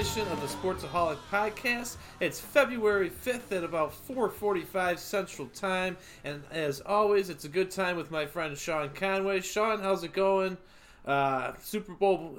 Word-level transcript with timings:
edition 0.00 0.26
of 0.28 0.40
the 0.40 0.46
Sportsaholic 0.46 1.18
Podcast. 1.30 1.98
It's 2.20 2.40
February 2.40 3.10
5th 3.10 3.52
at 3.52 3.62
about 3.62 3.92
4:45 3.92 4.98
Central 4.98 5.46
Time, 5.48 5.98
and 6.24 6.42
as 6.50 6.80
always, 6.80 7.28
it's 7.28 7.44
a 7.44 7.50
good 7.50 7.70
time 7.70 7.98
with 7.98 8.10
my 8.10 8.24
friend 8.24 8.56
Sean 8.56 8.88
Conway. 8.94 9.42
Sean, 9.42 9.80
how's 9.80 10.02
it 10.02 10.14
going? 10.14 10.56
Uh, 11.04 11.52
Super 11.60 11.92
Bowl 11.92 12.38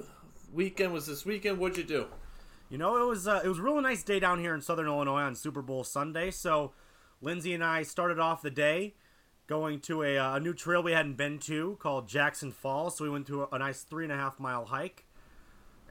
weekend 0.52 0.92
was 0.92 1.06
this 1.06 1.24
weekend. 1.24 1.58
What'd 1.58 1.78
you 1.78 1.84
do? 1.84 2.06
You 2.68 2.78
know, 2.78 3.00
it 3.00 3.06
was 3.06 3.28
uh, 3.28 3.42
it 3.44 3.48
was 3.48 3.60
a 3.60 3.62
really 3.62 3.82
nice 3.82 4.02
day 4.02 4.18
down 4.18 4.40
here 4.40 4.56
in 4.56 4.60
Southern 4.60 4.86
Illinois 4.86 5.22
on 5.22 5.36
Super 5.36 5.62
Bowl 5.62 5.84
Sunday. 5.84 6.32
So, 6.32 6.72
Lindsay 7.20 7.54
and 7.54 7.62
I 7.62 7.84
started 7.84 8.18
off 8.18 8.42
the 8.42 8.50
day 8.50 8.96
going 9.46 9.78
to 9.82 10.02
a, 10.02 10.18
uh, 10.18 10.34
a 10.34 10.40
new 10.40 10.52
trail 10.52 10.82
we 10.82 10.90
hadn't 10.90 11.16
been 11.16 11.38
to 11.38 11.76
called 11.78 12.08
Jackson 12.08 12.50
Falls. 12.50 12.96
So 12.96 13.04
we 13.04 13.10
went 13.10 13.28
to 13.28 13.44
a, 13.44 13.48
a 13.52 13.58
nice 13.60 13.84
three 13.84 14.02
and 14.02 14.12
a 14.12 14.16
half 14.16 14.40
mile 14.40 14.64
hike. 14.64 15.04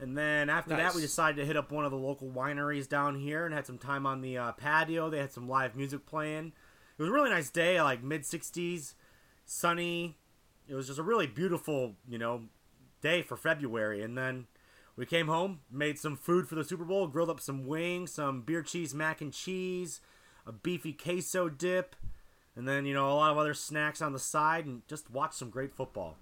And 0.01 0.17
then 0.17 0.49
after 0.49 0.71
Nice. 0.71 0.79
that, 0.79 0.95
we 0.95 1.01
decided 1.01 1.37
to 1.39 1.45
hit 1.45 1.55
up 1.55 1.71
one 1.71 1.85
of 1.85 1.91
the 1.91 1.97
local 1.97 2.27
wineries 2.27 2.89
down 2.89 3.19
here 3.19 3.45
and 3.45 3.53
had 3.53 3.67
some 3.67 3.77
time 3.77 4.07
on 4.07 4.21
the 4.21 4.35
uh, 4.35 4.51
patio. 4.53 5.09
They 5.11 5.19
had 5.19 5.31
some 5.31 5.47
live 5.47 5.75
music 5.75 6.07
playing. 6.07 6.53
It 6.97 7.01
was 7.01 7.09
a 7.09 7.13
really 7.13 7.29
nice 7.29 7.51
day, 7.51 7.79
like 7.79 8.01
mid 8.03 8.23
60s, 8.23 8.95
sunny. 9.45 10.17
It 10.67 10.73
was 10.73 10.87
just 10.87 10.97
a 10.99 11.03
really 11.03 11.27
beautiful, 11.27 11.95
you 12.07 12.17
know, 12.17 12.43
day 13.01 13.21
for 13.21 13.37
February. 13.37 14.01
And 14.01 14.17
then 14.17 14.47
we 14.95 15.05
came 15.05 15.27
home, 15.27 15.59
made 15.71 15.99
some 15.99 16.15
food 16.15 16.47
for 16.47 16.55
the 16.55 16.63
Super 16.63 16.83
Bowl, 16.83 17.07
grilled 17.07 17.29
up 17.29 17.39
some 17.39 17.67
wings, 17.67 18.11
some 18.11 18.41
beer 18.41 18.63
cheese 18.63 18.95
mac 18.95 19.21
and 19.21 19.31
cheese, 19.31 20.01
a 20.47 20.51
beefy 20.51 20.93
queso 20.93 21.47
dip, 21.47 21.95
and 22.55 22.67
then, 22.67 22.85
you 22.85 22.93
know, 22.95 23.07
a 23.09 23.13
lot 23.13 23.31
of 23.31 23.37
other 23.37 23.53
snacks 23.53 24.01
on 24.01 24.13
the 24.13 24.19
side, 24.19 24.65
and 24.65 24.81
just 24.87 25.11
watched 25.11 25.35
some 25.35 25.49
great 25.51 25.73
football. 25.75 26.17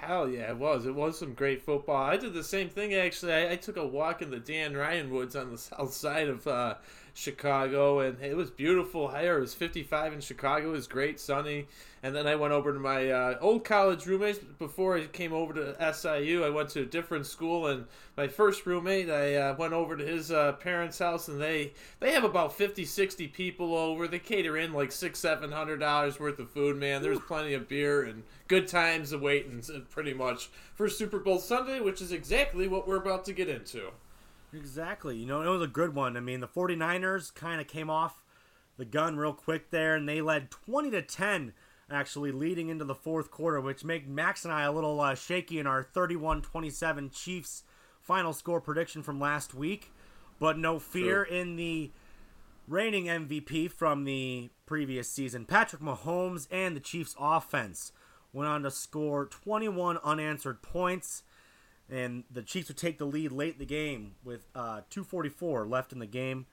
Hell 0.00 0.28
yeah, 0.28 0.50
it 0.50 0.58
was. 0.58 0.86
It 0.86 0.94
was 0.94 1.18
some 1.18 1.34
great 1.34 1.62
football. 1.62 2.04
I 2.04 2.16
did 2.16 2.32
the 2.32 2.44
same 2.44 2.68
thing 2.68 2.94
actually. 2.94 3.32
I, 3.32 3.52
I 3.52 3.56
took 3.56 3.76
a 3.76 3.86
walk 3.86 4.22
in 4.22 4.30
the 4.30 4.38
Dan 4.38 4.76
Ryan 4.76 5.10
Woods 5.10 5.34
on 5.34 5.50
the 5.50 5.58
south 5.58 5.92
side 5.92 6.28
of 6.28 6.46
uh, 6.46 6.74
Chicago, 7.18 7.98
and 7.98 8.22
it 8.22 8.36
was 8.36 8.48
beautiful 8.48 9.08
here. 9.08 9.38
It 9.38 9.40
was 9.40 9.52
55 9.52 10.12
in 10.12 10.20
Chicago. 10.20 10.68
It 10.68 10.72
was 10.72 10.86
great, 10.86 11.18
sunny. 11.18 11.66
And 12.00 12.14
then 12.14 12.28
I 12.28 12.36
went 12.36 12.52
over 12.52 12.72
to 12.72 12.78
my 12.78 13.10
uh, 13.10 13.38
old 13.40 13.64
college 13.64 14.06
roommates 14.06 14.38
before 14.38 14.96
I 14.96 15.06
came 15.06 15.32
over 15.32 15.52
to 15.54 15.92
SIU. 15.92 16.44
I 16.44 16.50
went 16.50 16.68
to 16.70 16.82
a 16.82 16.86
different 16.86 17.26
school, 17.26 17.66
and 17.66 17.86
my 18.16 18.28
first 18.28 18.64
roommate, 18.66 19.10
I 19.10 19.34
uh, 19.34 19.56
went 19.56 19.72
over 19.72 19.96
to 19.96 20.06
his 20.06 20.30
uh, 20.30 20.52
parents' 20.52 21.00
house, 21.00 21.26
and 21.26 21.40
they 21.40 21.72
they 21.98 22.12
have 22.12 22.22
about 22.22 22.56
50, 22.56 22.84
60 22.84 23.26
people 23.26 23.74
over. 23.74 24.06
They 24.06 24.20
cater 24.20 24.56
in 24.56 24.72
like 24.72 24.92
six, 24.92 25.18
seven 25.18 25.50
hundred 25.50 25.80
dollars 25.80 26.20
worth 26.20 26.38
of 26.38 26.50
food. 26.50 26.76
Man, 26.76 27.02
there's 27.02 27.18
plenty 27.18 27.52
of 27.54 27.68
beer 27.68 28.04
and 28.04 28.22
good 28.46 28.68
times 28.68 29.10
awaiting, 29.10 29.60
pretty 29.90 30.14
much 30.14 30.50
for 30.74 30.88
Super 30.88 31.18
Bowl 31.18 31.40
Sunday, 31.40 31.80
which 31.80 32.00
is 32.00 32.12
exactly 32.12 32.68
what 32.68 32.86
we're 32.86 32.96
about 32.96 33.24
to 33.24 33.32
get 33.32 33.48
into. 33.48 33.90
Exactly. 34.52 35.16
You 35.16 35.26
know, 35.26 35.42
it 35.42 35.48
was 35.48 35.62
a 35.62 35.66
good 35.66 35.94
one. 35.94 36.16
I 36.16 36.20
mean, 36.20 36.40
the 36.40 36.48
49ers 36.48 37.34
kind 37.34 37.60
of 37.60 37.66
came 37.66 37.90
off 37.90 38.22
the 38.76 38.84
gun 38.84 39.16
real 39.16 39.34
quick 39.34 39.70
there, 39.70 39.94
and 39.94 40.08
they 40.08 40.20
led 40.20 40.50
20 40.50 40.90
to 40.92 41.02
10, 41.02 41.52
actually, 41.90 42.32
leading 42.32 42.68
into 42.68 42.84
the 42.84 42.94
fourth 42.94 43.30
quarter, 43.30 43.60
which 43.60 43.84
made 43.84 44.08
Max 44.08 44.44
and 44.44 44.54
I 44.54 44.62
a 44.62 44.72
little 44.72 45.00
uh, 45.00 45.14
shaky 45.14 45.58
in 45.58 45.66
our 45.66 45.82
31 45.82 46.42
27 46.42 47.10
Chiefs 47.10 47.64
final 48.00 48.32
score 48.32 48.60
prediction 48.60 49.02
from 49.02 49.20
last 49.20 49.52
week. 49.54 49.92
But 50.40 50.56
no 50.56 50.78
fear 50.78 51.22
in 51.22 51.56
the 51.56 51.90
reigning 52.68 53.06
MVP 53.06 53.72
from 53.72 54.04
the 54.04 54.50
previous 54.66 55.10
season, 55.10 55.44
Patrick 55.44 55.82
Mahomes 55.82 56.46
and 56.50 56.76
the 56.76 56.80
Chiefs 56.80 57.16
offense 57.18 57.92
went 58.32 58.48
on 58.48 58.62
to 58.62 58.70
score 58.70 59.26
21 59.26 59.98
unanswered 60.04 60.62
points 60.62 61.24
and 61.90 62.24
the 62.30 62.42
Chiefs 62.42 62.68
would 62.68 62.76
take 62.76 62.98
the 62.98 63.06
lead 63.06 63.32
late 63.32 63.54
in 63.54 63.58
the 63.58 63.66
game 63.66 64.14
with 64.24 64.46
uh, 64.54 64.82
2:44 64.90 65.68
left 65.68 65.92
in 65.92 65.98
the 65.98 66.06
game. 66.06 66.46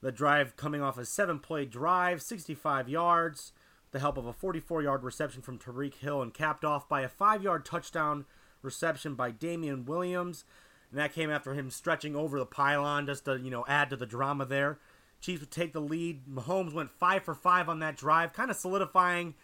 The 0.00 0.12
drive 0.12 0.56
coming 0.56 0.82
off 0.82 0.98
a 0.98 1.04
seven-play 1.04 1.64
drive, 1.66 2.20
65 2.22 2.88
yards, 2.88 3.52
the 3.92 3.98
help 3.98 4.18
of 4.18 4.26
a 4.26 4.32
44-yard 4.32 5.02
reception 5.02 5.40
from 5.40 5.58
Tyreek 5.58 5.94
Hill, 5.94 6.20
and 6.20 6.34
capped 6.34 6.64
off 6.64 6.88
by 6.88 7.00
a 7.00 7.08
five-yard 7.08 7.64
touchdown 7.64 8.26
reception 8.62 9.14
by 9.14 9.30
Damien 9.30 9.84
Williams. 9.86 10.44
And 10.90 11.00
that 11.00 11.14
came 11.14 11.30
after 11.30 11.54
him 11.54 11.70
stretching 11.70 12.14
over 12.14 12.38
the 12.38 12.46
pylon 12.46 13.06
just 13.06 13.24
to 13.24 13.38
you 13.38 13.50
know 13.50 13.64
add 13.68 13.90
to 13.90 13.96
the 13.96 14.06
drama 14.06 14.44
there. 14.44 14.78
Chiefs 15.20 15.40
would 15.40 15.50
take 15.50 15.72
the 15.72 15.80
lead. 15.80 16.26
Mahomes 16.26 16.72
went 16.72 16.90
five 16.90 17.24
for 17.24 17.34
five 17.34 17.68
on 17.68 17.80
that 17.80 17.96
drive, 17.96 18.32
kind 18.32 18.50
of 18.50 18.56
solidifying 18.56 19.34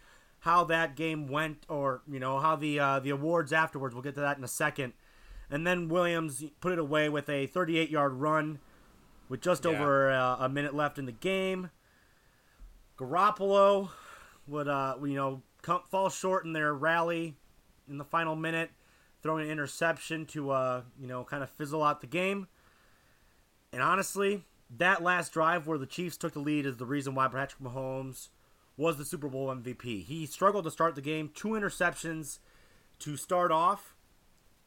how 0.41 0.65
that 0.65 0.97
game 0.97 1.29
went, 1.29 1.65
or 1.69 2.03
you 2.09 2.21
know 2.21 2.39
how 2.39 2.57
the 2.57 2.79
uh, 2.79 3.01
the 3.01 3.11
awards 3.11 3.53
afterwards. 3.53 3.95
We'll 3.95 4.03
get 4.03 4.15
to 4.15 4.21
that 4.21 4.39
in 4.39 4.45
a 4.45 4.49
second. 4.49 4.93
And 5.51 5.67
then 5.67 5.89
Williams 5.89 6.45
put 6.61 6.73
it 6.73 6.79
away 6.79 7.09
with 7.09 7.29
a 7.29 7.47
38 7.47 7.91
yard 7.91 8.15
run 8.15 8.59
with 9.29 9.41
just 9.41 9.65
Yeah. 9.65 9.73
over 9.73 10.11
uh, 10.11 10.37
a 10.41 10.49
minute 10.49 10.75
left 10.75 10.99
in 10.99 11.07
the 11.07 11.13
game. 11.13 11.71
Garoppolo 12.99 13.91
would, 14.47 14.69
uh, 14.69 14.97
you 15.03 15.15
know, 15.15 15.43
come, 15.63 15.83
fall 15.91 16.09
short 16.11 16.45
in 16.45 16.53
their 16.53 16.75
rally 16.75 17.37
in 17.89 17.99
the 17.99 18.05
final 18.05 18.37
minute, 18.37 18.71
throwing 19.23 19.45
an 19.47 19.51
interception 19.51 20.27
to, 20.27 20.51
uh, 20.51 20.83
you 21.01 21.07
know, 21.07 21.25
kind 21.25 21.43
of 21.43 21.51
fizzle 21.51 21.83
out 21.83 22.01
the 22.01 22.07
game. 22.07 22.47
And 23.73 23.83
honestly, 23.83 24.45
that 24.79 25.03
last 25.03 25.33
drive 25.33 25.67
where 25.67 25.79
the 25.79 25.87
Chiefs 25.87 26.17
took 26.17 26.33
the 26.33 26.41
lead 26.41 26.67
is 26.67 26.77
the 26.77 26.87
reason 26.87 27.15
why 27.15 27.29
Patrick 27.29 27.63
Mahomes 27.63 28.29
was 28.77 28.99
the 28.99 29.05
Super 29.05 29.29
Bowl 29.29 29.49
MVP. 29.49 30.05
He 30.05 30.27
struggled 30.27 30.65
to 30.65 30.71
start 30.71 30.95
the 30.95 31.01
game, 31.03 31.31
two 31.35 31.49
interceptions 31.49 32.39
to 33.01 33.17
start 33.17 33.51
off, 33.51 33.95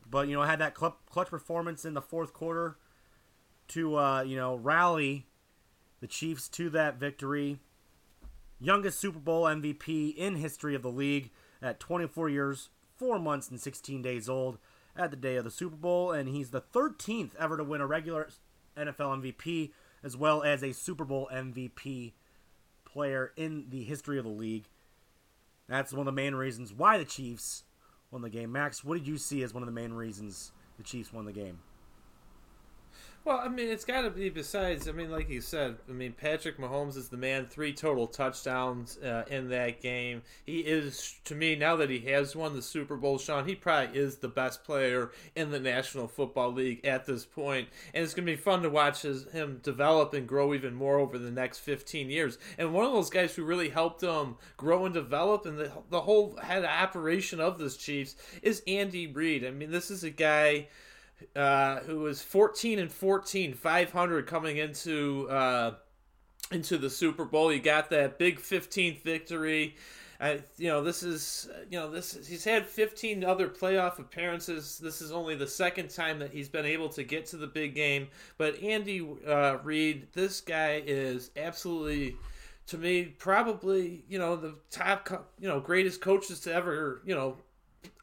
but 0.10 0.28
you 0.28 0.36
know 0.36 0.44
had 0.44 0.60
that 0.60 0.78
cl- 0.78 0.98
clutch 1.10 1.30
performance 1.30 1.86
in 1.86 1.94
the 1.94 2.02
fourth 2.02 2.34
quarter 2.34 2.78
to 3.70 3.98
uh, 3.98 4.22
you 4.22 4.36
know 4.36 4.56
rally 4.56 5.26
the 6.02 6.08
Chiefs 6.08 6.48
to 6.50 6.70
that 6.72 6.98
victory. 6.98 7.60
Youngest 8.60 9.00
Super 9.00 9.20
Bowl 9.20 9.44
MVP 9.44 10.16
in 10.16 10.36
history 10.36 10.76
of 10.76 10.82
the 10.82 10.90
league 10.90 11.30
at 11.62 11.80
24 11.80 12.30
years, 12.30 12.70
4 12.98 13.20
months 13.20 13.50
and 13.50 13.60
16 13.60 14.02
days 14.02 14.30
old 14.30 14.58
at 14.96 15.12
the 15.12 15.18
day 15.18 15.36
of 15.36 15.44
the 15.44 15.52
Super 15.52 15.76
Bowl 15.76 16.12
and 16.12 16.30
he's 16.30 16.52
the 16.52 16.62
13th 16.62 17.32
ever 17.38 17.58
to 17.58 17.64
win 17.64 17.82
a 17.82 17.88
regular 17.88 18.30
NFL 18.78 19.22
MVP 19.22 19.72
as 20.04 20.16
well 20.16 20.42
as 20.44 20.64
a 20.64 20.74
Super 20.74 21.04
Bowl 21.04 21.28
MVP 21.34 22.14
player 22.86 23.34
in 23.36 23.66
the 23.70 23.84
history 23.84 24.18
of 24.18 24.24
the 24.24 24.32
league. 24.32 24.66
That's 25.68 25.92
one 25.92 26.02
of 26.02 26.06
the 26.06 26.12
main 26.12 26.36
reasons 26.36 26.72
why 26.72 26.98
the 26.98 27.06
Chiefs 27.06 27.64
won 28.16 28.22
the 28.22 28.30
game. 28.30 28.50
Max, 28.50 28.82
what 28.82 28.98
did 28.98 29.06
you 29.06 29.18
see 29.18 29.44
as 29.44 29.54
one 29.54 29.62
of 29.62 29.68
the 29.68 29.74
main 29.74 29.92
reasons 29.92 30.54
the 30.78 30.84
Chiefs 30.84 31.12
won 31.12 31.26
the 31.26 31.34
game? 31.34 31.60
Well, 33.26 33.42
I 33.44 33.48
mean, 33.48 33.70
it's 33.70 33.86
got 33.86 34.02
to 34.02 34.12
be 34.12 34.30
besides. 34.30 34.88
I 34.88 34.92
mean, 34.92 35.10
like 35.10 35.32
you 35.32 35.42
said, 35.42 35.78
I 35.90 35.94
mean, 35.94 36.14
Patrick 36.14 36.60
Mahomes 36.60 36.96
is 36.96 37.10
the 37.10 37.18
man. 37.18 37.48
Three 37.48 37.74
total 37.74 38.06
touchdowns 38.06 39.00
uh, 39.00 39.24
in 39.28 39.50
that 39.50 39.82
game. 39.82 40.22
He 40.46 40.60
is, 40.60 41.16
to 41.24 41.34
me, 41.34 41.56
now 41.56 41.76
that 41.78 41.90
he 41.90 42.02
has 42.02 42.36
won 42.36 42.54
the 42.54 42.62
Super 42.62 42.96
Bowl, 42.96 43.18
Sean, 43.18 43.48
he 43.48 43.56
probably 43.56 44.00
is 44.00 44.18
the 44.18 44.28
best 44.28 44.64
player 44.64 45.10
in 45.36 45.50
the 45.50 45.60
National 45.60 46.08
Football 46.08 46.54
League 46.54 46.86
at 46.86 47.08
this 47.08 47.26
point. 47.26 47.68
And 47.96 48.04
it's 48.04 48.14
going 48.14 48.28
to 48.28 48.32
be 48.32 48.38
fun 48.38 48.62
to 48.62 48.70
watch 48.70 49.02
his, 49.02 49.26
him 49.32 49.60
develop 49.64 50.14
and 50.14 50.28
grow 50.28 50.54
even 50.54 50.76
more 50.76 51.00
over 51.00 51.18
the 51.18 51.32
next 51.32 51.60
15 51.60 52.12
years. 52.12 52.38
And 52.60 52.76
one 52.76 52.86
of 52.86 52.94
those 52.94 53.10
guys 53.10 53.34
who 53.34 53.44
really 53.44 53.70
helped 53.70 54.04
him 54.04 54.36
grow 54.56 54.86
and 54.86 54.94
develop 54.94 55.48
and 55.48 55.58
the, 55.58 55.72
the 55.90 56.02
whole 56.02 56.38
head 56.44 56.64
operation 56.64 57.40
of 57.40 57.58
this 57.58 57.76
Chiefs 57.76 58.16
is 58.44 58.62
Andy 58.68 59.08
Reid. 59.08 59.44
I 59.44 59.50
mean, 59.50 59.72
this 59.72 59.90
is 59.90 60.04
a 60.04 60.12
guy 60.12 60.68
uh, 61.36 61.80
who 61.82 62.00
was 62.00 62.22
14 62.22 62.80
and 62.80 62.92
14, 62.92 63.54
500 63.54 64.28
coming 64.28 64.58
into 64.58 65.28
uh, 65.30 65.76
into 66.52 66.78
the 66.78 66.90
Super 66.90 67.26
Bowl. 67.26 67.50
He 67.50 67.60
got 67.60 67.90
that 67.90 68.18
big 68.18 68.40
15th 68.40 69.02
victory. 69.02 69.76
I, 70.20 70.40
you 70.58 70.70
know, 70.70 70.82
this 70.82 71.04
is, 71.04 71.50
you 71.70 71.78
know, 71.78 71.92
this 71.92 72.26
he's 72.28 72.46
had 72.46 72.66
15 72.66 73.24
other 73.24 73.50
playoff 73.50 74.00
appearances. 74.00 74.80
This 74.80 75.02
is 75.02 75.12
only 75.12 75.36
the 75.36 75.48
second 75.48 75.90
time 75.90 76.20
that 76.20 76.32
he's 76.32 76.48
been 76.48 76.66
able 76.66 76.88
to 76.90 77.04
get 77.04 77.26
to 77.28 77.38
the 77.38 77.48
big 77.48 77.76
game. 77.76 78.08
But 78.38 78.62
Andy 78.64 79.06
uh, 79.28 79.58
Reid, 79.64 80.08
this 80.14 80.40
guy 80.40 80.82
is 80.86 81.32
absolutely, 81.36 82.16
to 82.68 82.78
me, 82.78 83.06
probably, 83.06 84.06
you 84.08 84.18
know, 84.18 84.38
the 84.38 84.56
top, 84.72 85.06
co- 85.06 85.26
you 85.38 85.50
know, 85.50 85.60
greatest 85.60 86.00
coaches 86.00 86.40
to 86.42 86.54
ever, 86.54 87.02
you 87.06 87.14
know, 87.14 87.38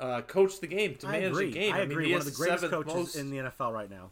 uh, 0.01 0.23
coach 0.23 0.61
the 0.61 0.67
game 0.67 0.95
to 0.97 1.07
I 1.09 1.13
manage 1.13 1.31
agree. 1.31 1.47
the 1.47 1.53
game. 1.53 1.75
I 1.75 1.79
mean, 1.81 1.91
agree. 1.93 2.07
he 2.07 2.13
one 2.13 2.21
of 2.21 2.25
the 2.27 2.31
greatest 2.33 2.69
coaches 2.71 2.95
most- 2.95 3.17
in 3.17 3.31
the 3.31 3.39
NFL 3.39 3.73
right 3.73 3.91
now. 3.91 4.11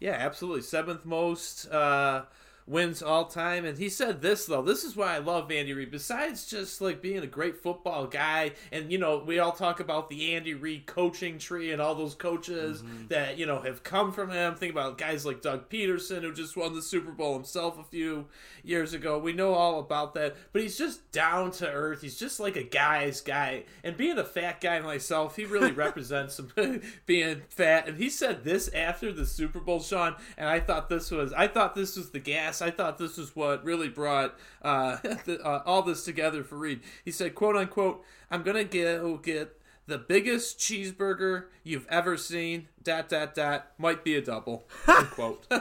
yeah, 0.00 0.12
absolutely. 0.12 0.62
Seventh 0.62 1.04
most 1.04 1.66
uh, 1.70 2.24
wins 2.68 3.02
all 3.02 3.24
time. 3.24 3.64
And 3.64 3.78
he 3.78 3.88
said 3.88 4.20
this 4.20 4.46
though. 4.46 4.62
This 4.62 4.84
is 4.84 4.96
why 4.96 5.14
I 5.14 5.18
love 5.18 5.50
Andy 5.50 5.72
Reid. 5.72 5.90
Besides 5.90 6.46
just 6.46 6.80
like 6.80 7.00
being 7.00 7.22
a 7.22 7.26
great 7.26 7.56
football 7.56 8.06
guy, 8.06 8.52
and 8.70 8.92
you 8.92 8.98
know 8.98 9.22
we 9.24 9.38
all 9.38 9.52
talk 9.52 9.80
about 9.80 10.08
the 10.08 10.34
Andy 10.34 10.54
Reid 10.54 10.86
coaching 10.86 11.38
tree 11.38 11.72
and 11.72 11.80
all 11.80 11.94
those 11.94 12.14
coaches 12.14 12.82
mm-hmm. 12.82 13.06
that 13.08 13.38
you 13.38 13.46
know 13.46 13.60
have 13.62 13.82
come 13.82 14.12
from 14.12 14.30
him. 14.30 14.54
Think 14.54 14.72
about 14.72 14.98
guys 14.98 15.24
like 15.24 15.42
Doug 15.42 15.68
Pederson 15.68 16.22
who 16.22 16.32
just 16.32 16.56
won 16.56 16.74
the 16.74 16.82
Super 16.82 17.12
Bowl 17.12 17.34
himself 17.34 17.78
a 17.78 17.84
few 17.84 18.26
years 18.62 18.92
ago. 18.92 19.18
We 19.18 19.32
know 19.32 19.54
all 19.54 19.80
about 19.80 20.14
that. 20.14 20.36
But 20.52 20.62
he's 20.62 20.78
just 20.78 21.10
down 21.12 21.50
to 21.52 21.68
earth. 21.68 22.02
He's 22.02 22.18
just 22.18 22.38
like 22.38 22.56
a 22.56 22.62
guy's 22.62 23.20
guy. 23.20 23.64
And 23.82 23.96
being 23.96 24.18
a 24.18 24.24
fat 24.24 24.60
guy 24.60 24.80
myself, 24.80 25.36
he 25.36 25.44
really 25.44 25.72
represents 25.78 26.40
being 27.06 27.42
fat. 27.48 27.88
And 27.88 27.98
he 27.98 28.10
said 28.10 28.44
this 28.44 28.68
after 28.68 29.12
the 29.12 29.26
Super 29.26 29.60
Bowl, 29.60 29.80
Sean. 29.80 30.16
And 30.36 30.48
I 30.48 30.60
thought 30.60 30.88
this 30.88 31.10
was 31.10 31.32
I 31.32 31.48
thought 31.48 31.74
this 31.74 31.96
was 31.96 32.10
the 32.10 32.20
gas. 32.20 32.57
I 32.62 32.70
thought 32.70 32.98
this 32.98 33.16
was 33.16 33.34
what 33.34 33.64
really 33.64 33.88
brought 33.88 34.34
uh, 34.62 34.96
the, 35.24 35.40
uh, 35.44 35.62
all 35.64 35.82
this 35.82 36.04
together 36.04 36.44
for 36.44 36.56
Reid. 36.56 36.80
He 37.04 37.10
said, 37.10 37.34
"quote 37.34 37.56
unquote," 37.56 38.04
I'm 38.30 38.42
gonna 38.42 38.64
go 38.64 39.16
get 39.16 39.58
the 39.86 39.98
biggest 39.98 40.58
cheeseburger 40.58 41.44
you've 41.64 41.86
ever 41.88 42.16
seen. 42.16 42.68
Dot 42.82 43.08
dot 43.08 43.34
dot 43.34 43.72
might 43.78 44.04
be 44.04 44.14
a 44.14 44.22
double. 44.22 44.68
Unquote. 44.86 45.46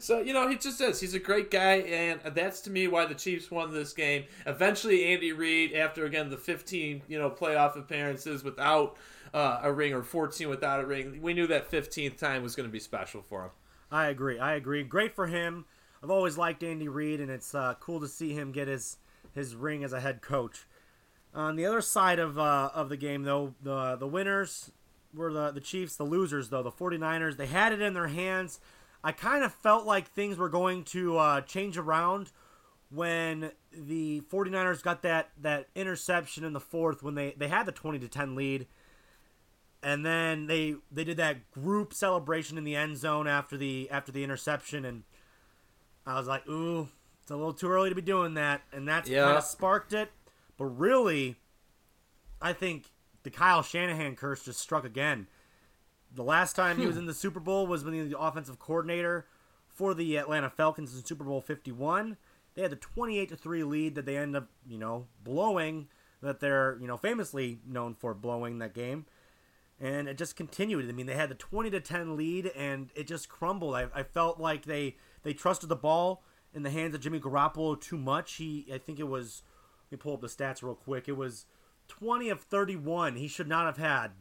so 0.00 0.20
you 0.20 0.32
know 0.32 0.48
he 0.48 0.56
just 0.56 0.78
says 0.78 1.00
he's 1.00 1.14
a 1.14 1.18
great 1.18 1.50
guy, 1.50 1.74
and 1.76 2.20
that's 2.34 2.60
to 2.62 2.70
me 2.70 2.88
why 2.88 3.06
the 3.06 3.14
Chiefs 3.14 3.50
won 3.50 3.72
this 3.72 3.92
game. 3.92 4.24
Eventually, 4.46 5.12
Andy 5.12 5.32
Reid, 5.32 5.74
after 5.74 6.04
again 6.06 6.30
the 6.30 6.36
15 6.36 7.02
you 7.08 7.18
know 7.18 7.28
playoff 7.28 7.76
appearances 7.76 8.44
without 8.44 8.96
uh, 9.34 9.60
a 9.62 9.72
ring 9.72 9.92
or 9.92 10.02
14 10.02 10.48
without 10.48 10.80
a 10.80 10.86
ring, 10.86 11.20
we 11.22 11.34
knew 11.34 11.46
that 11.48 11.70
15th 11.70 12.18
time 12.18 12.42
was 12.42 12.54
going 12.54 12.68
to 12.68 12.72
be 12.72 12.80
special 12.80 13.22
for 13.22 13.44
him. 13.44 13.50
I 13.92 14.06
agree. 14.06 14.38
I 14.38 14.54
agree. 14.54 14.82
Great 14.82 15.14
for 15.14 15.26
him. 15.26 15.66
I've 16.02 16.10
always 16.10 16.38
liked 16.38 16.64
Andy 16.64 16.88
Reid, 16.88 17.20
and 17.20 17.30
it's 17.30 17.54
uh, 17.54 17.74
cool 17.78 18.00
to 18.00 18.08
see 18.08 18.32
him 18.32 18.50
get 18.50 18.66
his 18.66 18.96
his 19.34 19.54
ring 19.54 19.84
as 19.84 19.92
a 19.92 20.00
head 20.00 20.22
coach. 20.22 20.66
On 21.34 21.56
the 21.56 21.66
other 21.66 21.80
side 21.80 22.18
of 22.18 22.38
uh, 22.38 22.70
of 22.74 22.88
the 22.88 22.96
game, 22.96 23.22
though, 23.22 23.54
the 23.62 23.96
the 23.96 24.08
winners 24.08 24.72
were 25.14 25.32
the 25.32 25.50
the 25.50 25.60
Chiefs. 25.60 25.96
The 25.96 26.04
losers, 26.04 26.48
though, 26.48 26.62
the 26.62 26.72
49ers, 26.72 27.36
they 27.36 27.46
had 27.46 27.72
it 27.72 27.82
in 27.82 27.92
their 27.92 28.08
hands. 28.08 28.60
I 29.04 29.12
kind 29.12 29.44
of 29.44 29.52
felt 29.52 29.84
like 29.84 30.08
things 30.08 30.38
were 30.38 30.48
going 30.48 30.84
to 30.84 31.18
uh, 31.18 31.40
change 31.42 31.76
around 31.76 32.32
when 32.90 33.52
the 33.72 34.22
49ers 34.30 34.82
got 34.82 35.02
that 35.02 35.30
that 35.40 35.68
interception 35.74 36.44
in 36.44 36.52
the 36.52 36.60
fourth 36.60 37.02
when 37.02 37.14
they, 37.14 37.34
they 37.36 37.48
had 37.48 37.66
the 37.66 37.72
20 37.72 37.98
to 37.98 38.08
10 38.08 38.34
lead 38.34 38.66
and 39.82 40.04
then 40.06 40.46
they 40.46 40.76
they 40.90 41.04
did 41.04 41.16
that 41.16 41.50
group 41.50 41.92
celebration 41.92 42.56
in 42.58 42.64
the 42.64 42.76
end 42.76 42.96
zone 42.96 43.26
after 43.26 43.56
the 43.56 43.90
after 43.90 44.12
the 44.12 44.22
interception 44.22 44.84
and 44.84 45.02
I 46.06 46.18
was 46.18 46.26
like, 46.26 46.48
"Ooh, 46.48 46.88
it's 47.20 47.30
a 47.30 47.36
little 47.36 47.52
too 47.52 47.70
early 47.70 47.88
to 47.88 47.94
be 47.94 48.02
doing 48.02 48.34
that." 48.34 48.62
And 48.72 48.88
that's 48.88 49.08
yeah. 49.08 49.24
kind 49.24 49.38
of 49.38 49.44
sparked 49.44 49.92
it. 49.92 50.10
But 50.56 50.64
really, 50.66 51.36
I 52.40 52.52
think 52.52 52.86
the 53.22 53.30
Kyle 53.30 53.62
Shanahan 53.62 54.16
curse 54.16 54.44
just 54.44 54.60
struck 54.60 54.84
again. 54.84 55.26
The 56.14 56.24
last 56.24 56.54
time 56.56 56.76
he 56.76 56.82
hmm. 56.82 56.88
was 56.88 56.96
in 56.96 57.06
the 57.06 57.14
Super 57.14 57.40
Bowl 57.40 57.66
was 57.66 57.84
when 57.84 57.94
he 57.94 58.00
was 58.00 58.10
the 58.10 58.18
offensive 58.18 58.58
coordinator 58.58 59.26
for 59.68 59.94
the 59.94 60.16
Atlanta 60.16 60.50
Falcons 60.50 60.94
in 60.94 61.04
Super 61.04 61.24
Bowl 61.24 61.40
51. 61.40 62.16
They 62.54 62.62
had 62.62 62.72
the 62.72 62.76
28 62.76 63.30
to 63.30 63.36
3 63.36 63.64
lead 63.64 63.94
that 63.94 64.04
they 64.04 64.18
end 64.18 64.36
up, 64.36 64.48
you 64.68 64.76
know, 64.76 65.06
blowing 65.24 65.88
that 66.20 66.40
they're, 66.40 66.76
you 66.80 66.86
know, 66.86 66.98
famously 66.98 67.60
known 67.66 67.94
for 67.94 68.12
blowing 68.12 68.58
that 68.58 68.74
game. 68.74 69.06
And 69.82 70.08
it 70.08 70.16
just 70.16 70.36
continued. 70.36 70.88
I 70.88 70.92
mean, 70.92 71.06
they 71.06 71.14
had 71.14 71.28
the 71.28 71.34
20 71.34 71.70
to 71.70 71.80
10 71.80 72.16
lead 72.16 72.52
and 72.56 72.90
it 72.94 73.06
just 73.06 73.28
crumbled. 73.28 73.74
I, 73.74 73.88
I 73.94 74.02
felt 74.04 74.38
like 74.38 74.64
they 74.64 74.96
they 75.24 75.34
trusted 75.34 75.68
the 75.68 75.76
ball 75.76 76.22
in 76.54 76.62
the 76.62 76.70
hands 76.70 76.94
of 76.94 77.00
Jimmy 77.00 77.18
Garoppolo 77.18 77.80
too 77.80 77.98
much. 77.98 78.34
He 78.34 78.66
I 78.72 78.78
think 78.78 79.00
it 79.00 79.08
was 79.08 79.42
let 79.90 79.98
me 79.98 80.02
pull 80.02 80.14
up 80.14 80.20
the 80.20 80.28
stats 80.28 80.62
real 80.62 80.76
quick. 80.76 81.08
It 81.08 81.16
was 81.16 81.46
20 81.88 82.28
of 82.28 82.40
31. 82.42 83.16
He 83.16 83.26
should 83.26 83.48
not 83.48 83.66
have 83.66 83.76
had 83.76 84.12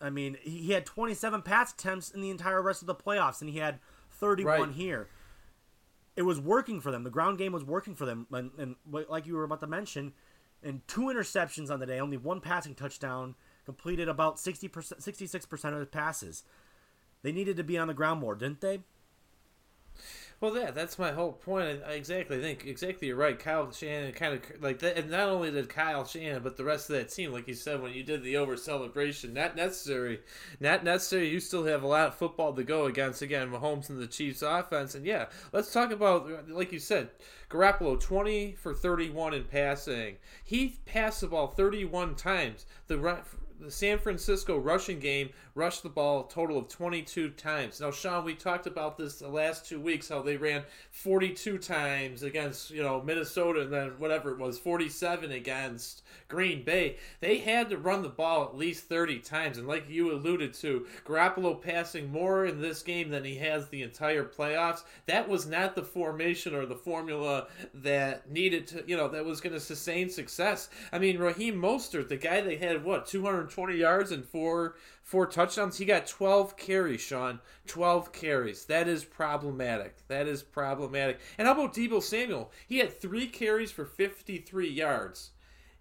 I 0.00 0.10
mean, 0.10 0.36
he 0.42 0.72
had 0.72 0.86
27 0.86 1.42
pass 1.42 1.72
attempts 1.72 2.10
in 2.10 2.20
the 2.20 2.30
entire 2.30 2.62
rest 2.62 2.82
of 2.82 2.86
the 2.86 2.94
playoffs, 2.94 3.40
and 3.40 3.50
he 3.50 3.58
had 3.58 3.80
31 4.10 4.60
right. 4.60 4.72
here. 4.72 5.08
It 6.16 6.22
was 6.22 6.40
working 6.40 6.80
for 6.80 6.90
them. 6.90 7.04
The 7.04 7.10
ground 7.10 7.38
game 7.38 7.52
was 7.52 7.64
working 7.64 7.94
for 7.94 8.06
them, 8.06 8.26
and, 8.32 8.50
and 8.58 8.76
like 8.84 9.26
you 9.26 9.34
were 9.34 9.44
about 9.44 9.60
to 9.60 9.66
mention, 9.66 10.12
and 10.62 10.86
two 10.88 11.02
interceptions 11.02 11.70
on 11.70 11.80
the 11.80 11.86
day, 11.86 12.00
only 12.00 12.16
one 12.16 12.40
passing 12.40 12.74
touchdown, 12.74 13.34
completed 13.68 14.08
about 14.08 14.40
60 14.40 14.66
percent, 14.68 15.02
66 15.02 15.44
percent 15.44 15.74
of 15.74 15.80
his 15.80 15.90
passes. 15.90 16.42
They 17.22 17.32
needed 17.32 17.58
to 17.58 17.64
be 17.64 17.76
on 17.76 17.88
the 17.88 17.94
ground 17.94 18.18
more, 18.18 18.34
didn't 18.34 18.62
they? 18.62 18.80
Well, 20.40 20.56
yeah, 20.56 20.70
that's 20.70 21.00
my 21.00 21.10
whole 21.10 21.32
point. 21.32 21.82
I 21.84 21.92
exactly 21.94 22.38
I 22.38 22.40
think 22.40 22.64
exactly 22.64 23.08
you're 23.08 23.16
right. 23.16 23.36
Kyle 23.36 23.72
Shanahan 23.72 24.12
kind 24.12 24.34
of 24.34 24.62
like 24.62 24.78
that, 24.78 24.96
and 24.96 25.10
not 25.10 25.28
only 25.28 25.50
did 25.50 25.68
Kyle 25.68 26.06
Shanahan, 26.06 26.44
but 26.44 26.56
the 26.56 26.62
rest 26.62 26.88
of 26.88 26.94
that 26.94 27.10
team, 27.10 27.32
like 27.32 27.48
you 27.48 27.54
said, 27.54 27.82
when 27.82 27.92
you 27.92 28.04
did 28.04 28.22
the 28.22 28.36
over 28.36 28.56
celebration, 28.56 29.34
not 29.34 29.56
necessary, 29.56 30.20
not 30.60 30.84
necessary. 30.84 31.28
You 31.28 31.40
still 31.40 31.64
have 31.64 31.82
a 31.82 31.88
lot 31.88 32.06
of 32.06 32.14
football 32.14 32.52
to 32.52 32.62
go 32.62 32.86
against. 32.86 33.20
Again, 33.20 33.50
Mahomes 33.50 33.90
and 33.90 34.00
the 34.00 34.06
Chiefs 34.06 34.42
offense, 34.42 34.94
and 34.94 35.04
yeah, 35.04 35.26
let's 35.52 35.72
talk 35.72 35.90
about 35.90 36.48
like 36.48 36.70
you 36.70 36.78
said, 36.78 37.10
Garoppolo 37.50 38.00
twenty 38.00 38.52
for 38.52 38.72
thirty 38.72 39.10
one 39.10 39.34
in 39.34 39.42
passing. 39.42 40.18
He 40.44 40.78
passed 40.86 41.20
the 41.20 41.26
ball 41.26 41.48
thirty 41.48 41.84
one 41.84 42.14
times. 42.14 42.64
The 42.86 42.96
the 43.60 43.70
San 43.70 43.98
Francisco 43.98 44.56
rushing 44.56 45.00
game 45.00 45.30
rushed 45.54 45.82
the 45.82 45.88
ball 45.88 46.24
a 46.24 46.32
total 46.32 46.56
of 46.56 46.68
22 46.68 47.30
times. 47.30 47.80
Now, 47.80 47.90
Sean, 47.90 48.24
we 48.24 48.34
talked 48.34 48.66
about 48.66 48.96
this 48.96 49.18
the 49.18 49.28
last 49.28 49.66
two 49.66 49.80
weeks, 49.80 50.08
how 50.08 50.22
they 50.22 50.36
ran 50.36 50.62
42 50.90 51.58
times 51.58 52.22
against, 52.22 52.70
you 52.70 52.82
know, 52.82 53.02
Minnesota 53.02 53.62
and 53.62 53.72
then 53.72 53.90
whatever 53.98 54.30
it 54.30 54.38
was, 54.38 54.58
47 54.58 55.32
against 55.32 56.02
Green 56.28 56.62
Bay. 56.62 56.96
They 57.20 57.38
had 57.38 57.70
to 57.70 57.76
run 57.76 58.02
the 58.02 58.08
ball 58.08 58.44
at 58.44 58.56
least 58.56 58.84
30 58.84 59.18
times. 59.18 59.58
And 59.58 59.66
like 59.66 59.88
you 59.88 60.12
alluded 60.12 60.54
to, 60.54 60.86
Garoppolo 61.04 61.60
passing 61.60 62.12
more 62.12 62.46
in 62.46 62.60
this 62.60 62.82
game 62.82 63.10
than 63.10 63.24
he 63.24 63.36
has 63.36 63.68
the 63.68 63.82
entire 63.82 64.24
playoffs. 64.24 64.84
That 65.06 65.28
was 65.28 65.46
not 65.46 65.74
the 65.74 65.82
formation 65.82 66.54
or 66.54 66.66
the 66.66 66.76
formula 66.76 67.48
that 67.74 68.30
needed 68.30 68.68
to, 68.68 68.84
you 68.86 68.96
know, 68.96 69.08
that 69.08 69.24
was 69.24 69.40
going 69.40 69.54
to 69.54 69.60
sustain 69.60 70.08
success. 70.10 70.68
I 70.92 70.98
mean, 70.98 71.18
Raheem 71.18 71.60
Mostert, 71.60 72.08
the 72.08 72.16
guy 72.16 72.40
they 72.40 72.56
had, 72.56 72.84
what, 72.84 73.06
220 73.48 73.76
yards 73.76 74.10
and 74.12 74.24
four 74.24 74.76
four 75.02 75.26
touchdowns. 75.26 75.78
He 75.78 75.84
got 75.84 76.06
12 76.06 76.56
carries, 76.56 77.00
Sean. 77.00 77.40
12 77.66 78.12
carries. 78.12 78.64
That 78.66 78.88
is 78.88 79.04
problematic. 79.04 80.06
That 80.08 80.26
is 80.26 80.42
problematic. 80.42 81.18
And 81.38 81.46
how 81.46 81.54
about 81.54 81.74
Deebo 81.74 82.02
Samuel? 82.02 82.50
He 82.66 82.78
had 82.78 83.00
three 83.00 83.26
carries 83.26 83.70
for 83.70 83.84
53 83.84 84.68
yards. 84.68 85.30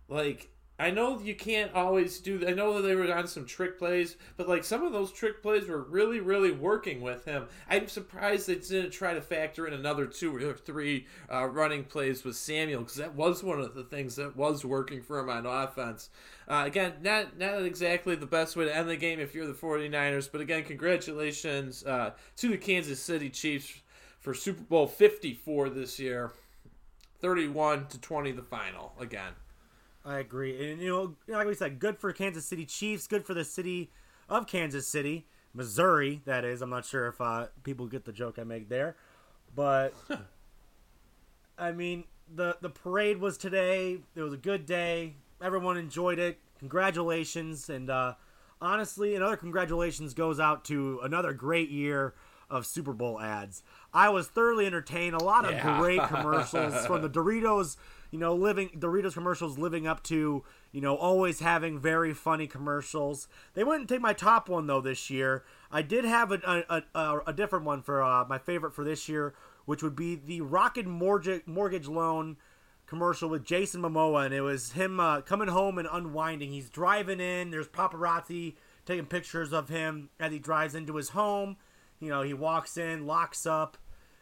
Like, 0.08 0.50
I 0.80 0.92
know 0.92 1.20
you 1.20 1.34
can't 1.34 1.74
always 1.74 2.20
do. 2.20 2.46
I 2.48 2.52
know 2.52 2.74
that 2.76 2.88
they 2.88 2.94
were 2.94 3.12
on 3.12 3.28
some 3.28 3.46
trick 3.46 3.80
plays, 3.80 4.16
but 4.36 4.48
like 4.48 4.64
some 4.64 4.84
of 4.84 4.94
those 4.94 5.12
trick 5.12 5.42
plays 5.42 5.68
were 5.68 5.82
really, 5.82 6.20
really 6.20 6.52
working 6.52 7.02
with 7.02 7.26
him. 7.26 7.48
I'm 7.68 7.88
surprised 7.88 8.46
they 8.46 8.56
didn't 8.56 8.92
try 8.92 9.16
to 9.16 9.22
factor 9.22 9.66
in 9.66 9.74
another 9.74 10.06
two 10.06 10.36
or 10.36 10.54
three 10.54 11.08
uh, 11.32 11.46
running 11.46 11.84
plays 11.84 12.24
with 12.24 12.36
Samuel 12.36 12.82
because 12.82 12.98
that 12.98 13.16
was 13.16 13.44
one 13.44 13.60
of 13.60 13.74
the 13.74 13.84
things 13.84 14.18
that 14.18 14.36
was 14.36 14.64
working 14.64 15.02
for 15.02 15.18
him 15.18 15.30
on 15.30 15.48
offense. 15.48 16.12
Uh, 16.48 16.64
again, 16.68 16.94
not 17.02 17.40
not 17.40 17.64
exactly 17.64 18.16
the 18.16 18.28
best 18.28 18.56
way 18.56 18.66
to 18.66 18.76
end 18.76 18.88
the 18.88 18.98
game 18.98 19.20
if 19.20 19.34
you're 19.34 19.48
the 19.48 19.54
49ers, 19.54 20.30
but 20.32 20.42
again, 20.42 20.64
congratulations 20.64 21.84
uh, 21.86 22.12
to 22.36 22.50
the 22.50 22.58
Kansas 22.58 23.00
City 23.00 23.32
Chiefs 23.32 23.82
for 24.20 24.36
Super 24.36 24.64
Bowl 24.64 24.86
54 24.86 25.70
this 25.70 25.98
year, 25.98 26.34
31 27.20 27.88
to 27.88 28.00
20 28.00 28.32
the 28.34 28.44
final 28.44 28.94
again. 29.00 29.34
I 30.08 30.20
agree, 30.20 30.72
and 30.72 30.82
you 30.82 30.90
know, 30.90 31.36
like 31.36 31.48
we 31.48 31.54
said, 31.54 31.80
good 31.80 31.98
for 31.98 32.14
Kansas 32.14 32.46
City 32.46 32.66
Chiefs, 32.66 33.08
good 33.08 33.26
for 33.26 33.34
the 33.34 33.44
city 33.44 33.92
of 34.30 34.48
Kansas 34.48 34.88
City, 34.88 35.26
Missouri. 35.54 36.22
That 36.24 36.46
is, 36.46 36.62
I'm 36.62 36.70
not 36.70 36.86
sure 36.86 37.08
if 37.08 37.20
uh, 37.20 37.48
people 37.64 37.88
get 37.88 38.06
the 38.06 38.14
joke 38.14 38.40
I 38.40 38.46
make 38.46 38.70
there, 38.70 38.96
but 39.54 39.94
I 41.58 41.74
mean, 41.74 42.06
the 42.34 42.56
the 42.62 42.70
parade 42.70 43.18
was 43.18 43.38
today. 43.38 44.00
It 44.16 44.22
was 44.22 44.32
a 44.32 44.38
good 44.38 44.66
day. 44.66 45.16
Everyone 45.42 45.76
enjoyed 45.76 46.20
it. 46.20 46.40
Congratulations, 46.60 47.70
and 47.70 47.90
uh, 47.90 48.14
honestly, 48.62 49.14
another 49.14 49.36
congratulations 49.36 50.14
goes 50.14 50.40
out 50.40 50.64
to 50.66 51.02
another 51.04 51.34
great 51.34 51.70
year 51.70 52.14
of 52.50 52.66
Super 52.66 52.94
Bowl 52.94 53.20
ads. 53.20 53.62
I 53.94 54.08
was 54.08 54.28
thoroughly 54.28 54.66
entertained. 54.66 55.16
A 55.16 55.24
lot 55.24 55.44
of 55.44 55.52
yeah. 55.52 55.80
great 55.80 56.02
commercials 56.08 56.86
from 56.86 57.02
the 57.02 57.10
Doritos 57.10 57.76
you 58.12 58.20
know, 58.20 58.34
living 58.34 58.70
Doritos 58.78 59.14
commercials 59.14 59.58
living 59.58 59.88
up 59.88 60.04
to, 60.04 60.44
you 60.72 60.82
know, 60.82 60.96
always 60.96 61.40
having 61.40 61.80
very 61.80 62.14
funny 62.14 62.48
commercials. 62.48 63.28
They 63.54 63.64
wouldn't 63.64 63.90
take 63.90 64.02
my 64.02 64.14
top 64.14 64.50
one 64.50 64.68
though 64.68 64.82
this 64.82 65.10
year. 65.10 65.44
I 65.72 65.82
did 65.82 66.06
have 66.06 66.32
a 66.32 66.64
a, 66.70 66.84
a, 66.98 67.20
a 67.28 67.34
different 67.34 67.66
one 67.66 67.82
for 67.82 68.04
uh, 68.04 68.26
my 68.26 68.38
favorite 68.38 68.74
for 68.74 68.84
this 68.84 69.10
year, 69.10 69.34
which 69.66 69.84
would 69.84 69.96
be 69.96 70.16
the 70.16 70.42
Rocket 70.42 70.86
Mortgage 70.86 71.46
Mortgage 71.46 71.88
Loan 71.88 72.38
commercial 72.86 73.30
with 73.30 73.44
Jason 73.44 73.82
Momoa, 73.82 74.26
and 74.26 74.34
it 74.34 74.42
was 74.42 74.72
him 74.72 75.00
uh, 75.00 75.22
coming 75.22 75.50
home 75.50 75.78
and 75.78 75.88
unwinding. 75.92 76.52
He's 76.52 76.70
driving 76.70 77.20
in. 77.20 77.52
There's 77.52 77.68
paparazzi 77.68 78.56
taking 78.86 79.06
pictures 79.06 79.52
of 79.52 79.68
him 79.68 80.10
as 80.20 80.32
he 80.32 80.40
drives 80.40 80.74
into 80.74 80.96
his 80.96 81.10
home. 81.10 81.58
You 82.00 82.10
know, 82.10 82.22
he 82.22 82.34
walks 82.34 82.78
in, 82.78 83.06
locks 83.06 83.46
up 83.46 83.78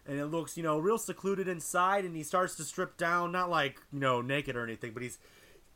and 0.07 0.19
it 0.19 0.27
looks 0.27 0.57
you 0.57 0.63
know 0.63 0.77
real 0.77 0.97
secluded 0.97 1.47
inside, 1.47 2.05
and 2.05 2.15
he 2.15 2.23
starts 2.23 2.55
to 2.55 2.63
strip 2.63 2.97
down, 2.97 3.31
not 3.31 3.49
like 3.49 3.81
you 3.91 3.99
know 3.99 4.21
naked 4.21 4.55
or 4.55 4.63
anything, 4.63 4.91
but 4.93 5.03
he's 5.03 5.17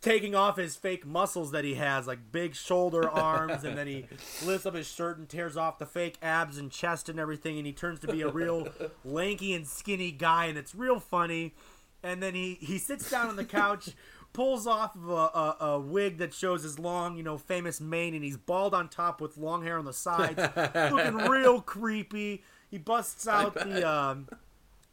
taking 0.02 0.34
off 0.34 0.58
his 0.58 0.76
fake 0.76 1.06
muscles 1.06 1.52
that 1.52 1.66
he 1.66 1.76
has, 1.76 2.08
like 2.08 2.32
big 2.32 2.56
shoulder 2.56 3.10
arms, 3.10 3.64
and 3.64 3.78
then 3.78 3.88
he 3.88 4.06
lifts 4.46 4.66
up 4.66 4.76
his 4.76 4.88
shirt 4.90 5.18
and 5.18 5.28
tears 5.28 5.58
off 5.58 5.80
the 5.80 5.86
fake 5.86 6.18
abs 6.22 6.58
and 6.58 6.72
chest 6.72 7.10
and 7.10 7.20
everything, 7.20 7.58
and 7.58 7.66
he 7.66 7.74
turns 7.74 8.00
to 8.00 8.08
be 8.08 8.22
a 8.22 8.30
real 8.30 8.68
lanky 9.06 9.54
and 9.54 9.68
skinny 9.68 10.12
guy, 10.12 10.46
and 10.46 10.58
it's 10.58 10.74
real 10.74 11.00
funny. 11.00 11.54
And 12.02 12.24
then 12.24 12.34
he 12.34 12.58
he 12.62 12.78
sits 12.78 13.10
down 13.10 13.28
on 13.28 13.36
the 13.36 13.46
couch. 13.46 13.90
Pulls 14.32 14.68
off 14.68 14.96
of 14.96 15.10
a, 15.10 15.14
a, 15.14 15.58
a 15.60 15.80
wig 15.80 16.20
that 16.20 16.36
shows 16.36 16.62
his 16.62 16.78
long, 16.78 17.18
you 17.18 17.24
know, 17.24 17.40
famous 17.40 17.82
mane, 17.82 18.14
and 18.14 18.24
he's 18.24 18.38
bald 18.38 18.76
on 18.76 18.88
top 18.88 19.22
with 19.22 19.38
long 19.38 19.64
hair 19.64 19.80
on 19.80 19.86
the 19.86 19.92
sides, 19.92 20.38
looking 20.76 21.16
real 21.28 21.62
creepy. 21.62 22.44
He 22.70 22.78
busts 22.78 23.28
out 23.28 23.56
the 23.56 23.90
um, 23.90 24.28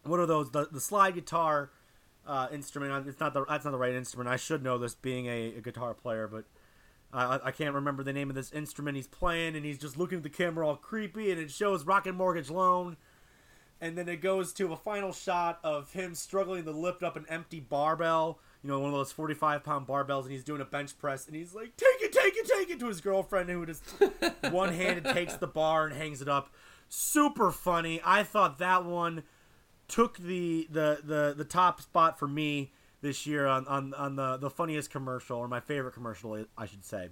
what 0.04 0.20
are 0.20 0.26
those? 0.26 0.50
The, 0.50 0.68
the 0.70 0.80
slide 0.80 1.14
guitar 1.14 1.70
uh, 2.26 2.48
instrument. 2.52 3.06
It's 3.06 3.20
not 3.20 3.34
the 3.34 3.44
that's 3.44 3.64
not 3.64 3.70
the 3.70 3.78
right 3.78 3.94
instrument. 3.94 4.28
I 4.28 4.36
should 4.36 4.62
know 4.62 4.78
this 4.78 4.94
being 4.94 5.26
a, 5.26 5.54
a 5.56 5.60
guitar 5.60 5.94
player, 5.94 6.26
but 6.26 6.44
I, 7.12 7.40
I 7.44 7.50
can't 7.50 7.74
remember 7.74 8.02
the 8.02 8.12
name 8.12 8.30
of 8.30 8.36
this 8.36 8.52
instrument 8.52 8.96
he's 8.96 9.06
playing. 9.06 9.56
And 9.56 9.64
he's 9.64 9.78
just 9.78 9.96
looking 9.96 10.18
at 10.18 10.22
the 10.24 10.30
camera 10.30 10.66
all 10.66 10.76
creepy, 10.76 11.30
and 11.30 11.40
it 11.40 11.50
shows 11.50 11.84
Rocket 11.84 12.14
Mortgage 12.14 12.50
Loan. 12.50 12.96
And 13.78 13.96
then 13.98 14.08
it 14.08 14.22
goes 14.22 14.54
to 14.54 14.72
a 14.72 14.76
final 14.76 15.12
shot 15.12 15.58
of 15.62 15.92
him 15.92 16.14
struggling 16.14 16.64
to 16.64 16.70
lift 16.70 17.02
up 17.02 17.14
an 17.14 17.26
empty 17.28 17.60
barbell, 17.60 18.38
you 18.62 18.70
know, 18.70 18.80
one 18.80 18.88
of 18.88 18.94
those 18.94 19.12
45 19.12 19.62
pound 19.62 19.86
barbells, 19.86 20.22
and 20.22 20.32
he's 20.32 20.44
doing 20.44 20.62
a 20.62 20.64
bench 20.64 20.96
press, 20.96 21.26
and 21.26 21.36
he's 21.36 21.54
like, 21.54 21.76
Take 21.76 22.00
it, 22.00 22.10
take 22.10 22.34
it, 22.36 22.46
take 22.46 22.70
it 22.70 22.80
to 22.80 22.86
his 22.86 23.02
girlfriend, 23.02 23.50
who 23.50 23.66
just 23.66 23.84
one 24.50 24.72
handed 24.72 25.04
takes 25.04 25.34
the 25.34 25.46
bar 25.46 25.84
and 25.84 25.94
hangs 25.94 26.22
it 26.22 26.28
up. 26.28 26.48
Super 26.88 27.50
funny. 27.50 28.00
I 28.04 28.22
thought 28.22 28.58
that 28.58 28.84
one 28.84 29.22
took 29.88 30.18
the 30.18 30.66
the 30.70 31.00
the, 31.02 31.34
the 31.36 31.44
top 31.44 31.80
spot 31.80 32.18
for 32.18 32.28
me 32.28 32.72
this 33.02 33.26
year 33.26 33.46
on, 33.46 33.66
on, 33.68 33.94
on 33.94 34.16
the, 34.16 34.36
the 34.36 34.50
funniest 34.50 34.90
commercial 34.90 35.38
or 35.38 35.46
my 35.46 35.60
favorite 35.60 35.92
commercial 35.92 36.44
I 36.56 36.66
should 36.66 36.84
say. 36.84 37.10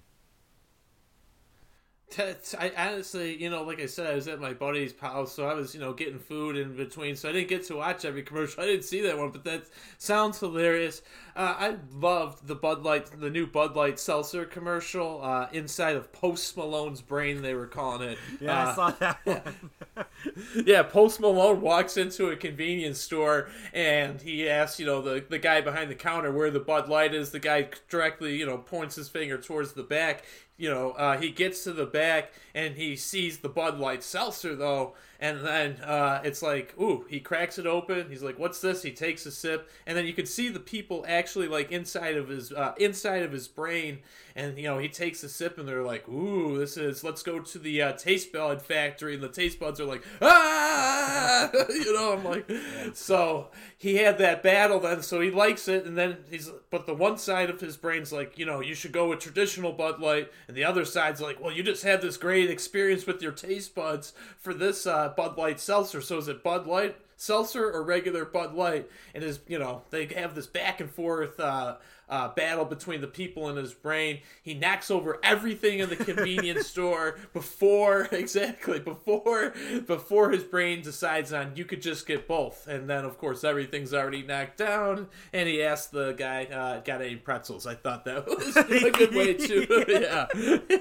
I 2.19 2.71
honestly, 2.77 3.43
you 3.43 3.51
know, 3.51 3.65
like 3.65 3.81
I 3.81 3.87
said, 3.87 4.07
I 4.07 4.15
was 4.15 4.29
at 4.29 4.41
my 4.41 4.53
buddy's 4.53 4.97
house, 4.99 5.33
so 5.33 5.49
I 5.49 5.55
was, 5.55 5.75
you 5.75 5.81
know, 5.81 5.93
getting 5.93 6.19
food 6.19 6.57
in 6.57 6.77
between, 6.77 7.17
so 7.17 7.29
I 7.29 7.33
didn't 7.33 7.49
get 7.49 7.65
to 7.67 7.77
watch 7.77 8.05
every 8.05 8.23
commercial. 8.23 8.63
I 8.63 8.67
didn't 8.67 8.85
see 8.85 9.01
that 9.03 9.19
one, 9.19 9.31
but 9.31 9.43
that 9.45 9.65
sounds 9.99 10.39
hilarious. 10.39 11.03
Uh, 11.35 11.55
I 11.59 11.77
loved 11.93 12.47
the 12.47 12.55
Bud 12.55 12.85
Light, 12.85 13.07
the 13.07 13.31
new 13.31 13.47
Bud 13.47 13.75
Light 13.75 13.99
seltzer 13.99 14.45
commercial 14.45 15.21
uh, 15.23 15.49
inside 15.53 15.97
of 15.97 16.13
Post 16.13 16.57
Malone's 16.57 17.01
brain. 17.01 17.43
They 17.43 17.55
were 17.55 17.67
calling 17.67 18.11
it. 18.11 18.19
Yeah, 18.41 18.63
uh, 18.63 18.71
I 18.71 18.75
saw 18.75 18.91
that 18.91 19.19
one. 19.25 20.07
yeah, 20.65 20.85
Post 20.85 21.19
Malone 21.19 21.61
walks 21.61 21.97
into 21.97 22.29
a 22.29 22.37
convenience 22.37 23.01
store 23.01 23.49
and 23.73 24.21
he 24.21 24.49
asks, 24.49 24.79
you 24.79 24.87
know, 24.87 25.03
the 25.03 25.25
the 25.29 25.39
guy 25.39 25.61
behind 25.61 25.91
the 25.91 25.97
counter 25.97 26.31
where 26.31 26.51
the 26.51 26.61
Bud 26.61 26.89
Light 26.89 27.15
is. 27.15 27.31
The 27.31 27.41
guy 27.41 27.69
directly, 27.89 28.37
you 28.37 28.47
know, 28.47 28.59
points 28.59 28.95
his 28.95 29.09
finger 29.09 29.37
towards 29.37 29.73
the 29.73 29.83
back 29.83 30.25
you 30.57 30.71
know, 30.71 30.93
uh, 30.93 31.19
he 31.19 31.31
gets 31.31 31.65
to 31.65 31.73
the 31.73 31.87
back 31.87 32.33
and 32.55 32.77
he 32.77 32.95
sees 32.95 33.39
the 33.39 33.49
Bud 33.49 33.79
Light 33.79 34.03
seltzer 34.05 34.55
though, 34.55 34.95
and 35.19 35.45
then 35.45 35.81
uh, 35.81 36.21
it's 36.23 36.43
like, 36.43 36.75
ooh, 36.81 37.05
he 37.09 37.19
cracks 37.19 37.59
it 37.59 37.67
open. 37.67 38.09
He's 38.09 38.23
like, 38.23 38.39
"What's 38.39 38.61
this?" 38.61 38.83
He 38.83 38.93
takes 38.93 39.27
a 39.27 39.33
sip, 39.33 39.69
and 39.87 39.97
then 39.97 40.07
you 40.07 40.13
can 40.13 40.27
see 40.27 40.49
the 40.49 40.61
people 40.61 41.05
actually 41.09 41.49
like 41.49 41.73
inside 41.73 42.17
of 42.17 42.29
his 42.29 42.53
uh, 42.53 42.75
inside 42.79 43.23
of 43.23 43.33
his 43.33 43.49
brain, 43.49 43.99
and 44.37 44.57
you 44.57 44.65
know 44.65 44.79
he 44.79 44.89
takes 44.89 45.25
a 45.25 45.29
sip, 45.29 45.59
and 45.59 45.67
they're 45.67 45.83
like, 45.83 46.09
"Ooh, 46.09 46.59
this 46.59 46.77
is." 46.77 47.03
Let's 47.03 47.23
go 47.23 47.41
to 47.41 47.59
the 47.59 47.83
uh, 47.83 47.93
taste 47.93 48.33
bud 48.33 48.63
factory, 48.63 49.15
and 49.15 49.23
the 49.23 49.29
taste 49.29 49.59
buds 49.59 49.81
are 49.81 49.87
like, 49.87 50.05
"Ah!" 50.23 51.51
you 51.69 51.93
know, 51.93 52.13
I'm 52.13 52.25
like, 52.25 52.51
so 52.95 53.49
he 53.77 53.97
had 53.97 54.19
that 54.19 54.43
battle 54.43 54.81
then, 54.81 55.03
so 55.03 55.21
he 55.21 55.31
likes 55.31 55.69
it, 55.69 55.85
and 55.85 55.97
then 55.97 56.19
he's, 56.31 56.51
but 56.71 56.87
the 56.87 56.95
one 56.95 57.19
side 57.19 57.51
of 57.51 57.61
his 57.61 57.77
brain's 57.77 58.13
like, 58.13 58.39
you 58.39 58.47
know, 58.47 58.61
you 58.61 58.75
should 58.75 58.93
go 58.93 59.09
with 59.09 59.21
traditional 59.21 59.73
Bud 59.73 60.01
Light, 60.01 60.31
and 60.47 60.57
the 60.57 60.65
other 60.65 60.85
side's 60.85 61.21
like, 61.21 61.41
well, 61.41 61.53
you 61.53 61.63
just 61.63 61.85
had 61.85 62.03
this 62.03 62.17
great 62.17 62.51
experience 62.51 63.07
with 63.07 63.23
your 63.23 63.33
taste 63.33 63.75
buds 63.75 64.13
for 64.39 64.55
this. 64.55 64.87
Uh, 64.87 65.13
Bud 65.17 65.37
Light 65.37 65.61
seltzer. 65.61 66.01
So 66.01 66.19
is 66.19 66.29
it 66.29 66.43
Bud 66.43 66.67
Light 66.67 66.97
seltzer 67.17 67.71
or 67.71 67.83
regular 67.83 68.25
Bud 68.25 68.55
Light? 68.55 68.89
And 69.15 69.25
is 69.25 69.41
you 69.49 69.59
know 69.59 69.83
they 69.91 70.07
have 70.07 70.35
this 70.35 70.47
back 70.47 70.81
and 70.81 70.91
forth 70.91 71.39
uh, 71.41 71.77
uh, 72.09 72.29
battle 72.29 72.65
between 72.65 73.01
the 73.01 73.07
people 73.07 73.49
in 73.49 73.57
his 73.57 73.75
brain. 73.75 74.21
He 74.43 74.55
knocks 74.55 74.91
over 74.91 75.19
everything 75.23 75.79
in 75.79 75.89
the 75.89 75.97
convenience 75.97 76.67
store 76.75 77.19
before 77.33 78.09
exactly 78.13 78.81
before 78.81 79.55
before 79.87 80.31
his 80.31 80.45
brain 80.45 80.83
decides 80.83 81.33
on 81.33 81.53
you 81.57 81.65
could 81.65 81.83
just 81.83 82.07
get 82.07 82.27
both. 82.29 82.67
And 82.67 82.89
then 82.89 83.05
of 83.05 83.19
course 83.19 83.45
everything's 83.45 83.95
already 83.95 84.23
knocked 84.23 84.59
down. 84.59 85.09
And 85.33 85.49
he 85.49 85.63
asks 85.63 85.89
the 85.89 86.13
guy, 86.13 86.45
uh, 86.45 86.81
"Got 86.81 87.03
any 87.03 87.17
pretzels?" 87.17 87.67
I 87.67 87.75
thought 87.75 88.05
that 88.05 88.27
was 88.27 88.57
a 88.57 88.91
good 88.91 89.15
way 89.15 89.35
to 89.35 89.85
yeah, 89.89 90.27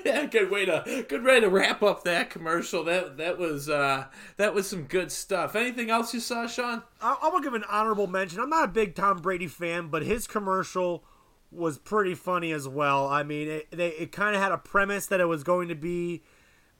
yeah, 0.06 0.26
good 0.26 0.50
way 0.52 0.66
to 0.66 1.06
good 1.08 1.24
way 1.24 1.40
to 1.40 1.50
wrap 1.50 1.84
up 1.84 2.04
that 2.04 2.30
commercial. 2.30 2.84
That 2.84 3.18
that 3.18 3.38
was 3.38 3.70
uh, 3.70 4.06
that 4.38 4.54
was 4.54 4.68
some 4.68 4.84
good 4.84 5.12
stuff. 5.12 5.56
Anything 5.56 5.90
else 5.90 6.14
you 6.14 6.20
saw, 6.20 6.48
Sean? 6.48 6.84
I, 7.04 7.18
I 7.24 7.30
will 7.30 7.42
give 7.42 7.54
an 7.54 7.66
honorable 7.70 8.08
mention. 8.08 8.40
I'm 8.40 8.50
not 8.50 8.66
a 8.66 8.72
big 8.72 8.96
Tom 8.96 9.18
Brady 9.18 9.48
fan, 9.48 9.90
but 9.90 10.04
his 10.04 10.26
commercial 10.26 11.04
was 11.52 11.78
pretty 11.78 12.16
funny 12.16 12.52
as 12.52 12.68
well. 12.68 13.08
I 13.08 13.24
mean, 13.24 13.48
it, 13.48 13.72
they, 13.72 13.90
it 13.90 14.12
kind 14.12 14.36
of 14.36 14.42
had 14.42 14.52
a 14.52 14.58
premise 14.58 15.06
that 15.08 15.20
it 15.20 15.26
was 15.26 15.44
going 15.44 15.68
to 15.68 15.76
be 15.76 16.24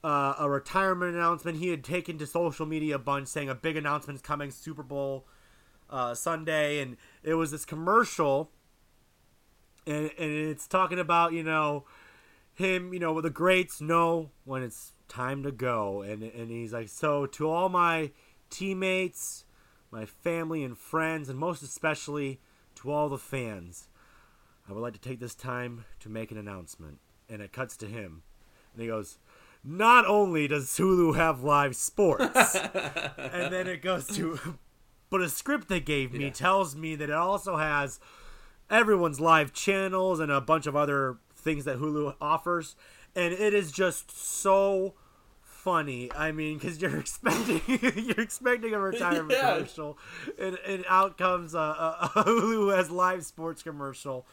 uh, 0.04 0.36
a 0.40 0.50
retirement 0.50 1.16
announcement. 1.16 1.58
He 1.60 1.70
had 1.70 1.84
taken 1.84 2.18
to 2.18 2.26
social 2.26 2.66
media 2.66 2.96
a 2.96 3.00
bunch 3.00 3.28
saying 3.28 3.50
a 3.50 3.56
big 3.56 3.78
announcement 3.78 4.16
is 4.16 4.22
coming, 4.22 4.50
Super 4.50 4.84
Bowl 4.84 5.28
uh, 5.90 6.16
Sunday, 6.16 6.80
and 6.80 6.98
it 7.22 7.36
was 7.36 7.52
this 7.52 7.66
commercial, 7.66 8.50
and, 9.86 10.10
and 10.18 10.32
it's 10.32 10.68
talking 10.68 10.98
about 10.98 11.34
you 11.34 11.44
know 11.44 11.86
him, 12.56 12.94
you 12.94 13.00
know, 13.00 13.20
the 13.22 13.30
greats 13.30 13.82
know 13.82 14.32
when 14.44 14.64
it's 14.64 14.94
time 15.08 15.44
to 15.44 15.52
go, 15.52 16.02
and 16.02 16.24
and 16.24 16.50
he's 16.50 16.74
like, 16.74 16.90
so 16.90 17.26
to 17.28 17.50
all 17.50 17.70
my 17.70 18.12
teammates, 18.50 19.46
my 19.94 20.06
family 20.06 20.64
and 20.64 20.78
friends, 20.78 21.30
and 21.30 21.38
most 21.38 21.62
especially 21.62 22.40
to 22.76 22.92
all 22.92 23.08
the 23.10 23.18
fans. 23.18 23.88
I 24.68 24.74
would 24.74 24.82
like 24.82 24.94
to 24.94 25.00
take 25.00 25.20
this 25.20 25.36
time 25.36 25.86
to 26.00 26.10
make 26.10 26.32
an 26.32 26.38
announcement. 26.38 27.00
And 27.30 27.42
it 27.42 27.54
cuts 27.54 27.78
to 27.78 27.86
him. 27.86 28.24
And 28.74 28.82
he 28.82 28.88
goes, 28.88 29.20
Not 29.64 30.06
only 30.06 30.48
does 30.48 30.66
Hulu 30.72 31.16
have 31.16 31.44
live 31.44 31.76
sports, 31.76 32.56
and 33.18 33.54
then 33.54 33.68
it 33.68 33.82
goes 33.82 34.08
to, 34.08 34.40
but 35.10 35.22
a 35.22 35.30
script 35.30 35.70
they 35.70 35.80
gave 35.80 36.12
me 36.12 36.26
yeah. 36.26 36.32
tells 36.32 36.76
me 36.76 36.96
that 36.96 37.10
it 37.10 37.16
also 37.16 37.58
has 37.58 38.00
everyone's 38.70 39.20
live 39.20 39.54
channels 39.54 40.20
and 40.20 40.32
a 40.32 40.42
bunch 40.42 40.66
of 40.66 40.76
other 40.76 41.18
things 41.36 41.66
that 41.66 41.78
Hulu 41.78 42.16
offers. 42.20 42.76
And 43.16 43.32
it 43.32 43.54
is 43.54 43.72
just 43.72 44.10
so 44.18 44.96
funny. 45.64 46.12
I 46.14 46.32
mean, 46.32 46.58
because 46.58 46.82
you're 46.82 46.98
expecting 47.00 47.62
you're 47.68 48.20
expecting 48.20 48.74
a 48.74 48.80
retirement 48.92 49.32
yeah. 49.32 49.54
commercial, 49.54 49.98
and, 50.38 50.58
and 50.68 50.84
out 50.90 51.18
comes 51.18 51.54
a, 51.54 51.58
a, 51.58 52.12
a 52.16 52.24
Hulu 52.26 52.76
has 52.76 52.92
live 52.92 53.26
sports 53.26 53.64
commercial 53.64 54.28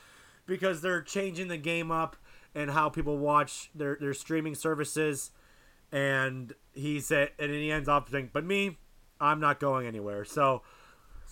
because 0.47 0.83
they're 0.83 1.03
changing 1.03 1.49
the 1.49 1.57
game 1.57 1.91
up 1.91 2.17
and 2.55 2.71
how 2.71 2.89
people 2.89 3.19
watch 3.19 3.71
their 3.75 3.97
their 4.01 4.15
streaming 4.15 4.55
services. 4.55 5.31
And 5.93 6.55
he 6.73 7.01
said, 7.01 7.31
and 7.39 7.51
he 7.51 7.71
ends 7.71 7.89
off 7.89 8.11
saying, 8.11 8.31
"But 8.33 8.45
me, 8.45 8.79
I'm 9.21 9.41
not 9.41 9.61
going 9.61 9.87
anywhere." 9.87 10.25
So 10.25 10.63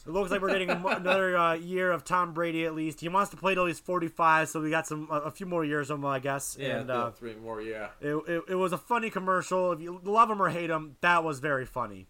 it 0.09 0.13
looks 0.13 0.31
like 0.31 0.41
we're 0.41 0.51
getting 0.51 0.71
another 0.71 1.37
uh, 1.37 1.53
year 1.53 1.93
of 1.93 2.03
Tom 2.03 2.33
Brady 2.33 2.65
at 2.65 2.75
least. 2.75 3.01
He 3.01 3.11
wants 3.11 3.31
to 3.33 3.37
play 3.37 3.55
till 3.55 3.67
he's 3.67 3.79
45, 3.79 4.49
so 4.49 4.61
we 4.63 4.71
got 4.71 4.87
some 4.87 5.07
a 5.11 5.31
few 5.31 5.45
more 5.45 5.67
years 5.67 5.91
of 5.91 5.99
him, 5.99 6.07
I 6.07 6.19
guess. 6.19 6.57
Yeah, 6.59 6.79
and, 6.79 6.91
uh, 6.91 7.11
three 7.11 7.35
more. 7.35 7.61
Yeah. 7.61 7.89
It, 8.01 8.15
it, 8.27 8.43
it 8.49 8.55
was 8.55 8.73
a 8.73 8.79
funny 8.79 9.11
commercial. 9.11 9.73
If 9.73 9.83
you 9.83 10.01
love 10.03 10.31
him 10.31 10.41
or 10.41 10.49
hate 10.49 10.71
him, 10.71 10.97
that 11.03 11.25
was 11.25 11.41
very 11.41 11.67
funny. 11.67 12.07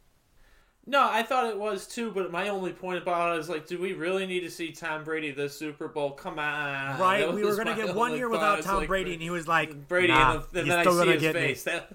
No, 0.86 1.06
I 1.10 1.22
thought 1.22 1.48
it 1.48 1.58
was 1.58 1.86
too, 1.86 2.12
but 2.12 2.30
my 2.30 2.48
only 2.48 2.72
point 2.72 3.02
about 3.02 3.36
it 3.36 3.40
is 3.40 3.48
like, 3.48 3.66
do 3.66 3.78
we 3.78 3.92
really 3.92 4.26
need 4.26 4.40
to 4.40 4.50
see 4.50 4.70
Tom 4.70 5.02
Brady 5.04 5.32
this 5.32 5.58
Super 5.58 5.88
Bowl? 5.88 6.12
Come 6.12 6.38
on, 6.38 6.98
right? 6.98 7.30
We 7.30 7.44
were 7.44 7.56
gonna 7.56 7.76
get 7.76 7.94
one 7.96 8.14
year 8.14 8.28
without 8.28 8.62
Tom 8.62 8.76
like, 8.76 8.88
Brady, 8.88 9.12
and 9.12 9.20
he 9.20 9.28
was 9.28 9.46
like, 9.48 9.88
Brady, 9.88 10.12
nah, 10.12 10.34
and, 10.36 10.44
the, 10.52 10.60
and 10.60 10.70
then 10.70 10.78
I 10.78 10.84
see 10.84 11.18
his 11.18 11.32
face. 11.32 11.64
That, 11.64 11.92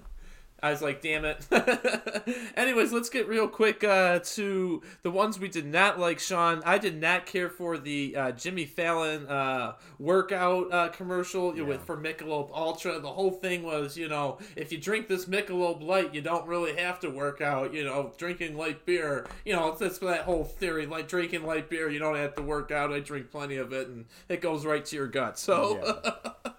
I 0.64 0.70
was 0.70 0.80
like, 0.80 1.02
damn 1.02 1.26
it. 1.26 1.46
Anyways, 2.56 2.90
let's 2.90 3.10
get 3.10 3.28
real 3.28 3.46
quick 3.46 3.84
uh, 3.84 4.20
to 4.20 4.82
the 5.02 5.10
ones 5.10 5.38
we 5.38 5.48
did 5.48 5.66
not 5.66 6.00
like, 6.00 6.18
Sean. 6.18 6.62
I 6.64 6.78
did 6.78 6.98
not 6.98 7.26
care 7.26 7.50
for 7.50 7.76
the 7.76 8.16
uh, 8.16 8.30
Jimmy 8.32 8.64
Fallon 8.64 9.26
uh, 9.26 9.74
workout 9.98 10.72
uh, 10.72 10.88
commercial 10.88 11.54
yeah. 11.54 11.64
with 11.64 11.82
for 11.82 11.98
Michelob 11.98 12.50
Ultra. 12.50 12.98
The 12.98 13.12
whole 13.12 13.32
thing 13.32 13.62
was, 13.62 13.98
you 13.98 14.08
know, 14.08 14.38
if 14.56 14.72
you 14.72 14.78
drink 14.78 15.06
this 15.06 15.26
Michelob 15.26 15.82
Light, 15.82 16.14
you 16.14 16.22
don't 16.22 16.46
really 16.46 16.74
have 16.76 16.98
to 17.00 17.10
work 17.10 17.42
out. 17.42 17.74
You 17.74 17.84
know, 17.84 18.14
drinking 18.16 18.56
light 18.56 18.86
beer, 18.86 19.26
you 19.44 19.52
know, 19.52 19.76
that's 19.78 19.98
that 19.98 20.22
whole 20.22 20.44
theory. 20.44 20.86
Like 20.86 21.08
drinking 21.08 21.44
light 21.44 21.68
beer, 21.68 21.90
you 21.90 21.98
don't 21.98 22.16
have 22.16 22.36
to 22.36 22.42
work 22.42 22.70
out. 22.70 22.90
I 22.90 23.00
drink 23.00 23.30
plenty 23.30 23.56
of 23.56 23.74
it, 23.74 23.88
and 23.88 24.06
it 24.30 24.40
goes 24.40 24.64
right 24.64 24.84
to 24.86 24.96
your 24.96 25.08
gut. 25.08 25.38
So, 25.38 26.00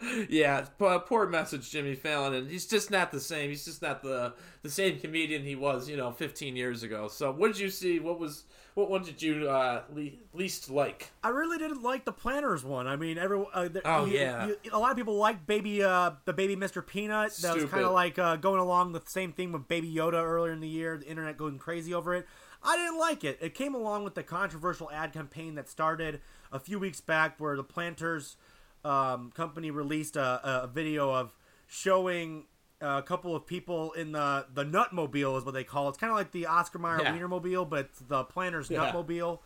yeah. 0.05 0.25
yeah, 0.29 0.65
poor 0.77 1.27
message, 1.27 1.71
Jimmy 1.71 1.95
Fallon, 1.95 2.35
and 2.35 2.51
he's 2.51 2.67
just 2.67 2.91
not 2.91 3.11
the 3.11 3.19
same. 3.19 3.49
He's 3.49 3.65
just 3.65 3.81
not 3.81 3.94
the 4.01 4.33
the 4.61 4.69
same 4.69 4.99
comedian 4.99 5.43
he 5.43 5.55
was, 5.55 5.89
you 5.89 5.97
know, 5.97 6.11
15 6.11 6.55
years 6.55 6.83
ago. 6.83 7.07
So, 7.07 7.31
what 7.31 7.47
did 7.47 7.59
you 7.59 7.69
see? 7.69 7.99
What 7.99 8.19
was 8.19 8.45
what 8.75 8.89
one 8.89 9.03
did 9.03 9.21
you 9.21 9.49
uh, 9.49 9.83
le- 9.93 10.09
least 10.33 10.69
like? 10.69 11.11
I 11.23 11.29
really 11.29 11.57
didn't 11.57 11.81
like 11.81 12.03
the 12.03 12.11
Planters 12.11 12.63
one. 12.63 12.87
I 12.87 12.97
mean, 12.97 13.17
every 13.17 13.43
uh, 13.53 13.69
oh 13.85 14.05
you, 14.05 14.17
yeah, 14.17 14.47
you, 14.47 14.57
a 14.71 14.77
lot 14.77 14.91
of 14.91 14.97
people 14.97 15.15
like 15.15 15.47
Baby 15.47 15.81
uh, 15.81 16.11
the 16.25 16.33
Baby 16.33 16.55
Mr. 16.55 16.85
Peanut. 16.85 17.29
That 17.29 17.51
Stupid. 17.51 17.61
was 17.61 17.71
kind 17.71 17.85
of 17.85 17.93
like 17.93 18.19
uh, 18.19 18.35
going 18.35 18.59
along 18.59 18.91
the 18.91 19.01
same 19.05 19.31
thing 19.31 19.51
with 19.51 19.67
Baby 19.67 19.91
Yoda 19.93 20.21
earlier 20.21 20.51
in 20.51 20.59
the 20.59 20.67
year. 20.67 20.97
The 20.97 21.07
internet 21.07 21.37
going 21.37 21.57
crazy 21.57 21.93
over 21.93 22.13
it. 22.13 22.27
I 22.61 22.75
didn't 22.75 22.99
like 22.99 23.23
it. 23.23 23.37
It 23.41 23.53
came 23.53 23.75
along 23.75 24.03
with 24.03 24.15
the 24.15 24.23
controversial 24.23 24.89
ad 24.91 25.13
campaign 25.13 25.55
that 25.55 25.69
started 25.69 26.19
a 26.51 26.59
few 26.59 26.77
weeks 26.79 26.99
back, 26.99 27.39
where 27.39 27.55
the 27.55 27.63
Planters 27.63 28.35
um, 28.83 29.31
company 29.31 29.71
released 29.71 30.17
a, 30.17 30.63
a 30.63 30.67
video 30.67 31.13
of 31.13 31.31
showing 31.67 32.45
Uh, 32.85 32.99
a 32.99 33.01
couple 33.01 33.35
of 33.35 33.47
people 33.47 33.93
in 33.93 34.11
the 34.11 34.45
the 34.53 34.63
Nutmobile 34.63 35.37
is 35.39 35.43
what 35.43 35.55
they 35.55 35.63
call 35.63 35.87
it. 35.87 35.89
It's 35.89 35.97
kind 35.97 36.11
of 36.11 36.17
like 36.17 36.31
the 36.31 36.45
Oscar 36.45 36.77
Mayer 36.77 37.01
yeah. 37.01 37.17
Wienermobile, 37.17 37.67
but 37.67 37.85
it's 37.85 37.99
the 37.99 38.23
Planters 38.25 38.69
yeah. 38.69 38.91
Nutmobile 38.91 39.39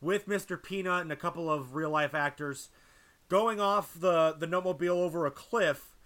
with 0.00 0.26
Mr. 0.26 0.60
Peanut 0.60 1.02
and 1.02 1.12
a 1.12 1.16
couple 1.16 1.48
of 1.48 1.76
real 1.76 1.90
life 1.90 2.14
actors 2.14 2.68
going 3.28 3.60
off 3.60 3.94
the 3.94 4.34
the 4.36 4.46
Nutmobile 4.46 4.88
over 4.88 5.24
a 5.24 5.30
cliff, 5.30 5.98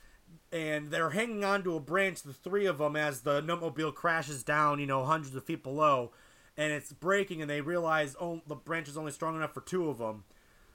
and 0.53 0.91
they're 0.91 1.11
hanging 1.11 1.43
onto 1.43 1.75
a 1.75 1.81
branch, 1.81 2.23
the 2.23 2.35
three 2.35 2.67
of 2.67 2.77
them, 2.77 2.97
as 2.97 3.23
the 3.23 3.41
Nutmobile 3.41 3.95
crashes 3.95 4.43
down, 4.43 4.79
you 4.79 4.87
know, 4.87 5.07
hundreds 5.07 5.35
of 5.35 5.45
feet 5.45 5.63
below, 5.63 6.13
and 6.55 6.71
it's 6.71 6.93
breaking, 6.93 7.41
and 7.41 7.49
they 7.49 7.63
realize 7.63 8.15
oh 8.21 8.43
the 8.47 8.57
branch 8.57 8.89
is 8.89 8.99
only 8.99 9.13
strong 9.13 9.37
enough 9.37 9.55
for 9.55 9.63
two 9.63 9.89
of 9.89 9.97
them, 9.97 10.25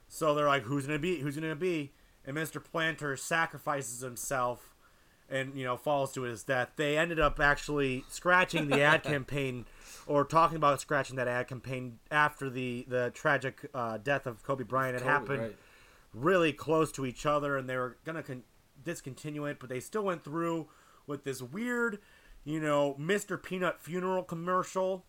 so 0.08 0.34
they're 0.34 0.48
like, 0.48 0.64
who's 0.64 0.86
gonna 0.86 0.98
be? 0.98 1.20
Who's 1.20 1.36
gonna 1.36 1.54
be? 1.54 1.92
And 2.26 2.36
Mr. 2.36 2.62
Planter 2.62 3.16
sacrifices 3.16 4.00
himself 4.00 4.74
and 5.30 5.54
you 5.54 5.64
know 5.64 5.76
falls 5.76 6.12
to 6.12 6.22
his 6.22 6.42
death. 6.42 6.70
They 6.76 6.98
ended 6.98 7.20
up 7.20 7.40
actually 7.40 8.04
scratching 8.08 8.68
the 8.68 8.82
ad 8.82 9.02
campaign 9.04 9.66
or 10.06 10.24
talking 10.24 10.56
about 10.56 10.80
scratching 10.80 11.16
that 11.16 11.28
ad 11.28 11.48
campaign 11.48 11.98
after 12.10 12.50
the 12.50 12.84
the 12.88 13.10
tragic 13.14 13.68
uh, 13.74 13.98
death 13.98 14.26
of 14.26 14.42
Kobe 14.42 14.64
Bryant. 14.64 14.96
It 14.96 15.00
Kobe, 15.00 15.10
happened 15.10 15.40
right. 15.40 15.56
really 16.12 16.52
close 16.52 16.90
to 16.92 17.06
each 17.06 17.24
other, 17.24 17.56
and 17.56 17.68
they 17.68 17.76
were 17.76 17.96
gonna 18.04 18.22
con- 18.22 18.42
discontinue 18.84 19.44
it, 19.44 19.58
but 19.60 19.68
they 19.68 19.80
still 19.80 20.02
went 20.02 20.24
through 20.24 20.68
with 21.06 21.24
this 21.24 21.42
weird, 21.42 21.98
you 22.44 22.60
know, 22.60 22.96
Mr. 22.98 23.40
Peanut 23.40 23.80
funeral 23.80 24.22
commercial. 24.22 25.04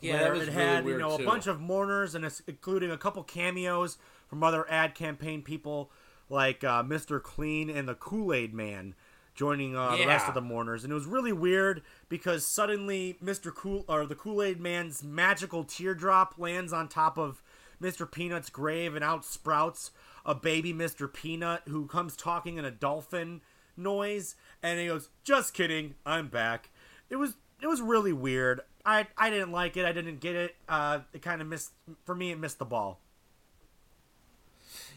Yeah, 0.00 0.22
where 0.22 0.34
it 0.34 0.48
had 0.48 0.84
really 0.84 0.94
you 0.94 0.98
know 0.98 1.16
too. 1.16 1.22
a 1.22 1.26
bunch 1.26 1.46
of 1.46 1.60
mourners 1.60 2.16
and 2.16 2.24
a, 2.24 2.30
including 2.48 2.90
a 2.90 2.98
couple 2.98 3.22
cameos 3.22 3.96
from 4.26 4.42
other 4.42 4.68
ad 4.68 4.94
campaign 4.96 5.42
people 5.42 5.90
like 6.28 6.64
uh, 6.64 6.82
Mr. 6.82 7.22
Clean 7.22 7.70
and 7.70 7.88
the 7.88 7.94
Kool 7.94 8.32
Aid 8.32 8.52
Man 8.52 8.94
joining 9.34 9.76
uh, 9.76 9.92
yeah. 9.92 10.02
the 10.02 10.06
rest 10.06 10.28
of 10.28 10.34
the 10.34 10.40
mourners, 10.40 10.84
and 10.84 10.92
it 10.92 10.94
was 10.94 11.06
really 11.06 11.32
weird 11.32 11.82
because 12.08 12.46
suddenly 12.46 13.18
Mr. 13.22 13.54
Cool 13.54 13.84
or 13.88 14.06
the 14.06 14.14
Kool 14.14 14.42
Aid 14.42 14.60
Man's 14.60 15.02
magical 15.02 15.64
teardrop 15.64 16.34
lands 16.38 16.72
on 16.72 16.88
top 16.88 17.18
of 17.18 17.42
Mr. 17.82 18.10
Peanut's 18.10 18.50
grave, 18.50 18.94
and 18.94 19.04
out 19.04 19.24
sprouts 19.24 19.90
a 20.24 20.34
baby 20.34 20.72
Mr. 20.72 21.12
Peanut 21.12 21.62
who 21.68 21.86
comes 21.86 22.16
talking 22.16 22.56
in 22.56 22.64
a 22.64 22.70
dolphin 22.70 23.40
noise, 23.76 24.36
and 24.62 24.78
he 24.78 24.86
goes, 24.86 25.10
"Just 25.22 25.54
kidding, 25.54 25.94
I'm 26.06 26.28
back." 26.28 26.70
It 27.10 27.16
was 27.16 27.34
it 27.60 27.66
was 27.66 27.80
really 27.80 28.12
weird. 28.12 28.60
I 28.84 29.06
I 29.16 29.30
didn't 29.30 29.52
like 29.52 29.76
it. 29.76 29.84
I 29.84 29.92
didn't 29.92 30.20
get 30.20 30.36
it. 30.36 30.56
Uh, 30.68 31.00
it 31.12 31.22
kind 31.22 31.40
of 31.40 31.48
missed 31.48 31.72
for 32.04 32.14
me. 32.14 32.30
It 32.30 32.38
missed 32.38 32.58
the 32.58 32.64
ball. 32.64 33.00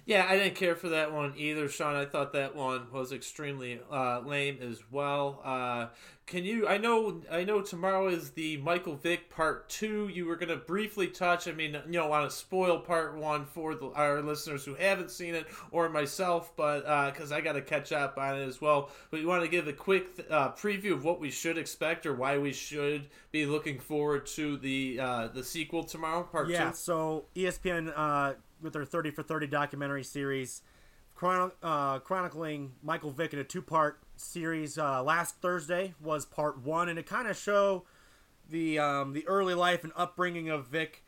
Yeah, 0.08 0.26
I 0.26 0.38
didn't 0.38 0.56
care 0.56 0.78
for 0.78 0.88
that 0.88 1.12
one 1.12 1.34
either, 1.36 1.68
Sean. 1.68 1.98
I 1.98 2.06
thought 2.06 2.32
that 2.32 2.56
one 2.56 2.88
was 2.94 3.12
extremely 3.12 3.82
uh, 3.92 4.22
lame 4.22 4.58
as 4.62 4.82
well. 4.90 5.42
Uh, 5.44 5.88
can 6.26 6.46
you? 6.46 6.66
I 6.66 6.78
know, 6.78 7.22
I 7.30 7.44
know. 7.44 7.62
Tomorrow 7.62 8.08
is 8.08 8.30
the 8.30 8.56
Michael 8.56 8.96
Vick 8.96 9.30
part 9.30 9.68
two. 9.68 10.08
You 10.08 10.26
were 10.26 10.38
going 10.38 10.48
to 10.48 10.56
briefly 10.56 11.08
touch. 11.08 11.50
I 11.50 11.52
mean, 11.52 11.74
you 11.74 11.92
don't 11.92 12.10
want 12.10 12.30
to 12.30 12.34
spoil 12.34 12.80
part 12.80 13.18
one 13.18 13.46
for 13.46 13.76
the, 13.76 13.88
our 13.96 14.22
listeners 14.22 14.64
who 14.64 14.76
haven't 14.76 15.12
seen 15.12 15.36
it 15.36 15.46
or 15.72 15.90
myself, 15.90 16.56
but 16.56 17.12
because 17.12 17.34
uh, 17.34 17.36
I 17.36 17.42
got 17.42 17.54
to 17.54 17.62
catch 17.62 17.92
up 17.92 18.18
on 18.18 18.40
it 18.40 18.46
as 18.46 18.62
well. 18.62 18.90
But 19.12 19.20
you 19.20 19.28
want 19.28 19.44
to 19.44 19.50
give 19.50 19.68
a 19.68 19.74
quick 19.74 20.26
uh, 20.30 20.52
preview 20.54 20.94
of 20.94 21.04
what 21.04 21.20
we 21.20 21.32
should 21.32 21.58
expect 21.58 22.06
or 22.06 22.14
why 22.16 22.38
we 22.38 22.54
should 22.54 23.10
be 23.32 23.46
looking 23.46 23.78
forward 23.78 24.26
to 24.28 24.56
the 24.58 25.02
uh, 25.02 25.28
the 25.28 25.44
sequel 25.44 25.84
tomorrow, 25.84 26.24
part 26.24 26.48
yeah, 26.48 26.60
two. 26.60 26.64
Yeah. 26.64 26.72
So 26.72 27.26
ESPN 27.36 27.92
uh, 27.94 28.34
with 28.62 28.74
their 28.74 28.86
30 28.86 29.12
for 29.12 29.24
30 29.24 29.48
documentary 29.48 30.04
series 30.04 30.62
chron- 31.18 31.52
uh, 31.62 32.00
chronicling 32.00 32.74
Michael 32.82 33.12
Vick 33.12 33.34
in 33.34 33.40
a 33.40 33.44
two 33.44 33.62
part 33.62 34.00
series. 34.16 34.78
Uh, 34.78 35.04
last 35.04 35.42
Thursday 35.42 35.94
was 36.02 36.26
part 36.26 36.60
one, 36.64 36.88
and 36.88 36.98
it 36.98 37.06
kind 37.06 37.28
of 37.28 37.36
show 37.36 37.84
the 38.50 38.80
um, 38.80 39.14
the 39.14 39.28
early 39.28 39.54
life 39.54 39.84
and 39.84 39.92
upbringing 39.96 40.50
of 40.50 40.68
Vick, 40.68 41.04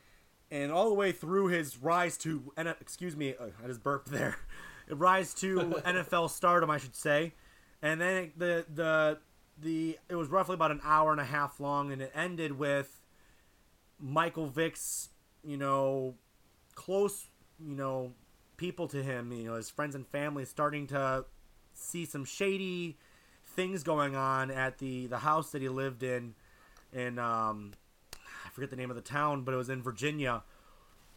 and 0.52 0.72
all 0.72 0.90
the 0.90 0.96
way 0.96 1.12
through 1.12 1.48
his 1.48 1.78
rise 1.78 2.18
to 2.18 2.52
excuse 2.58 3.16
me, 3.16 3.36
uh, 3.40 3.48
I 3.64 3.68
just 3.68 3.84
burped 3.84 4.10
there, 4.10 4.38
rise 4.90 5.34
to 5.36 5.60
NFL 5.86 6.30
stardom, 6.32 6.70
I 6.70 6.78
should 6.78 6.96
say, 6.96 7.34
and 7.82 8.02
then 8.02 8.34
the 8.36 8.66
the 8.74 9.20
the 9.62 9.98
it 10.10 10.16
was 10.16 10.28
roughly 10.28 10.56
about 10.56 10.72
an 10.72 10.82
hour 10.84 11.12
and 11.12 11.22
a 11.22 11.26
half 11.26 11.60
long, 11.60 11.92
and 11.92 12.02
it 12.02 12.12
ended 12.14 12.58
with 12.58 13.00
Michael 14.00 14.48
Vick's 14.48 15.10
you 15.44 15.58
know 15.58 16.16
close 16.76 17.29
you 17.66 17.76
know, 17.76 18.14
people 18.58 18.88
to 18.90 19.02
him, 19.04 19.32
you 19.32 19.46
know, 19.46 19.56
his 19.56 19.70
friends 19.70 19.96
and 19.96 20.08
family 20.08 20.46
starting 20.46 20.88
to 20.88 21.26
see 21.74 22.06
some 22.06 22.26
shady 22.26 22.98
things 23.56 23.84
going 23.84 24.16
on 24.16 24.52
at 24.52 24.78
the 24.78 25.08
the 25.08 25.20
house 25.20 25.52
that 25.52 25.62
he 25.62 25.70
lived 25.70 26.04
in 26.04 26.36
in 26.94 27.18
um 27.18 27.72
I 28.46 28.50
forget 28.52 28.70
the 28.70 28.76
name 28.76 28.90
of 28.90 28.96
the 28.96 29.02
town, 29.02 29.44
but 29.44 29.54
it 29.54 29.58
was 29.58 29.70
in 29.70 29.82
Virginia. 29.82 30.44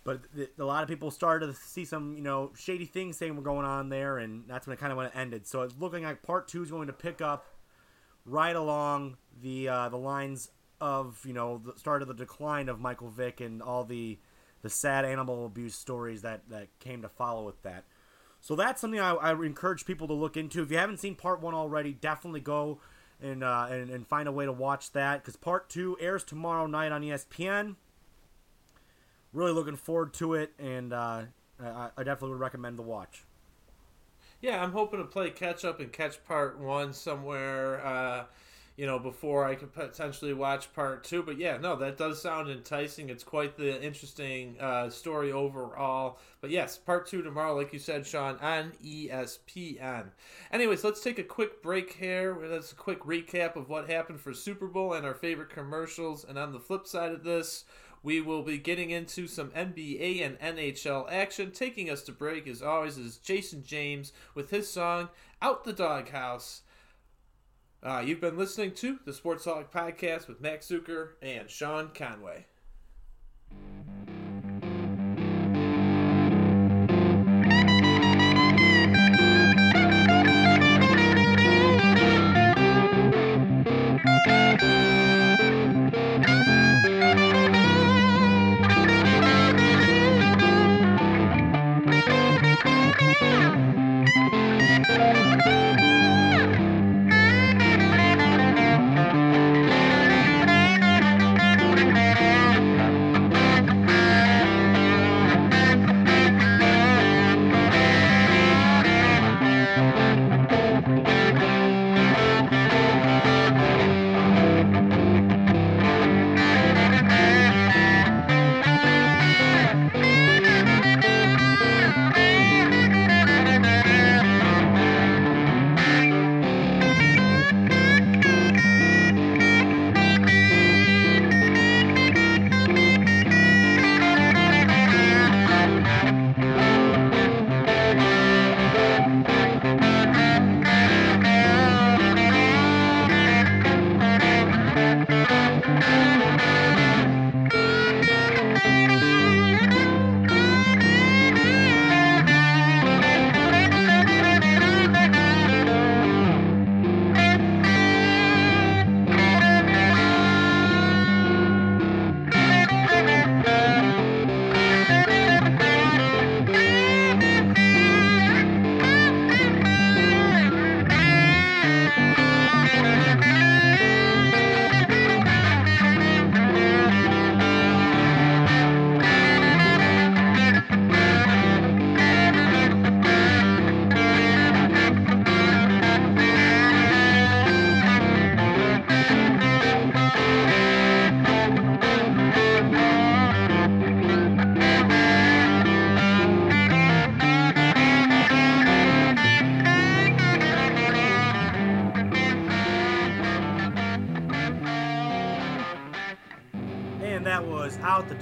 But 0.04 0.22
a 0.58 0.64
lot 0.64 0.82
of 0.82 0.88
people 0.88 1.10
started 1.12 1.46
to 1.46 1.54
see 1.54 1.84
some, 1.84 2.16
you 2.16 2.22
know, 2.22 2.50
shady 2.56 2.86
things 2.86 3.16
saying 3.16 3.36
were 3.36 3.42
going 3.42 3.64
on 3.64 3.88
there, 3.88 4.18
and 4.18 4.44
that's 4.48 4.66
when 4.66 4.74
it 4.74 4.80
kind 4.80 4.90
of 4.90 4.96
when 4.98 5.06
it 5.06 5.12
ended. 5.14 5.46
So 5.46 5.62
it's 5.62 5.74
looking 5.78 6.02
like 6.02 6.22
part 6.22 6.48
two 6.48 6.62
is 6.62 6.70
going 6.70 6.88
to 6.88 6.92
pick 6.92 7.20
up 7.20 7.46
right 8.26 8.54
along 8.54 9.16
the 9.40 9.68
uh, 9.68 9.88
the 9.88 9.96
lines 9.96 10.50
of, 10.80 11.20
you 11.24 11.32
know, 11.32 11.62
the 11.64 11.78
start 11.78 12.02
of 12.02 12.08
the 12.08 12.14
decline 12.14 12.68
of 12.68 12.80
Michael 12.80 13.08
Vick 13.08 13.40
and 13.40 13.62
all 13.62 13.84
the 13.84 14.18
the 14.62 14.70
sad 14.70 15.04
animal 15.04 15.46
abuse 15.46 15.74
stories 15.74 16.22
that 16.22 16.48
that 16.48 16.68
came 16.78 17.02
to 17.02 17.08
follow 17.08 17.44
with 17.44 17.60
that. 17.62 17.84
So 18.40 18.56
that's 18.56 18.80
something 18.80 18.98
I, 18.98 19.12
I 19.12 19.32
encourage 19.32 19.84
people 19.84 20.08
to 20.08 20.14
look 20.14 20.36
into. 20.36 20.62
If 20.62 20.70
you 20.70 20.78
haven't 20.78 20.98
seen 20.98 21.14
part 21.14 21.40
one 21.40 21.54
already, 21.54 21.92
definitely 21.92 22.40
go 22.40 22.80
and 23.20 23.44
uh, 23.44 23.68
and, 23.70 23.90
and 23.90 24.06
find 24.06 24.28
a 24.28 24.32
way 24.32 24.44
to 24.44 24.52
watch 24.52 24.92
that 24.92 25.22
because 25.22 25.36
part 25.36 25.68
two 25.68 25.96
airs 26.00 26.24
tomorrow 26.24 26.66
night 26.66 26.92
on 26.92 27.02
ESPN. 27.02 27.76
Really 29.32 29.52
looking 29.52 29.76
forward 29.76 30.12
to 30.14 30.34
it, 30.34 30.52
and 30.58 30.92
uh, 30.92 31.22
I, 31.58 31.90
I 31.96 32.02
definitely 32.02 32.30
would 32.30 32.40
recommend 32.40 32.78
the 32.78 32.82
watch. 32.82 33.24
Yeah, 34.42 34.62
I'm 34.62 34.72
hoping 34.72 34.98
to 34.98 35.06
play 35.06 35.30
catch 35.30 35.64
up 35.64 35.80
and 35.80 35.92
catch 35.92 36.22
part 36.24 36.58
one 36.58 36.92
somewhere. 36.92 37.84
Uh, 37.86 38.24
you 38.76 38.86
know, 38.86 38.98
before 38.98 39.44
I 39.44 39.54
could 39.54 39.72
potentially 39.72 40.32
watch 40.32 40.72
part 40.72 41.04
two. 41.04 41.22
But 41.22 41.38
yeah, 41.38 41.58
no, 41.58 41.76
that 41.76 41.98
does 41.98 42.22
sound 42.22 42.50
enticing. 42.50 43.10
It's 43.10 43.24
quite 43.24 43.56
the 43.56 43.82
interesting 43.82 44.56
uh, 44.60 44.88
story 44.90 45.30
overall. 45.30 46.18
But 46.40 46.50
yes, 46.50 46.78
part 46.78 47.06
two 47.06 47.22
tomorrow, 47.22 47.54
like 47.54 47.72
you 47.72 47.78
said, 47.78 48.06
Sean, 48.06 48.38
on 48.38 48.72
ESPN. 48.84 50.06
Anyways, 50.50 50.84
let's 50.84 51.02
take 51.02 51.18
a 51.18 51.24
quick 51.24 51.62
break 51.62 51.92
here. 51.94 52.36
That's 52.42 52.72
a 52.72 52.76
quick 52.76 53.00
recap 53.00 53.56
of 53.56 53.68
what 53.68 53.90
happened 53.90 54.20
for 54.20 54.32
Super 54.32 54.66
Bowl 54.66 54.94
and 54.94 55.04
our 55.04 55.14
favorite 55.14 55.50
commercials. 55.50 56.24
And 56.24 56.38
on 56.38 56.52
the 56.52 56.60
flip 56.60 56.86
side 56.86 57.12
of 57.12 57.24
this, 57.24 57.64
we 58.02 58.20
will 58.20 58.42
be 58.42 58.58
getting 58.58 58.90
into 58.90 59.28
some 59.28 59.50
NBA 59.50 60.24
and 60.24 60.38
NHL 60.40 61.10
action. 61.10 61.52
Taking 61.52 61.88
us 61.88 62.02
to 62.02 62.12
break, 62.12 62.48
as 62.48 62.62
always, 62.62 62.98
is 62.98 63.18
Jason 63.18 63.62
James 63.64 64.12
with 64.34 64.50
his 64.50 64.68
song 64.68 65.10
Out 65.40 65.64
the 65.64 65.72
Doghouse. 65.72 66.62
Uh, 67.84 68.00
you've 68.04 68.20
been 68.20 68.38
listening 68.38 68.70
to 68.70 69.00
the 69.04 69.10
Sportsaholic 69.10 69.70
Podcast 69.70 70.28
with 70.28 70.40
Max 70.40 70.68
Zucker 70.68 71.14
and 71.20 71.50
Sean 71.50 71.90
Conway. 71.92 72.46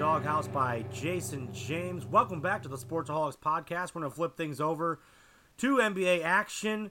Doghouse 0.00 0.48
by 0.48 0.82
Jason 0.90 1.52
James. 1.52 2.06
Welcome 2.06 2.40
back 2.40 2.62
to 2.62 2.70
the 2.70 2.78
Sportsaholics 2.78 3.36
podcast. 3.36 3.94
We're 3.94 4.00
going 4.00 4.10
to 4.10 4.16
flip 4.16 4.34
things 4.34 4.58
over 4.58 4.98
to 5.58 5.76
NBA 5.76 6.24
action. 6.24 6.90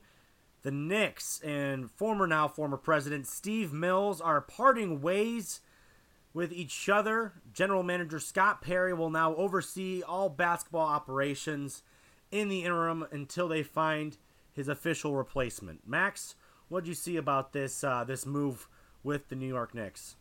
The 0.62 0.70
Knicks 0.70 1.42
and 1.42 1.90
former 1.90 2.28
now 2.28 2.48
former 2.48 2.78
president 2.78 3.26
Steve 3.26 3.74
Mills 3.74 4.22
are 4.22 4.42
parting 4.42 5.02
ways 5.02 5.62
with 6.36 6.54
each 6.54 6.88
other. 6.88 7.34
General 7.52 7.82
manager 7.82 8.20
Scott 8.20 8.62
Perry 8.62 8.94
will 8.94 9.10
now 9.10 9.34
oversee 9.34 10.04
all 10.04 10.30
basketball 10.30 10.86
operations 10.86 11.82
in 12.30 12.48
the 12.48 12.64
interim 12.64 13.08
until 13.12 13.48
they 13.48 13.64
find 13.64 14.20
his 14.54 14.68
official 14.68 15.16
replacement. 15.16 15.82
Max, 15.88 16.36
what 16.68 16.84
do 16.84 16.90
you 16.90 16.96
see 16.96 17.18
about 17.18 17.54
this 17.54 17.84
uh, 17.84 18.04
this 18.04 18.28
move 18.28 18.68
with 19.02 19.30
the 19.30 19.36
New 19.36 19.48
York 19.48 19.74
Knicks? 19.74 20.16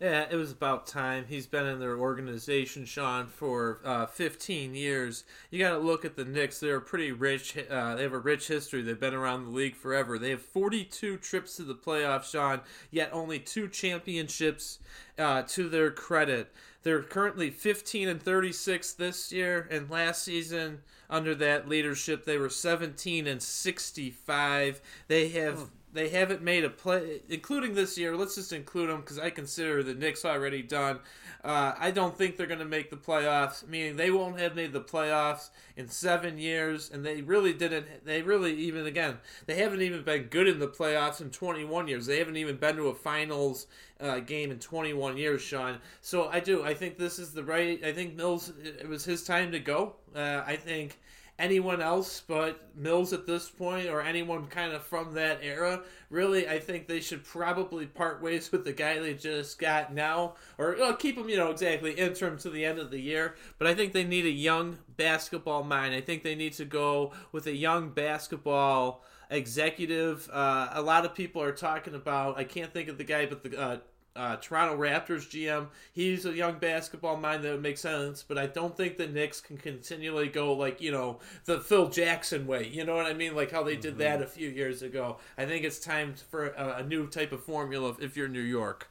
Yeah, 0.00 0.24
it 0.30 0.36
was 0.36 0.50
about 0.50 0.86
time. 0.86 1.26
He's 1.28 1.46
been 1.46 1.66
in 1.66 1.78
their 1.78 1.98
organization, 1.98 2.86
Sean, 2.86 3.26
for 3.26 3.80
uh, 3.84 4.06
15 4.06 4.74
years. 4.74 5.24
You 5.50 5.58
got 5.58 5.72
to 5.72 5.78
look 5.78 6.06
at 6.06 6.16
the 6.16 6.24
Knicks. 6.24 6.58
They're 6.58 6.80
pretty 6.80 7.12
rich. 7.12 7.54
Uh, 7.68 7.96
they 7.96 8.04
have 8.04 8.14
a 8.14 8.18
rich 8.18 8.48
history. 8.48 8.80
They've 8.80 8.98
been 8.98 9.12
around 9.12 9.44
the 9.44 9.50
league 9.50 9.76
forever. 9.76 10.18
They 10.18 10.30
have 10.30 10.40
42 10.40 11.18
trips 11.18 11.56
to 11.56 11.64
the 11.64 11.74
playoffs, 11.74 12.30
Sean, 12.30 12.62
yet 12.90 13.10
only 13.12 13.38
two 13.38 13.68
championships 13.68 14.78
uh, 15.18 15.42
to 15.42 15.68
their 15.68 15.90
credit. 15.90 16.50
They're 16.82 17.02
currently 17.02 17.50
15 17.50 18.08
and 18.08 18.22
36 18.22 18.94
this 18.94 19.30
year, 19.30 19.68
and 19.70 19.90
last 19.90 20.22
season 20.22 20.80
under 21.10 21.34
that 21.34 21.68
leadership 21.68 22.24
they 22.24 22.38
were 22.38 22.48
17 22.48 23.26
and 23.26 23.42
65. 23.42 24.80
They 25.08 25.28
have. 25.28 25.58
Oh 25.58 25.70
they 25.92 26.08
haven't 26.08 26.42
made 26.42 26.64
a 26.64 26.70
play, 26.70 27.20
including 27.28 27.74
this 27.74 27.98
year. 27.98 28.16
Let's 28.16 28.36
just 28.36 28.52
include 28.52 28.90
them 28.90 29.00
because 29.00 29.18
I 29.18 29.30
consider 29.30 29.82
the 29.82 29.94
Knicks 29.94 30.24
already 30.24 30.62
done. 30.62 31.00
Uh, 31.42 31.74
I 31.78 31.90
don't 31.90 32.16
think 32.16 32.36
they're 32.36 32.46
going 32.46 32.60
to 32.60 32.64
make 32.66 32.90
the 32.90 32.96
playoffs, 32.96 33.66
meaning 33.66 33.96
they 33.96 34.10
won't 34.10 34.38
have 34.38 34.54
made 34.54 34.72
the 34.72 34.80
playoffs 34.80 35.50
in 35.76 35.88
seven 35.88 36.38
years, 36.38 36.90
and 36.92 37.04
they 37.04 37.22
really 37.22 37.52
didn't. 37.52 38.04
They 38.04 38.22
really 38.22 38.54
even 38.54 38.86
again, 38.86 39.18
they 39.46 39.56
haven't 39.56 39.82
even 39.82 40.02
been 40.02 40.24
good 40.24 40.46
in 40.46 40.58
the 40.58 40.68
playoffs 40.68 41.20
in 41.20 41.30
21 41.30 41.88
years. 41.88 42.06
They 42.06 42.18
haven't 42.18 42.36
even 42.36 42.56
been 42.56 42.76
to 42.76 42.88
a 42.88 42.94
finals 42.94 43.66
uh, 44.00 44.20
game 44.20 44.50
in 44.50 44.58
21 44.58 45.16
years, 45.16 45.42
Sean. 45.42 45.78
So 46.02 46.28
I 46.28 46.40
do. 46.40 46.62
I 46.62 46.74
think 46.74 46.98
this 46.98 47.18
is 47.18 47.32
the 47.32 47.42
right. 47.42 47.82
I 47.82 47.92
think 47.92 48.14
Mills. 48.14 48.52
It 48.62 48.88
was 48.88 49.04
his 49.04 49.24
time 49.24 49.50
to 49.52 49.60
go. 49.60 49.94
Uh, 50.14 50.42
I 50.46 50.56
think 50.56 50.98
anyone 51.40 51.80
else 51.80 52.22
but 52.26 52.60
Mills 52.76 53.12
at 53.12 53.26
this 53.26 53.48
point 53.48 53.88
or 53.88 54.02
anyone 54.02 54.46
kind 54.46 54.72
of 54.72 54.82
from 54.82 55.14
that 55.14 55.40
era. 55.42 55.82
Really, 56.10 56.48
I 56.48 56.58
think 56.58 56.86
they 56.86 57.00
should 57.00 57.24
probably 57.24 57.86
part 57.86 58.22
ways 58.22 58.52
with 58.52 58.64
the 58.64 58.72
guy 58.72 58.98
they 58.98 59.14
just 59.14 59.58
got 59.58 59.92
now 59.92 60.34
or 60.58 60.76
know, 60.76 60.94
keep 60.94 61.16
him, 61.16 61.28
you 61.28 61.36
know, 61.36 61.50
exactly 61.50 61.92
interim 61.92 62.38
to 62.38 62.50
the 62.50 62.64
end 62.64 62.78
of 62.78 62.90
the 62.90 63.00
year. 63.00 63.34
But 63.58 63.66
I 63.66 63.74
think 63.74 63.92
they 63.92 64.04
need 64.04 64.26
a 64.26 64.30
young 64.30 64.78
basketball 64.96 65.64
mind. 65.64 65.94
I 65.94 66.00
think 66.00 66.22
they 66.22 66.34
need 66.34 66.52
to 66.54 66.64
go 66.64 67.12
with 67.32 67.46
a 67.46 67.54
young 67.54 67.90
basketball 67.90 69.04
executive. 69.30 70.28
Uh, 70.32 70.68
a 70.72 70.82
lot 70.82 71.04
of 71.04 71.14
people 71.14 71.42
are 71.42 71.52
talking 71.52 71.94
about, 71.94 72.38
I 72.38 72.44
can't 72.44 72.72
think 72.72 72.88
of 72.88 72.98
the 72.98 73.04
guy, 73.04 73.26
but 73.26 73.42
the 73.42 73.58
uh, 73.58 73.78
uh, 74.16 74.36
Toronto 74.36 74.76
Raptors 74.76 75.28
GM. 75.28 75.68
He's 75.92 76.26
a 76.26 76.32
young 76.32 76.58
basketball 76.58 77.16
mind 77.16 77.44
that 77.44 77.52
would 77.52 77.62
make 77.62 77.78
sense, 77.78 78.24
but 78.26 78.38
I 78.38 78.46
don't 78.46 78.76
think 78.76 78.96
the 78.96 79.06
Knicks 79.06 79.40
can 79.40 79.56
continually 79.56 80.28
go 80.28 80.52
like 80.52 80.80
you 80.80 80.90
know 80.90 81.20
the 81.44 81.60
Phil 81.60 81.88
Jackson 81.88 82.46
way. 82.46 82.66
You 82.66 82.84
know 82.84 82.96
what 82.96 83.06
I 83.06 83.14
mean? 83.14 83.34
Like 83.34 83.50
how 83.50 83.62
they 83.62 83.76
did 83.76 83.98
that 83.98 84.14
mm-hmm. 84.16 84.24
a 84.24 84.28
few 84.28 84.48
years 84.48 84.82
ago. 84.82 85.18
I 85.38 85.46
think 85.46 85.64
it's 85.64 85.78
time 85.78 86.14
for 86.30 86.48
a, 86.48 86.78
a 86.78 86.82
new 86.82 87.06
type 87.06 87.32
of 87.32 87.42
formula 87.44 87.96
if 88.00 88.16
you're 88.16 88.28
New 88.28 88.40
York. 88.40 88.90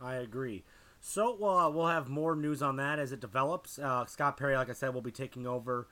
I 0.00 0.16
agree. 0.16 0.64
So 1.00 1.34
uh, 1.44 1.70
we'll 1.70 1.86
have 1.86 2.08
more 2.08 2.34
news 2.34 2.62
on 2.62 2.76
that 2.76 2.98
as 2.98 3.12
it 3.12 3.20
develops. 3.20 3.78
Uh, 3.78 4.06
Scott 4.06 4.36
Perry, 4.36 4.56
like 4.56 4.68
I 4.68 4.72
said, 4.72 4.92
will 4.92 5.02
be 5.02 5.12
taking 5.12 5.46
over 5.46 5.86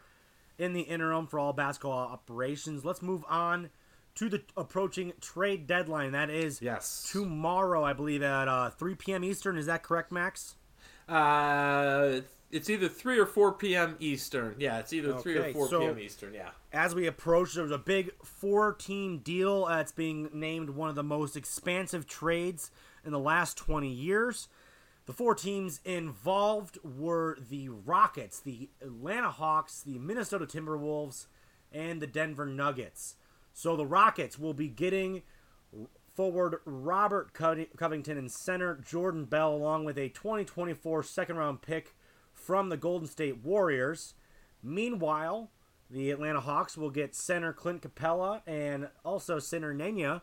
in 0.59 0.73
the 0.73 0.83
interim 0.83 1.27
for 1.27 1.39
all 1.39 1.53
basketball 1.53 2.09
operations. 2.09 2.85
Let's 2.85 3.01
move 3.01 3.25
on 3.29 3.71
to 4.17 4.29
the 4.29 4.43
approaching 4.57 5.13
trade 5.21 5.67
deadline. 5.67 6.13
That 6.13 6.31
is 6.31 6.63
yes 6.63 7.09
tomorrow, 7.11 7.85
I 7.85 7.93
believe, 7.93 8.23
at 8.23 8.49
uh, 8.49 8.71
3 8.71 8.95
p.m. 8.95 9.25
Eastern. 9.25 9.57
Is 9.57 9.67
that 9.67 9.83
correct, 9.83 10.13
Max? 10.13 10.57
Uh, 11.09 12.21
it's 12.51 12.71
either 12.71 12.89
3 12.89 13.19
or 13.19 13.27
4 13.27 13.53
p.m. 13.55 13.97
Eastern. 13.99 14.55
Yeah, 14.59 14.79
it's 14.79 14.93
either 14.93 15.13
okay, 15.15 15.23
3 15.23 15.39
or 15.39 15.53
4 15.53 15.69
so 15.69 15.81
p.m. 15.81 15.99
Eastern. 15.99 16.35
Yeah. 16.35 16.51
As 16.73 16.95
we 16.95 17.07
approach, 17.07 17.55
there's 17.55 17.71
a 17.71 17.79
big 17.79 18.13
four-team 18.23 19.19
deal 19.19 19.67
that's 19.67 19.93
being 19.93 20.31
named 20.33 20.71
one 20.71 20.89
of 20.89 20.95
the 20.95 21.03
most 21.03 21.37
expansive 21.37 22.07
trades 22.07 22.71
in 23.05 23.13
the 23.13 23.19
last 23.19 23.57
20 23.59 23.89
years. 23.89 24.49
The 25.07 25.13
four 25.13 25.35
teams 25.35 25.81
involved 25.85 26.79
were 26.83 27.37
the 27.51 27.69
Rockets, 27.69 28.41
the 28.41 28.71
Atlanta 28.81 29.31
Hawks, 29.31 29.83
the 29.83 29.99
Minnesota 29.99 30.47
Timberwolves, 30.47 31.27
and 31.73 32.01
the 32.01 32.07
Denver 32.07 32.47
Nuggets. 32.47 33.17
So 33.55 33.77
the 33.77 33.87
Rockets 33.87 34.37
will 34.37 34.53
be 34.53 34.69
getting 34.69 35.23
forward 36.13 36.57
Robert 36.65 37.33
Covington 37.33 38.19
and 38.19 38.31
center 38.31 38.75
Jordan 38.85 39.25
Bell, 39.25 39.55
along 39.55 39.85
with 39.85 39.97
a 39.97 40.09
2024 40.09 41.05
second 41.05 41.37
round 41.37 41.63
pick 41.63 41.95
from 42.33 42.69
the 42.69 42.77
Golden 42.77 43.09
State 43.09 43.39
Warriors. 43.45 44.15
Meanwhile, 44.61 45.51
the 45.89 46.11
Atlanta 46.11 46.41
Hawks 46.41 46.77
will 46.77 46.91
get 46.91 47.15
center 47.15 47.53
Clint 47.53 47.83
Capela 47.83 48.43
and 48.45 48.89
also 49.05 49.39
center 49.39 49.73
Nenê, 49.73 50.21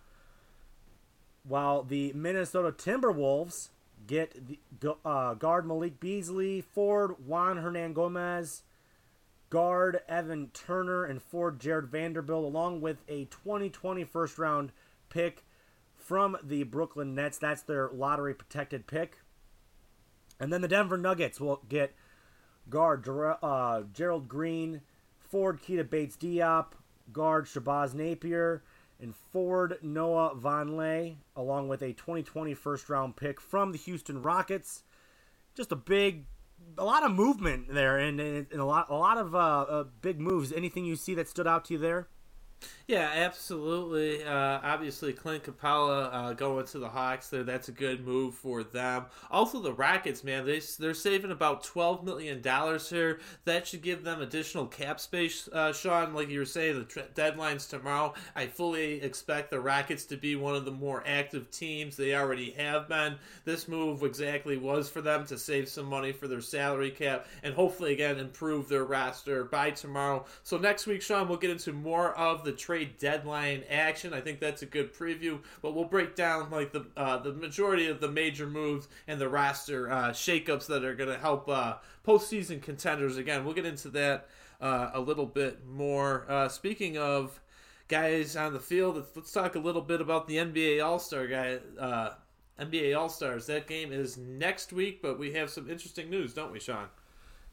while 1.44 1.84
the 1.84 2.12
Minnesota 2.14 2.72
Timberwolves 2.72 3.70
get 4.08 4.36
the, 4.82 4.96
uh, 5.06 5.36
guard 5.36 5.66
Malik 5.66 6.02
Beasley, 6.02 6.60
forward 6.60 7.16
Juan 7.26 7.58
Hernangomez, 7.58 8.64
guard 9.52 10.00
Evan 10.10 10.50
Turner 10.54 11.04
and 11.04 11.22
forward 11.22 11.60
Jarred 11.60 11.90
Vanderbilt, 11.90 12.46
along 12.46 12.82
with 12.82 13.04
a 13.08 13.26
2020 13.26 14.04
first 14.06 14.40
round 14.40 14.72
pick 15.10 15.44
from 15.96 16.38
the 16.42 16.64
Brooklyn 16.64 17.14
Nets. 17.14 17.38
That's 17.38 17.62
their 17.62 17.90
lottery 17.94 18.34
protected 18.34 18.88
pick. 18.88 19.20
And 20.40 20.52
then 20.52 20.62
the 20.62 20.68
Denver 20.68 20.98
Nuggets 20.98 21.40
will 21.40 21.62
get 21.70 21.94
guard 22.70 23.08
uh, 23.44 23.84
Gerald 23.94 24.28
Green, 24.28 24.82
forward 25.20 25.62
Keita 25.62 25.88
Bates 25.88 26.16
Diop, 26.16 26.68
guard 27.12 27.46
Shabazz 27.46 27.94
Napier, 27.94 28.64
and 29.00 29.14
forward 29.16 29.78
Noah 29.82 30.34
Vonleh, 30.36 31.18
along 31.36 31.68
with 31.68 31.82
a 31.82 31.94
2020 31.94 32.54
first 32.54 32.90
round 32.90 33.18
pick 33.18 33.42
from 33.42 33.74
the 33.74 33.78
Houston 33.80 34.22
Rockets. 34.22 34.84
Just 35.54 35.74
a 35.74 35.76
big 35.76 36.26
a 36.78 36.84
lot 36.84 37.04
of 37.04 37.12
movement 37.12 37.74
there, 37.74 37.98
and, 37.98 38.20
and 38.20 38.48
a 38.54 38.66
lot 38.66 38.90
a 38.90 38.96
lot 38.96 39.18
of 39.18 39.36
uh, 39.36 39.38
uh, 39.38 39.84
big 40.02 40.20
moves. 40.20 40.52
Anything 40.52 40.86
you 40.86 40.96
see 40.96 41.14
that 41.16 41.28
stood 41.28 41.48
out 41.48 41.66
to 41.66 41.74
you 41.74 41.80
there? 41.80 42.08
Yeah, 42.88 43.10
absolutely. 43.16 44.22
Uh, 44.22 44.60
obviously, 44.62 45.14
Clint 45.14 45.44
Capela 45.46 46.10
uh, 46.12 46.34
going 46.34 46.66
to 46.68 46.80
the 46.80 46.90
Hawks 46.90 47.30
there, 47.30 47.44
that's 47.44 47.70
a 47.70 47.72
good 47.72 48.06
move 48.06 48.36
for 48.36 48.64
them. 48.64 49.06
Also, 49.30 49.62
the 49.62 49.72
Rockets, 49.72 50.26
man, 50.26 50.46
they, 50.46 50.62
they're 50.78 50.94
saving 50.94 51.32
about 51.32 51.64
$12 51.64 52.04
million 52.04 52.44
here. 52.90 53.20
That 53.46 53.66
should 53.66 53.82
give 53.82 54.04
them 54.04 54.22
additional 54.22 54.66
cap 54.68 55.00
space, 55.00 55.48
uh, 55.54 55.72
Sean. 55.72 56.14
Like 56.14 56.30
you 56.30 56.40
were 56.40 56.46
saying, 56.46 56.80
the 56.80 56.84
tra- 56.84 57.08
deadline's 57.16 57.66
tomorrow. 57.66 58.14
I 58.36 58.48
fully 58.48 59.02
expect 59.02 59.52
the 59.52 59.62
Rockets 59.62 60.04
to 60.06 60.18
be 60.18 60.36
one 60.36 60.56
of 60.56 60.66
the 60.66 60.72
more 60.72 61.04
active 61.08 61.50
teams. 61.50 61.96
They 61.96 62.14
already 62.14 62.52
have 62.52 62.90
been. 62.90 63.16
This 63.46 63.70
move 63.70 64.04
exactly 64.04 64.58
was 64.58 64.90
for 64.90 65.02
them 65.02 65.26
to 65.28 65.38
save 65.38 65.70
some 65.70 65.86
money 65.86 66.12
for 66.12 66.28
their 66.28 66.42
salary 66.42 66.92
cap 66.92 67.26
and 67.44 67.54
hopefully, 67.54 67.94
again, 67.94 68.20
improve 68.20 68.68
their 68.68 68.84
roster 68.84 69.46
by 69.46 69.72
tomorrow. 69.72 70.26
So, 70.44 70.58
next 70.58 70.88
week, 70.88 71.02
Sean, 71.02 71.30
we'll 71.30 71.38
get 71.38 71.52
into 71.52 71.72
more 71.72 72.14
of 72.18 72.44
the 72.44 72.51
trade 72.52 72.82
trade 72.82 72.98
deadline 72.98 73.64
action. 73.70 74.14
I 74.14 74.22
think 74.22 74.40
that's 74.40 74.62
a 74.62 74.66
good 74.66 74.94
preview, 74.94 75.40
but 75.62 75.74
we'll 75.74 75.86
break 75.86 76.16
down 76.16 76.50
like 76.50 76.72
the 76.72 76.86
uh, 76.98 77.18
the 77.18 77.34
majority 77.34 77.88
of 77.88 78.00
the 78.00 78.10
major 78.10 78.48
moves 78.48 78.88
and 79.08 79.20
the 79.20 79.30
roster 79.30 79.92
uh, 79.92 80.10
shakeups 80.10 80.68
that 80.68 80.84
are 80.84 80.96
going 80.96 81.10
to 81.10 81.18
help 81.18 81.50
uh, 81.50 81.76
postseason 82.06 82.62
contenders. 82.62 83.18
Again, 83.18 83.46
we'll 83.46 83.54
get 83.54 83.66
into 83.66 83.90
that 83.90 84.28
uh, 84.60 84.92
a 84.94 85.00
little 85.00 85.26
bit 85.26 85.66
more. 85.66 86.26
Uh, 86.30 86.48
speaking 86.48 86.98
of 86.98 87.40
guys 87.88 88.36
on 88.36 88.54
the 88.54 88.60
field, 88.60 88.96
let's, 88.96 89.16
let's, 89.16 89.32
talk 89.32 89.56
a 89.56 89.60
little 89.60 89.82
bit 89.82 90.02
about 90.02 90.28
the 90.28 90.38
NBA 90.38 90.84
All 90.84 91.00
Star 91.00 91.28
guy. 91.28 91.60
Uh, 91.80 92.12
NBA 92.60 92.98
All 92.98 93.10
Stars. 93.10 93.48
That 93.48 93.68
game 93.68 93.92
is 93.92 94.18
next 94.18 94.72
week, 94.72 95.02
but 95.02 95.18
we 95.20 95.34
have 95.34 95.50
some 95.50 95.70
interesting 95.70 96.10
news, 96.10 96.34
don't 96.34 96.52
we, 96.52 96.60
Sean? 96.60 96.88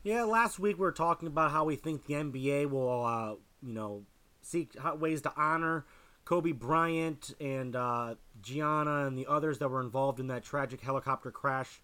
Yeah, 0.03 0.25
last 0.25 0.59
week 0.59 0.77
we 0.77 0.83
were 0.83 0.93
talking 0.93 1.29
about 1.29 1.51
how 1.51 1.65
we 1.65 1.77
think 1.77 2.07
the 2.07 2.15
NBA 2.15 2.71
will, 2.71 3.05
uh, 3.05 3.35
you 3.63 3.75
know, 3.75 4.05
seek 4.49 4.75
ways 4.99 5.23
to 5.23 5.33
honor 5.37 5.85
Kobe 6.25 6.53
Bryant 6.53 7.35
and 7.41 7.75
uh, 7.75 8.15
Gianna 8.41 9.07
and 9.07 9.17
the 9.17 9.27
others 9.27 9.59
that 9.59 9.69
were 9.69 9.81
involved 9.81 10.21
in 10.21 10.27
that 10.29 10.45
tragic 10.45 10.81
helicopter 10.81 11.31
crash 11.31 11.81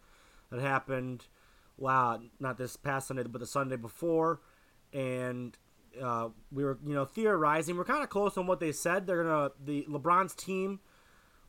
that 0.50 0.60
happened. 0.60 1.26
Wow, 1.76 2.20
not 2.38 2.56
this 2.56 2.76
past 2.76 3.08
Sunday, 3.08 3.24
but 3.24 3.40
the 3.40 3.46
Sunday 3.46 3.76
before, 3.76 4.40
and 4.92 5.56
uh, 6.00 6.28
we 6.52 6.62
were, 6.62 6.78
you 6.86 6.94
know, 6.94 7.04
theorizing. 7.04 7.76
We're 7.76 7.84
kind 7.84 8.02
of 8.02 8.10
close 8.10 8.36
on 8.38 8.46
what 8.46 8.60
they 8.60 8.70
said. 8.70 9.06
They're 9.06 9.24
gonna 9.24 9.50
the 9.64 9.84
LeBron's 9.88 10.34
team 10.34 10.80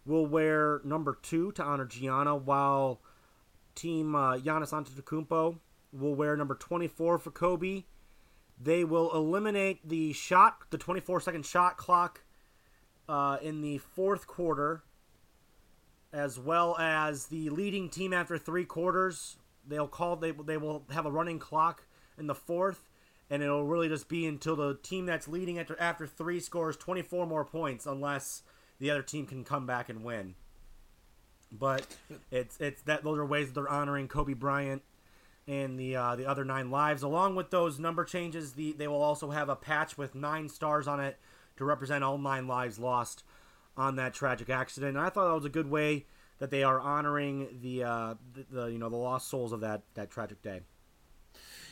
will 0.06 0.25
wear 0.25 0.82
number 0.84 1.17
two 1.21 1.51
to 1.54 1.63
honor 1.63 1.86
Gianna, 1.86 2.36
while 2.36 3.01
team 3.75 4.15
uh, 4.15 4.38
Giannis 4.38 4.71
Antetokounmpo 4.71 5.60
will 5.91 6.15
wear 6.15 6.36
number 6.36 6.56
24 6.56 7.19
for 7.19 7.32
Kobe. 7.32 7.84
They 8.61 8.83
will 8.83 9.13
eliminate 9.13 9.87
the 9.87 10.13
shot, 10.13 10.59
the 10.69 10.77
24 10.77 11.19
second 11.19 11.45
shot 11.45 11.77
clock 11.77 12.23
uh, 13.09 13.37
in 13.41 13.61
the 13.61 13.79
fourth 13.79 14.27
quarter, 14.27 14.83
as 16.13 16.39
well 16.39 16.77
as 16.77 17.27
the 17.27 17.49
leading 17.49 17.89
team 17.89 18.13
after 18.13 18.37
three 18.37 18.65
quarters. 18.65 19.37
They'll 19.67 19.87
call 19.87 20.15
they 20.15 20.31
they 20.31 20.57
will 20.57 20.85
have 20.91 21.05
a 21.05 21.11
running 21.11 21.39
clock 21.39 21.83
in 22.17 22.27
the 22.27 22.35
fourth, 22.35 22.87
and 23.29 23.43
it'll 23.43 23.65
really 23.65 23.89
just 23.89 24.07
be 24.07 24.25
until 24.25 24.55
the 24.55 24.75
team 24.81 25.05
that's 25.05 25.27
leading 25.27 25.59
after 25.59 25.79
after 25.79 26.07
three 26.07 26.39
scores 26.39 26.77
24 26.77 27.27
more 27.27 27.43
points, 27.43 27.85
unless 27.85 28.43
the 28.79 28.89
other 28.89 29.01
team 29.01 29.25
can 29.25 29.43
come 29.43 29.65
back 29.65 29.89
and 29.89 30.03
win. 30.03 30.35
But 31.51 31.85
it's 32.31 32.57
it's 32.61 32.81
that 32.83 33.03
those 33.03 33.17
are 33.17 33.25
ways 33.25 33.47
that 33.47 33.55
they're 33.55 33.69
honoring 33.69 34.07
Kobe 34.07 34.33
Bryant 34.33 34.81
and 35.47 35.79
the 35.79 35.95
uh, 35.95 36.15
the 36.15 36.25
other 36.25 36.43
nine 36.43 36.71
lives. 36.71 37.03
Along 37.03 37.36
with 37.36 37.51
those 37.51 37.79
number 37.79 38.03
changes, 38.03 38.53
the 38.53 38.73
they 38.73 38.88
will 38.88 39.01
also 39.01 39.31
have 39.31 39.49
a 39.49 39.55
patch 39.55 39.97
with 39.97 40.15
nine 40.15 40.49
stars 40.49 40.88
on 40.88 40.99
it 40.99 41.17
to 41.58 41.65
represent 41.65 42.03
all 42.03 42.17
nine 42.17 42.47
lives 42.47 42.79
lost 42.79 43.23
on 43.77 43.95
that 43.97 44.13
tragic 44.13 44.49
accident. 44.49 44.97
And 44.97 45.05
I 45.05 45.10
thought 45.10 45.27
that 45.27 45.36
was 45.36 45.45
a 45.45 45.49
good 45.49 45.69
way 45.69 46.05
that 46.39 46.49
they 46.49 46.63
are 46.63 46.79
honoring 46.79 47.60
the, 47.62 47.84
uh, 47.84 48.15
the, 48.34 48.45
the 48.49 48.65
you 48.67 48.77
know 48.77 48.89
the 48.89 48.95
lost 48.95 49.29
souls 49.29 49.51
of 49.51 49.62
that 49.62 49.84
that 49.93 50.10
tragic 50.10 50.41
day. 50.41 50.62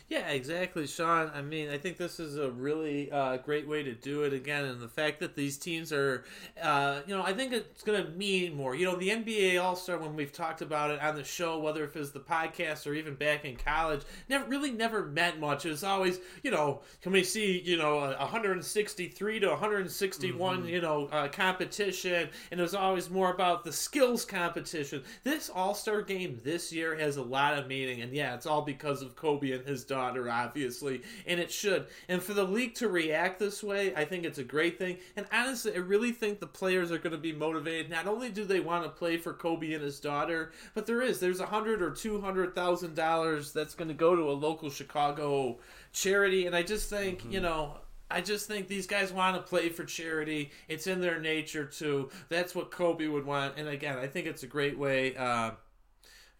Yeah, 0.10 0.28
exactly, 0.30 0.86
Sean. 0.86 1.32
I 1.34 1.42
mean, 1.42 1.70
I 1.70 1.78
think 1.78 1.98
this 1.98 2.20
is 2.20 2.38
a 2.38 2.52
really 2.52 3.10
uh, 3.10 3.38
great 3.38 3.68
way 3.68 3.84
to 3.84 3.94
do 3.94 4.24
it 4.24 4.34
again, 4.34 4.66
and 4.66 4.82
the 4.82 4.90
fact 4.90 5.22
that 5.22 5.36
these 5.36 5.58
teams 5.58 5.94
are, 5.94 6.26
uh, 6.62 7.00
you 7.08 7.16
know, 7.16 7.24
I 7.24 7.34
think 7.34 7.54
it's 7.54 7.84
going 7.84 8.04
to 8.04 8.12
mean 8.12 8.54
more. 8.54 8.76
You 8.76 8.86
know, 8.86 8.96
the 8.98 9.10
NBA 9.10 9.64
All 9.64 9.78
Star, 9.78 9.98
when 9.98 10.16
we've 10.16 10.32
talked 10.32 10.62
about 10.62 10.92
it 10.92 11.02
on 11.02 11.16
the 11.16 11.24
show, 11.24 11.58
whether 11.58 11.86
if 11.86 11.96
it's 11.96 12.12
the 12.12 12.20
podcast 12.20 12.86
or 12.86 12.94
even 12.94 13.16
back 13.16 13.46
in 13.46 13.56
college, 13.56 14.02
never 14.28 14.46
really 14.46 14.72
never 14.72 15.06
meant 15.06 15.40
much. 15.40 15.66
It 15.66 15.70
was 15.70 15.86
always, 15.86 16.20
you 16.44 16.52
know, 16.52 16.82
can 17.02 17.14
we 17.14 17.24
see, 17.24 17.62
you 17.62 17.78
know, 17.78 17.96
163 18.20 19.40
to 19.40 19.50
161, 19.50 20.58
mm-hmm. 20.60 20.68
you 20.68 20.82
know, 20.82 21.08
uh, 21.08 21.30
competition, 21.30 22.28
and 22.52 22.60
it 22.60 22.64
was 22.64 22.76
always 22.76 23.10
more 23.10 23.32
about 23.32 23.64
the 23.64 23.72
skills 23.72 24.26
competition. 24.26 25.02
This 25.24 25.50
All 25.50 25.74
Star 25.74 26.02
game 26.02 26.42
this 26.44 26.74
year 26.74 26.96
has 26.98 27.16
a 27.16 27.24
lot 27.24 27.58
of 27.58 27.68
meaning, 27.68 28.02
and 28.02 28.14
yeah, 28.14 28.36
it's 28.36 28.46
all 28.46 28.62
because 28.62 29.02
of 29.02 29.16
Kobe 29.16 29.52
and 29.52 29.66
his 29.66 29.86
daughter, 29.94 30.30
obviously, 30.30 31.04
and 31.28 31.40
it 31.40 31.52
should. 31.52 31.86
And 32.10 32.22
for 32.22 32.34
the 32.34 32.44
league 32.44 32.74
to 32.76 32.88
react 32.88 33.40
this 33.40 33.62
way, 33.62 33.94
I 33.96 34.06
think 34.06 34.26
it's 34.26 34.40
a 34.40 34.44
great 34.44 34.80
thing. 34.80 34.98
And 35.16 35.28
honestly, 35.32 35.74
I 35.76 35.78
really 35.78 36.12
think 36.12 36.40
the 36.40 36.48
players 36.48 36.92
are 36.92 36.98
going 36.98 37.12
to 37.12 37.18
be 37.18 37.32
motivated. 37.32 37.92
Not 37.92 38.08
only 38.08 38.30
do 38.30 38.44
they 38.44 38.60
want 38.60 38.84
to 38.86 38.90
play 38.90 39.18
for 39.18 39.34
Kobe 39.34 39.74
and 39.74 39.84
his 39.84 40.00
daughter, 40.00 40.52
but 40.74 40.88
there 40.88 41.02
is 41.02 41.20
there's 41.20 41.40
a 41.40 41.46
hundred 41.46 41.82
or 41.82 41.92
two 41.92 42.22
hundred 42.22 42.56
thousand 42.56 42.96
dollars 42.96 43.52
that's 43.52 43.76
going 43.76 43.90
to 43.90 43.94
go 43.94 44.16
to 44.16 44.24
a 44.24 44.34
local 44.34 44.70
Chicago 44.70 45.60
charity, 45.92 46.48
and 46.48 46.56
I 46.56 46.64
just 46.64 46.90
think 46.90 47.20
mm-hmm. 47.20 47.32
you 47.34 47.42
know 47.42 47.78
I 48.10 48.22
just 48.22 48.48
think 48.48 48.68
these 48.68 48.88
guys 48.88 49.12
want 49.12 49.36
to 49.36 49.42
play 49.42 49.70
for 49.70 49.84
charity. 49.84 50.52
It's 50.68 50.88
in 50.88 51.02
their 51.02 51.20
nature 51.20 51.66
to. 51.66 52.10
That's 52.30 52.54
what 52.54 52.72
Kobe 52.72 53.08
would 53.08 53.26
want. 53.26 53.58
And 53.58 53.68
again, 53.68 53.98
I 53.98 54.08
think 54.08 54.28
it's 54.28 54.44
a 54.44 54.48
great 54.48 54.78
way, 54.78 55.16
uh, 55.16 55.52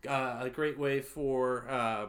uh, 0.08 0.38
a 0.42 0.50
great 0.50 0.78
way 0.78 1.02
for 1.02 1.68
uh, 1.70 2.06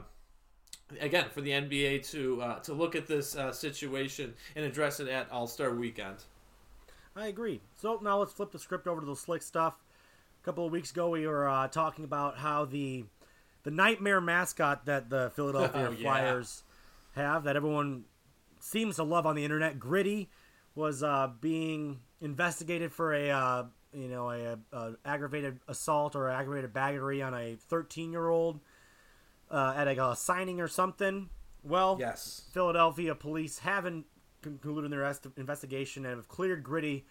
again 1.00 1.26
for 1.32 1.40
the 1.40 1.50
NBA 1.50 2.10
to 2.10 2.42
uh, 2.42 2.58
to 2.60 2.72
look 2.72 2.94
at 2.94 3.06
this 3.06 3.36
uh, 3.36 3.52
situation 3.52 4.34
and 4.56 4.64
address 4.64 5.00
it 5.00 5.08
at 5.08 5.30
All 5.30 5.46
Star 5.46 5.74
Weekend. 5.74 6.24
I 7.16 7.28
agree. 7.28 7.60
So 7.76 8.00
now 8.02 8.18
let's 8.18 8.32
flip 8.32 8.50
the 8.50 8.58
script 8.58 8.86
over 8.86 9.00
to 9.00 9.06
the 9.06 9.16
slick 9.16 9.42
stuff. 9.42 9.74
A 10.42 10.44
couple 10.44 10.66
of 10.66 10.72
weeks 10.72 10.90
ago, 10.90 11.10
we 11.10 11.26
were 11.26 11.48
uh, 11.48 11.68
talking 11.68 12.04
about 12.04 12.38
how 12.38 12.64
the 12.64 13.04
the 13.62 13.70
nightmare 13.70 14.20
mascot 14.20 14.86
that 14.86 15.10
the 15.10 15.30
Philadelphia 15.34 15.86
oh, 15.88 15.92
yeah. 15.92 16.02
Flyers 16.02 16.62
have, 17.14 17.44
that 17.44 17.56
everyone 17.56 18.04
seems 18.60 18.96
to 18.96 19.04
love 19.04 19.26
on 19.26 19.36
the 19.36 19.44
internet, 19.44 19.78
Gritty, 19.78 20.28
was 20.74 21.02
uh, 21.02 21.30
being 21.40 22.00
investigated 22.20 22.92
for 22.92 23.14
a 23.14 23.30
uh, 23.30 23.64
you 23.92 24.08
know 24.08 24.30
a, 24.30 24.58
a, 24.72 24.92
aggravated 25.04 25.60
assault 25.68 26.16
or 26.16 26.28
aggravated 26.28 26.72
battery 26.72 27.22
on 27.22 27.34
a 27.34 27.56
13 27.68 28.10
year 28.10 28.28
old 28.28 28.60
uh, 29.50 29.74
at 29.76 29.88
a, 29.88 30.10
a, 30.10 30.16
signing 30.16 30.60
or 30.60 30.68
something. 30.68 31.30
Well, 31.62 31.96
yes, 31.98 32.42
Philadelphia 32.52 33.14
police 33.14 33.60
haven't 33.60 34.06
concluded 34.42 34.92
their 34.92 35.10
investigation 35.36 36.04
and 36.04 36.16
have 36.16 36.28
cleared 36.28 36.62
Gritty 36.62 37.06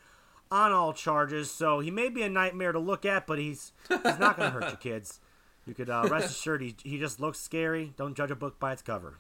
on 0.52 0.72
all 0.72 0.94
charges. 0.94 1.50
So 1.50 1.80
he 1.80 1.90
may 1.92 2.10
be 2.10 2.22
a 2.22 2.30
nightmare 2.30 2.72
to 2.72 2.80
look 2.80 3.06
at, 3.06 3.26
but 3.26 3.40
he's 3.40 3.74
he's 3.88 4.20
not 4.20 4.38
going 4.38 4.52
to 4.52 4.60
hurt 4.60 4.72
you, 4.72 4.78
kids. 4.92 5.20
You 5.66 5.74
could 5.74 5.90
uh, 5.90 6.08
rest 6.10 6.32
assured 6.32 6.62
he, 6.62 6.76
he 6.84 7.00
just 7.00 7.20
looks 7.20 7.40
scary. 7.40 7.94
Don't 7.98 8.16
judge 8.16 8.32
a 8.32 8.36
book 8.36 8.60
by 8.60 8.74
its 8.74 8.82
cover. 8.82 9.18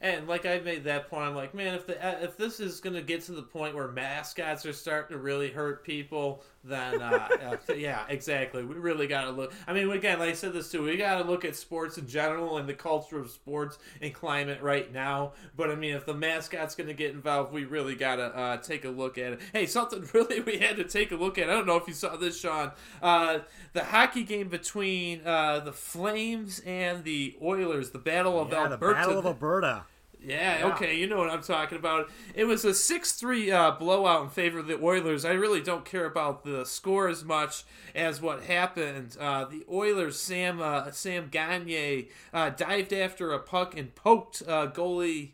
And 0.00 0.28
like 0.28 0.44
I 0.44 0.58
made 0.58 0.84
that 0.84 1.08
point, 1.08 1.22
I'm 1.22 1.34
like, 1.34 1.54
man, 1.54 1.74
if 1.74 1.86
the 1.86 2.04
uh, 2.04 2.18
if 2.20 2.36
this 2.36 2.60
is 2.60 2.80
gonna 2.80 3.00
get 3.00 3.22
to 3.22 3.32
the 3.32 3.42
point 3.42 3.74
where 3.74 3.88
mascots 3.88 4.66
are 4.66 4.72
starting 4.74 5.16
to 5.16 5.22
really 5.22 5.50
hurt 5.50 5.84
people, 5.84 6.42
then 6.66 7.02
uh, 7.02 7.56
uh, 7.68 7.74
yeah, 7.74 8.04
exactly. 8.08 8.64
We 8.64 8.74
really 8.74 9.06
got 9.06 9.24
to 9.24 9.30
look. 9.30 9.52
I 9.66 9.72
mean, 9.72 9.90
again, 9.90 10.18
like 10.18 10.30
I 10.30 10.34
said 10.34 10.52
this 10.52 10.70
too, 10.70 10.82
we 10.82 10.96
got 10.96 11.22
to 11.22 11.28
look 11.28 11.44
at 11.44 11.56
sports 11.56 11.98
in 11.98 12.06
general 12.06 12.58
and 12.58 12.68
the 12.68 12.74
culture 12.74 13.18
of 13.18 13.30
sports 13.30 13.78
and 14.00 14.12
climate 14.12 14.60
right 14.62 14.92
now. 14.92 15.32
But 15.56 15.70
I 15.70 15.74
mean, 15.74 15.94
if 15.94 16.06
the 16.06 16.14
mascot's 16.14 16.74
gonna 16.74 16.94
get 16.94 17.12
involved, 17.12 17.52
we 17.52 17.64
really 17.64 17.94
got 17.94 18.16
to 18.16 18.24
uh, 18.24 18.56
take 18.58 18.84
a 18.84 18.90
look 18.90 19.18
at 19.18 19.34
it. 19.34 19.40
Hey, 19.52 19.66
something 19.66 20.08
really 20.14 20.40
we 20.40 20.58
had 20.58 20.76
to 20.76 20.84
take 20.84 21.12
a 21.12 21.16
look 21.16 21.38
at. 21.38 21.48
I 21.48 21.52
don't 21.52 21.66
know 21.66 21.76
if 21.76 21.86
you 21.88 21.94
saw 21.94 22.16
this, 22.16 22.38
Sean. 22.38 22.72
Uh, 23.02 23.40
the 23.72 23.84
hockey 23.84 24.24
game 24.24 24.48
between 24.48 25.26
uh, 25.26 25.60
the 25.60 25.72
Flames 25.72 26.60
and 26.60 27.04
the 27.04 27.36
Oilers, 27.42 27.90
the 27.90 27.98
Battle 27.98 28.40
of 28.40 28.50
yeah, 28.50 28.64
Alberta. 28.64 28.76
The 28.76 28.94
Battle 28.94 29.18
of 29.18 29.26
Alberta 29.26 29.84
yeah, 30.26 30.58
yeah, 30.58 30.66
okay, 30.66 30.98
you 30.98 31.06
know 31.06 31.18
what 31.18 31.30
I'm 31.30 31.42
talking 31.42 31.78
about. 31.78 32.10
It 32.34 32.44
was 32.44 32.64
a 32.64 32.74
6 32.74 33.12
3 33.12 33.50
uh, 33.50 33.70
blowout 33.72 34.24
in 34.24 34.30
favor 34.30 34.58
of 34.58 34.66
the 34.66 34.78
Oilers. 34.82 35.24
I 35.24 35.32
really 35.32 35.60
don't 35.60 35.84
care 35.84 36.04
about 36.04 36.44
the 36.44 36.66
score 36.66 37.08
as 37.08 37.24
much 37.24 37.64
as 37.94 38.20
what 38.20 38.42
happened. 38.42 39.16
Uh, 39.20 39.44
the 39.44 39.64
Oilers, 39.70 40.18
Sam 40.18 40.60
uh, 40.60 40.90
Sam 40.90 41.28
Gagner, 41.30 42.08
uh, 42.34 42.50
dived 42.50 42.92
after 42.92 43.32
a 43.32 43.38
puck 43.38 43.76
and 43.76 43.94
poked 43.94 44.42
uh, 44.48 44.66
goalie 44.66 45.30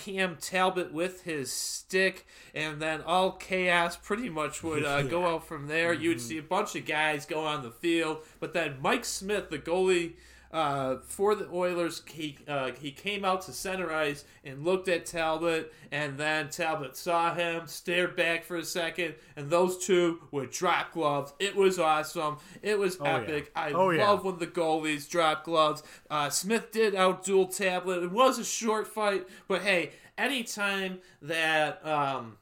Cam 0.00 0.38
Talbot 0.40 0.94
with 0.94 1.24
his 1.24 1.52
stick, 1.52 2.26
and 2.54 2.80
then 2.80 3.02
all 3.02 3.32
chaos 3.32 3.96
pretty 3.96 4.30
much 4.30 4.62
would 4.62 4.84
uh, 4.84 5.02
go 5.16 5.26
out 5.26 5.46
from 5.46 5.66
there. 5.66 5.92
Mm-hmm. 5.92 6.02
You'd 6.02 6.20
see 6.22 6.38
a 6.38 6.42
bunch 6.42 6.74
of 6.74 6.86
guys 6.86 7.26
go 7.26 7.44
on 7.44 7.62
the 7.62 7.70
field, 7.70 8.24
but 8.40 8.54
then 8.54 8.78
Mike 8.80 9.04
Smith, 9.04 9.50
the 9.50 9.58
goalie 9.58 10.14
uh, 10.52 10.96
for 11.04 11.36
the 11.36 11.48
Oilers, 11.52 12.02
he 12.06 12.36
uh, 12.48 12.72
he 12.72 12.90
came 12.90 13.24
out 13.24 13.42
to 13.42 13.52
center 13.52 13.92
ice 13.92 14.24
and 14.44 14.64
looked 14.64 14.88
at 14.88 15.06
Talbot, 15.06 15.72
and 15.92 16.18
then 16.18 16.48
Talbot 16.48 16.96
saw 16.96 17.34
him, 17.34 17.68
stared 17.68 18.16
back 18.16 18.44
for 18.44 18.56
a 18.56 18.64
second, 18.64 19.14
and 19.36 19.48
those 19.48 19.78
two 19.78 20.20
were 20.32 20.46
drop 20.46 20.92
gloves. 20.92 21.32
It 21.38 21.54
was 21.54 21.78
awesome. 21.78 22.38
It 22.62 22.78
was 22.78 22.98
oh, 23.00 23.04
epic. 23.04 23.52
Yeah. 23.54 23.62
I 23.62 23.72
oh, 23.72 23.86
love 23.86 24.24
yeah. 24.24 24.30
when 24.30 24.38
the 24.40 24.46
goalies 24.48 25.08
drop 25.08 25.44
gloves. 25.44 25.84
Uh, 26.10 26.30
Smith 26.30 26.72
did 26.72 26.94
outduel 26.94 27.56
Talbot. 27.56 28.02
It 28.02 28.10
was 28.10 28.40
a 28.40 28.44
short 28.44 28.88
fight, 28.88 29.28
but 29.46 29.62
hey, 29.62 29.92
anytime 30.18 30.98
that. 31.22 31.86
Um, 31.86 32.38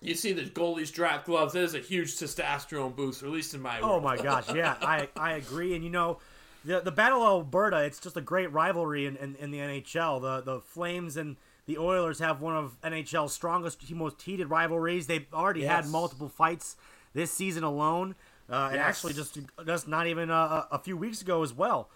you 0.00 0.14
see 0.14 0.32
the 0.34 0.42
goalies 0.42 0.92
drop 0.92 1.24
gloves. 1.24 1.54
That 1.54 1.62
is 1.62 1.74
a 1.74 1.78
huge 1.78 2.16
testosterone 2.16 2.94
boost, 2.94 3.22
at 3.22 3.30
least 3.30 3.54
in 3.54 3.62
my. 3.62 3.80
Oh 3.80 3.92
world. 3.92 4.02
my 4.02 4.16
gosh, 4.18 4.52
yeah, 4.54 4.76
I 4.82 5.08
I 5.16 5.32
agree, 5.34 5.74
and 5.74 5.82
you 5.82 5.88
know, 5.88 6.18
the 6.64 6.80
the 6.80 6.92
Battle 6.92 7.22
of 7.22 7.28
Alberta, 7.28 7.84
it's 7.84 7.98
just 7.98 8.16
a 8.16 8.20
great 8.20 8.50
rivalry 8.52 9.06
in, 9.06 9.16
in, 9.16 9.36
in, 9.36 9.50
the 9.50 9.58
NHL. 9.58 10.20
The 10.20 10.40
the 10.40 10.60
Flames 10.60 11.16
and 11.16 11.36
the 11.66 11.78
Oilers 11.78 12.18
have 12.18 12.40
one 12.40 12.56
of 12.56 12.80
NHL's 12.82 13.32
strongest, 13.32 13.90
most 13.92 14.22
heated 14.22 14.48
rivalries. 14.48 15.06
They've 15.06 15.26
already 15.32 15.60
yes. 15.60 15.84
had 15.84 15.88
multiple 15.88 16.28
fights 16.28 16.76
this 17.14 17.30
season 17.30 17.64
alone, 17.64 18.14
uh, 18.50 18.54
yes. 18.54 18.72
and 18.72 18.80
actually 18.80 19.12
just 19.14 19.38
just 19.66 19.88
not 19.88 20.06
even 20.06 20.30
a, 20.30 20.66
a, 20.70 20.78
few 20.78 20.96
weeks 20.96 21.22
ago 21.22 21.42
as 21.42 21.52
well. 21.52 21.90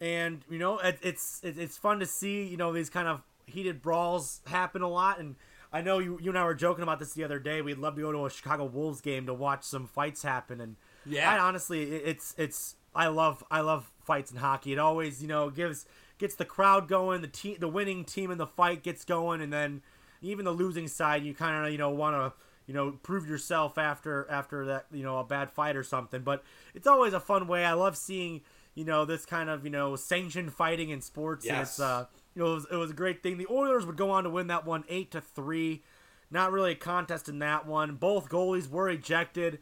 And 0.00 0.42
you 0.50 0.58
know, 0.58 0.78
it, 0.78 0.98
it's 1.02 1.40
it, 1.42 1.58
it's 1.58 1.76
fun 1.76 2.00
to 2.00 2.06
see 2.06 2.44
you 2.44 2.56
know 2.56 2.72
these 2.72 2.90
kind 2.90 3.08
of 3.08 3.22
heated 3.46 3.82
brawls 3.82 4.40
happen 4.46 4.82
a 4.82 4.88
lot. 4.88 5.18
And 5.18 5.36
I 5.72 5.80
know 5.80 5.98
you 5.98 6.18
you 6.20 6.30
and 6.30 6.38
I 6.38 6.44
were 6.44 6.54
joking 6.54 6.82
about 6.82 6.98
this 6.98 7.14
the 7.14 7.24
other 7.24 7.38
day. 7.38 7.62
We'd 7.62 7.78
love 7.78 7.96
to 7.96 8.02
go 8.02 8.12
to 8.12 8.26
a 8.26 8.30
Chicago 8.30 8.64
Wolves 8.64 9.00
game 9.00 9.26
to 9.26 9.34
watch 9.34 9.64
some 9.64 9.86
fights 9.86 10.22
happen. 10.22 10.60
And 10.60 10.76
yeah, 11.06 11.32
I 11.32 11.38
honestly, 11.38 11.82
it's 11.82 12.34
it's 12.38 12.76
I 12.94 13.08
love 13.08 13.42
I 13.50 13.60
love 13.60 13.90
fights 14.08 14.32
in 14.32 14.38
hockey. 14.38 14.72
It 14.72 14.78
always 14.78 15.20
you 15.20 15.28
know 15.28 15.50
gives 15.50 15.84
gets 16.18 16.34
the 16.34 16.46
crowd 16.46 16.88
going. 16.88 17.20
The 17.20 17.28
team, 17.28 17.58
the 17.60 17.68
winning 17.68 18.04
team 18.04 18.30
in 18.30 18.38
the 18.38 18.46
fight 18.46 18.82
gets 18.82 19.04
going, 19.04 19.40
and 19.42 19.52
then 19.52 19.82
even 20.22 20.46
the 20.46 20.50
losing 20.50 20.88
side, 20.88 21.22
you 21.22 21.34
kind 21.34 21.66
of 21.66 21.70
you 21.70 21.78
know 21.78 21.90
want 21.90 22.16
to 22.16 22.32
you 22.66 22.74
know 22.74 22.92
prove 23.02 23.28
yourself 23.28 23.78
after 23.78 24.26
after 24.30 24.64
that 24.66 24.86
you 24.90 25.02
know 25.02 25.18
a 25.18 25.24
bad 25.24 25.50
fight 25.50 25.76
or 25.76 25.84
something. 25.84 26.22
But 26.22 26.42
it's 26.74 26.86
always 26.86 27.12
a 27.12 27.20
fun 27.20 27.46
way. 27.46 27.64
I 27.64 27.74
love 27.74 27.96
seeing 27.96 28.40
you 28.74 28.84
know 28.84 29.04
this 29.04 29.26
kind 29.26 29.50
of 29.50 29.64
you 29.64 29.70
know 29.70 29.94
sanctioned 29.94 30.52
fighting 30.54 30.90
in 30.90 31.02
sports. 31.02 31.44
Yes. 31.44 31.52
And 31.52 31.62
it's 31.62 31.80
uh 31.80 32.06
you 32.34 32.42
know 32.42 32.52
it 32.52 32.54
was, 32.54 32.66
it 32.72 32.76
was 32.76 32.90
a 32.90 32.94
great 32.94 33.22
thing. 33.22 33.36
The 33.36 33.46
Oilers 33.50 33.84
would 33.84 33.96
go 33.96 34.10
on 34.10 34.24
to 34.24 34.30
win 34.30 34.46
that 34.48 34.66
one 34.66 34.84
eight 34.88 35.10
to 35.12 35.20
three. 35.20 35.82
Not 36.30 36.52
really 36.52 36.72
a 36.72 36.76
contest 36.76 37.28
in 37.28 37.38
that 37.38 37.66
one. 37.66 37.94
Both 37.94 38.28
goalies 38.28 38.68
were 38.68 38.88
ejected 38.88 39.60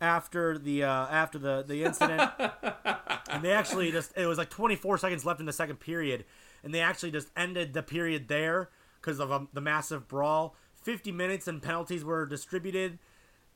after 0.00 0.58
the 0.58 0.84
uh, 0.84 1.06
after 1.06 1.38
the 1.38 1.64
the 1.66 1.84
incident. 1.84 2.30
and 3.30 3.42
they 3.42 3.52
actually 3.52 3.90
just 3.90 4.12
it 4.16 4.26
was 4.26 4.38
like 4.38 4.50
24 4.50 4.98
seconds 4.98 5.24
left 5.24 5.40
in 5.40 5.46
the 5.46 5.52
second 5.52 5.76
period, 5.76 6.24
and 6.62 6.74
they 6.74 6.80
actually 6.80 7.10
just 7.10 7.28
ended 7.36 7.72
the 7.72 7.82
period 7.82 8.28
there 8.28 8.70
because 9.00 9.20
of 9.20 9.32
um, 9.32 9.48
the 9.52 9.60
massive 9.60 10.08
brawl. 10.08 10.56
50 10.82 11.10
minutes 11.12 11.48
and 11.48 11.60
penalties 11.62 12.04
were 12.04 12.26
distributed 12.26 12.98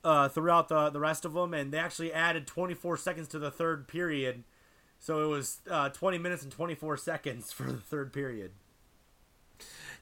uh, 0.02 0.28
throughout 0.28 0.68
the 0.68 0.90
the 0.90 1.00
rest 1.00 1.24
of 1.24 1.34
them, 1.34 1.54
and 1.54 1.72
they 1.72 1.78
actually 1.78 2.12
added 2.12 2.46
24 2.46 2.96
seconds 2.96 3.28
to 3.28 3.38
the 3.38 3.50
third 3.50 3.88
period. 3.88 4.44
So 4.98 5.24
it 5.24 5.28
was 5.28 5.60
uh, 5.70 5.88
20 5.88 6.18
minutes 6.18 6.42
and 6.42 6.52
24 6.52 6.98
seconds 6.98 7.52
for 7.52 7.64
the 7.64 7.78
third 7.78 8.12
period. 8.12 8.52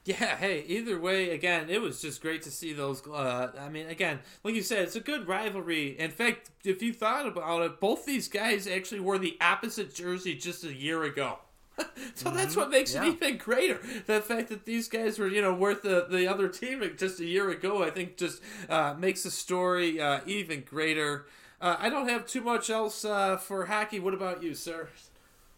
Yeah, 0.05 0.37
hey, 0.37 0.63
either 0.67 0.99
way, 0.99 1.31
again, 1.31 1.69
it 1.69 1.81
was 1.81 2.01
just 2.01 2.21
great 2.21 2.41
to 2.43 2.51
see 2.51 2.73
those. 2.73 3.05
Uh, 3.05 3.51
I 3.59 3.69
mean, 3.69 3.87
again, 3.87 4.19
like 4.43 4.55
you 4.55 4.61
said, 4.61 4.83
it's 4.83 4.95
a 4.95 5.01
good 5.01 5.27
rivalry. 5.27 5.99
In 5.99 6.11
fact, 6.11 6.49
if 6.63 6.81
you 6.81 6.93
thought 6.93 7.27
about 7.27 7.61
it, 7.63 7.79
both 7.79 8.05
these 8.05 8.27
guys 8.27 8.65
actually 8.65 9.01
wore 9.01 9.17
the 9.17 9.37
opposite 9.41 9.93
jersey 9.93 10.35
just 10.35 10.63
a 10.63 10.73
year 10.73 11.03
ago. 11.03 11.39
so 12.15 12.27
mm-hmm. 12.27 12.37
that's 12.37 12.55
what 12.55 12.69
makes 12.69 12.93
yeah. 12.93 13.05
it 13.05 13.07
even 13.09 13.37
greater. 13.37 13.79
The 14.05 14.21
fact 14.21 14.49
that 14.49 14.65
these 14.65 14.87
guys 14.87 15.19
were, 15.19 15.27
you 15.27 15.41
know, 15.41 15.53
worth 15.53 15.81
the, 15.81 16.07
the 16.09 16.27
other 16.27 16.47
team 16.47 16.81
just 16.97 17.19
a 17.19 17.25
year 17.25 17.49
ago, 17.49 17.83
I 17.83 17.89
think 17.89 18.17
just 18.17 18.41
uh, 18.69 18.95
makes 18.97 19.23
the 19.23 19.31
story 19.31 20.01
uh, 20.01 20.21
even 20.25 20.61
greater. 20.61 21.25
Uh, 21.61 21.75
I 21.77 21.89
don't 21.89 22.07
have 22.07 22.25
too 22.25 22.41
much 22.41 22.69
else 22.69 23.03
uh, 23.03 23.37
for 23.37 23.65
hockey. 23.65 23.99
What 23.99 24.13
about 24.13 24.43
you, 24.43 24.55
sir? 24.55 24.89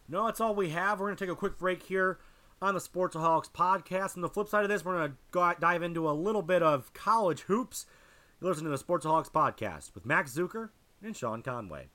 No, 0.10 0.26
that's 0.26 0.42
all 0.42 0.56
we 0.56 0.70
have. 0.70 1.00
We're 1.00 1.08
going 1.08 1.18
to 1.18 1.26
take 1.26 1.32
a 1.32 1.38
quick 1.38 1.58
break 1.58 1.84
here 1.84 2.18
on 2.62 2.76
the 2.76 2.80
Sportsaholics 2.80 3.52
podcast. 3.52 4.16
On 4.16 4.22
the 4.22 4.30
flip 4.30 4.48
side 4.48 4.64
of 4.64 4.70
this, 4.70 4.86
we're 4.86 5.08
going 5.08 5.18
to 5.34 5.56
dive 5.60 5.82
into 5.82 6.10
a 6.10 6.12
little 6.12 6.44
bit 6.44 6.62
of 6.62 6.94
college 6.94 7.42
hoops. 7.42 7.86
You 8.40 8.48
listen 8.48 8.66
to 8.66 8.70
the 8.70 8.78
Sportsaholics 8.78 9.32
podcast 9.32 9.94
with 9.96 10.06
Max 10.06 10.36
Zucker 10.36 10.70
and 11.04 11.16
Sean 11.16 11.42
Conway. 11.42 11.88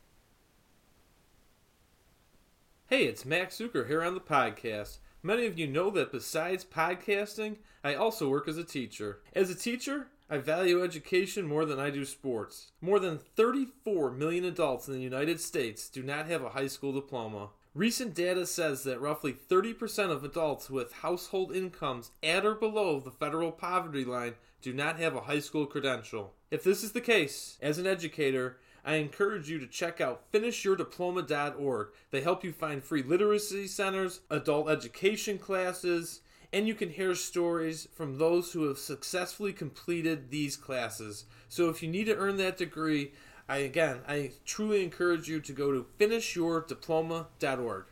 Hey, 2.88 3.04
it's 3.04 3.24
Max 3.24 3.58
Zucker 3.58 3.86
here 3.86 4.02
on 4.02 4.14
the 4.14 4.20
podcast. 4.20 4.98
Many 5.22 5.46
of 5.46 5.58
you 5.58 5.66
know 5.66 5.90
that 5.90 6.12
besides 6.12 6.64
podcasting, 6.64 7.56
I 7.82 7.94
also 7.94 8.28
work 8.28 8.46
as 8.46 8.58
a 8.58 8.64
teacher. 8.64 9.22
As 9.34 9.50
a 9.50 9.56
teacher, 9.56 10.08
I 10.30 10.38
value 10.38 10.82
education 10.82 11.46
more 11.46 11.64
than 11.64 11.80
I 11.80 11.90
do 11.90 12.04
sports. 12.04 12.72
More 12.80 12.98
than 12.98 13.18
34 13.18 14.12
million 14.12 14.44
adults 14.44 14.86
in 14.88 14.94
the 14.94 15.00
United 15.00 15.40
States 15.40 15.88
do 15.88 16.02
not 16.02 16.26
have 16.26 16.42
a 16.42 16.50
high 16.50 16.66
school 16.66 16.92
diploma. 16.92 17.50
Recent 17.76 18.14
data 18.14 18.46
says 18.46 18.84
that 18.84 19.02
roughly 19.02 19.34
30% 19.34 20.10
of 20.10 20.24
adults 20.24 20.70
with 20.70 20.94
household 20.94 21.54
incomes 21.54 22.10
at 22.22 22.46
or 22.46 22.54
below 22.54 22.98
the 23.00 23.10
federal 23.10 23.52
poverty 23.52 24.02
line 24.02 24.32
do 24.62 24.72
not 24.72 24.98
have 24.98 25.14
a 25.14 25.20
high 25.20 25.40
school 25.40 25.66
credential. 25.66 26.32
If 26.50 26.64
this 26.64 26.82
is 26.82 26.92
the 26.92 27.02
case, 27.02 27.58
as 27.60 27.76
an 27.76 27.86
educator, 27.86 28.56
I 28.82 28.94
encourage 28.94 29.50
you 29.50 29.58
to 29.58 29.66
check 29.66 30.00
out 30.00 30.32
finishyourdiploma.org. 30.32 31.88
They 32.12 32.22
help 32.22 32.44
you 32.44 32.52
find 32.52 32.82
free 32.82 33.02
literacy 33.02 33.66
centers, 33.66 34.20
adult 34.30 34.70
education 34.70 35.36
classes, 35.36 36.22
and 36.54 36.66
you 36.66 36.74
can 36.74 36.88
hear 36.88 37.14
stories 37.14 37.88
from 37.94 38.16
those 38.16 38.52
who 38.52 38.68
have 38.68 38.78
successfully 38.78 39.52
completed 39.52 40.30
these 40.30 40.56
classes. 40.56 41.26
So 41.50 41.68
if 41.68 41.82
you 41.82 41.90
need 41.90 42.04
to 42.04 42.16
earn 42.16 42.38
that 42.38 42.56
degree, 42.56 43.12
I 43.48 43.58
again, 43.58 44.00
I 44.08 44.32
truly 44.44 44.82
encourage 44.82 45.28
you 45.28 45.40
to 45.40 45.52
go 45.52 45.70
to 45.72 45.86
finishyourdiploma.org. 45.98 47.84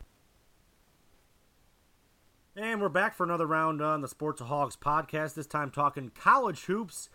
And 2.56 2.80
we're 2.80 2.88
back 2.88 3.14
for 3.14 3.24
another 3.24 3.46
round 3.46 3.80
on 3.80 4.00
the 4.00 4.08
Sportsaholics 4.08 4.78
podcast. 4.78 5.34
This 5.34 5.46
time 5.46 5.70
talking 5.70 6.10
college 6.14 6.64
hoops. 6.64 7.08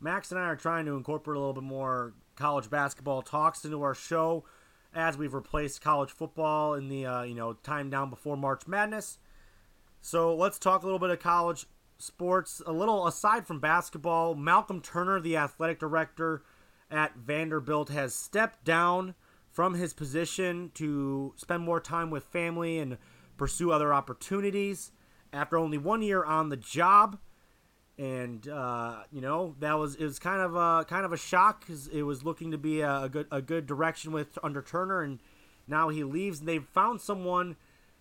Max 0.00 0.30
and 0.30 0.40
I 0.40 0.44
are 0.44 0.56
trying 0.56 0.84
to 0.86 0.96
incorporate 0.96 1.36
a 1.36 1.40
little 1.40 1.54
bit 1.54 1.62
more 1.62 2.12
college 2.34 2.68
basketball 2.68 3.22
talks 3.22 3.64
into 3.64 3.82
our 3.82 3.94
show 3.94 4.44
as 4.92 5.16
we've 5.16 5.34
replaced 5.34 5.80
college 5.80 6.10
football 6.10 6.74
in 6.74 6.88
the 6.88 7.06
uh, 7.06 7.22
you 7.22 7.34
know 7.34 7.52
time 7.52 7.88
down 7.88 8.10
before 8.10 8.36
March 8.36 8.66
Madness. 8.66 9.18
So 10.00 10.34
let's 10.34 10.58
talk 10.58 10.82
a 10.82 10.86
little 10.86 10.98
bit 10.98 11.10
of 11.10 11.20
college 11.20 11.66
sports. 11.98 12.60
A 12.66 12.72
little 12.72 13.06
aside 13.06 13.46
from 13.46 13.60
basketball, 13.60 14.34
Malcolm 14.34 14.80
Turner, 14.80 15.20
the 15.20 15.36
athletic 15.36 15.78
director 15.78 16.42
at 16.90 17.16
Vanderbilt 17.16 17.88
has 17.88 18.14
stepped 18.14 18.64
down 18.64 19.14
from 19.50 19.74
his 19.74 19.92
position 19.94 20.70
to 20.74 21.32
spend 21.36 21.62
more 21.62 21.80
time 21.80 22.10
with 22.10 22.24
family 22.24 22.78
and 22.78 22.98
pursue 23.36 23.70
other 23.70 23.92
opportunities 23.92 24.92
after 25.32 25.56
only 25.56 25.78
one 25.78 26.02
year 26.02 26.24
on 26.24 26.48
the 26.48 26.56
job. 26.56 27.18
And 27.98 28.46
uh, 28.46 29.04
you 29.10 29.22
know 29.22 29.54
that 29.60 29.78
was 29.78 29.94
it 29.94 30.04
was 30.04 30.18
kind 30.18 30.42
of 30.42 30.54
a 30.54 30.84
kind 30.84 31.06
of 31.06 31.14
a 31.14 31.16
shock 31.16 31.60
because 31.60 31.88
it 31.88 32.02
was 32.02 32.24
looking 32.24 32.50
to 32.50 32.58
be 32.58 32.82
a, 32.82 33.04
a, 33.04 33.08
good 33.08 33.26
a 33.30 33.40
good 33.40 33.66
direction 33.66 34.12
with 34.12 34.38
under 34.42 34.60
Turner, 34.60 35.00
and 35.00 35.18
now 35.66 35.88
he 35.88 36.04
leaves. 36.04 36.40
And 36.40 36.48
they've 36.48 36.66
found 36.66 37.00
someone 37.00 37.56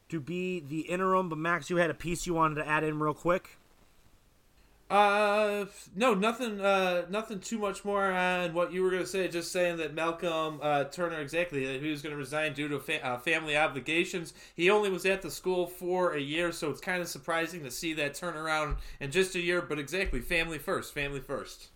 to 0.10 0.20
be 0.20 0.60
the 0.60 0.82
interim. 0.82 1.30
But 1.30 1.38
Max, 1.38 1.70
you 1.70 1.78
had 1.78 1.90
a 1.90 1.94
piece 1.94 2.28
you 2.28 2.34
wanted 2.34 2.56
to 2.56 2.68
add 2.68 2.84
in 2.84 3.00
real 3.00 3.14
quick. 3.14 3.58
Uh, 4.88 5.66
no, 5.96 6.14
nothing. 6.14 6.62
Uh, 6.62 7.06
nothing 7.10 7.40
too 7.40 7.58
much 7.58 7.84
more 7.84 8.12
on 8.12 8.54
what 8.54 8.72
you 8.72 8.84
were 8.84 8.92
to 8.92 9.06
say. 9.06 9.28
Just 9.28 9.52
saying 9.52 9.78
that 9.78 9.96
Malcolm 9.96 10.60
uh, 10.62 10.84
Turner 10.86 11.20
exactly 11.20 11.80
he 11.80 11.90
was 11.90 12.04
to 12.04 12.16
resign 12.16 12.54
due 12.54 12.68
to 12.68 12.80
fa- 12.80 13.04
uh, 13.04 13.18
family 13.18 13.58
obligations. 13.58 14.34
He 14.54 14.70
only 14.70 14.92
was 14.92 15.06
at 15.08 15.24
the 15.24 15.32
school 15.32 15.66
for 15.66 16.14
a 16.14 16.20
year, 16.20 16.52
so 16.52 16.70
it's 16.70 16.82
kind 16.82 17.02
of 17.02 17.08
surprising 17.08 17.64
to 17.64 17.72
see 17.72 17.94
that 17.94 18.14
turnaround 18.14 18.78
in 19.00 19.10
just 19.10 19.34
a 19.34 19.40
year. 19.40 19.60
But 19.60 19.80
exactly, 19.80 20.22
family 20.22 20.60
first. 20.60 20.94
Family 20.94 21.20
first. 21.20 21.70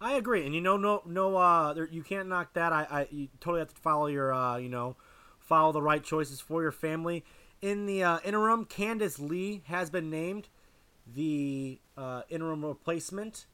I 0.00 0.14
agree, 0.14 0.44
and 0.44 0.54
you 0.54 0.60
know, 0.60 0.76
no, 0.76 1.02
no, 1.06 1.36
uh, 1.36 1.72
there, 1.72 1.88
you 1.88 2.02
can't 2.02 2.28
knock 2.28 2.52
that. 2.54 2.72
I, 2.72 2.86
I, 2.90 3.08
you 3.10 3.28
totally 3.40 3.60
have 3.60 3.74
to 3.74 3.80
follow 3.80 4.06
your, 4.06 4.32
uh, 4.32 4.56
you 4.56 4.68
know, 4.68 4.96
follow 5.40 5.72
the 5.72 5.82
right 5.82 6.02
choices 6.02 6.40
for 6.40 6.62
your 6.62 6.70
family. 6.72 7.24
In 7.60 7.86
the 7.86 8.04
uh, 8.04 8.18
interim, 8.24 8.64
Candice 8.64 9.18
Lee 9.18 9.62
has 9.66 9.90
been 9.90 10.08
named 10.08 10.48
the 11.14 11.80
uh, 11.96 12.22
interim 12.28 12.64
replacement, 12.64 13.46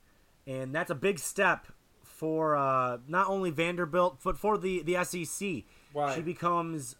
and 0.46 0.74
that's 0.74 0.90
a 0.90 0.94
big 0.94 1.18
step 1.18 1.66
for 2.02 2.56
uh, 2.56 2.98
not 3.08 3.28
only 3.28 3.50
Vanderbilt 3.50 4.18
but 4.22 4.38
for 4.38 4.56
the 4.56 4.82
the 4.82 5.02
SEC. 5.04 5.64
She 6.14 6.22
becomes 6.22 6.96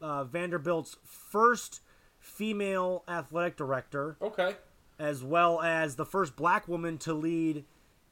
uh, 0.00 0.24
Vanderbilt's 0.24 0.96
first 1.04 1.80
female 2.18 3.04
athletic 3.08 3.56
director. 3.56 4.16
Okay. 4.20 4.56
As 4.98 5.22
well 5.22 5.60
as 5.60 5.96
the 5.96 6.04
first 6.04 6.34
black 6.34 6.66
woman 6.66 6.98
to 6.98 7.14
lead 7.14 7.64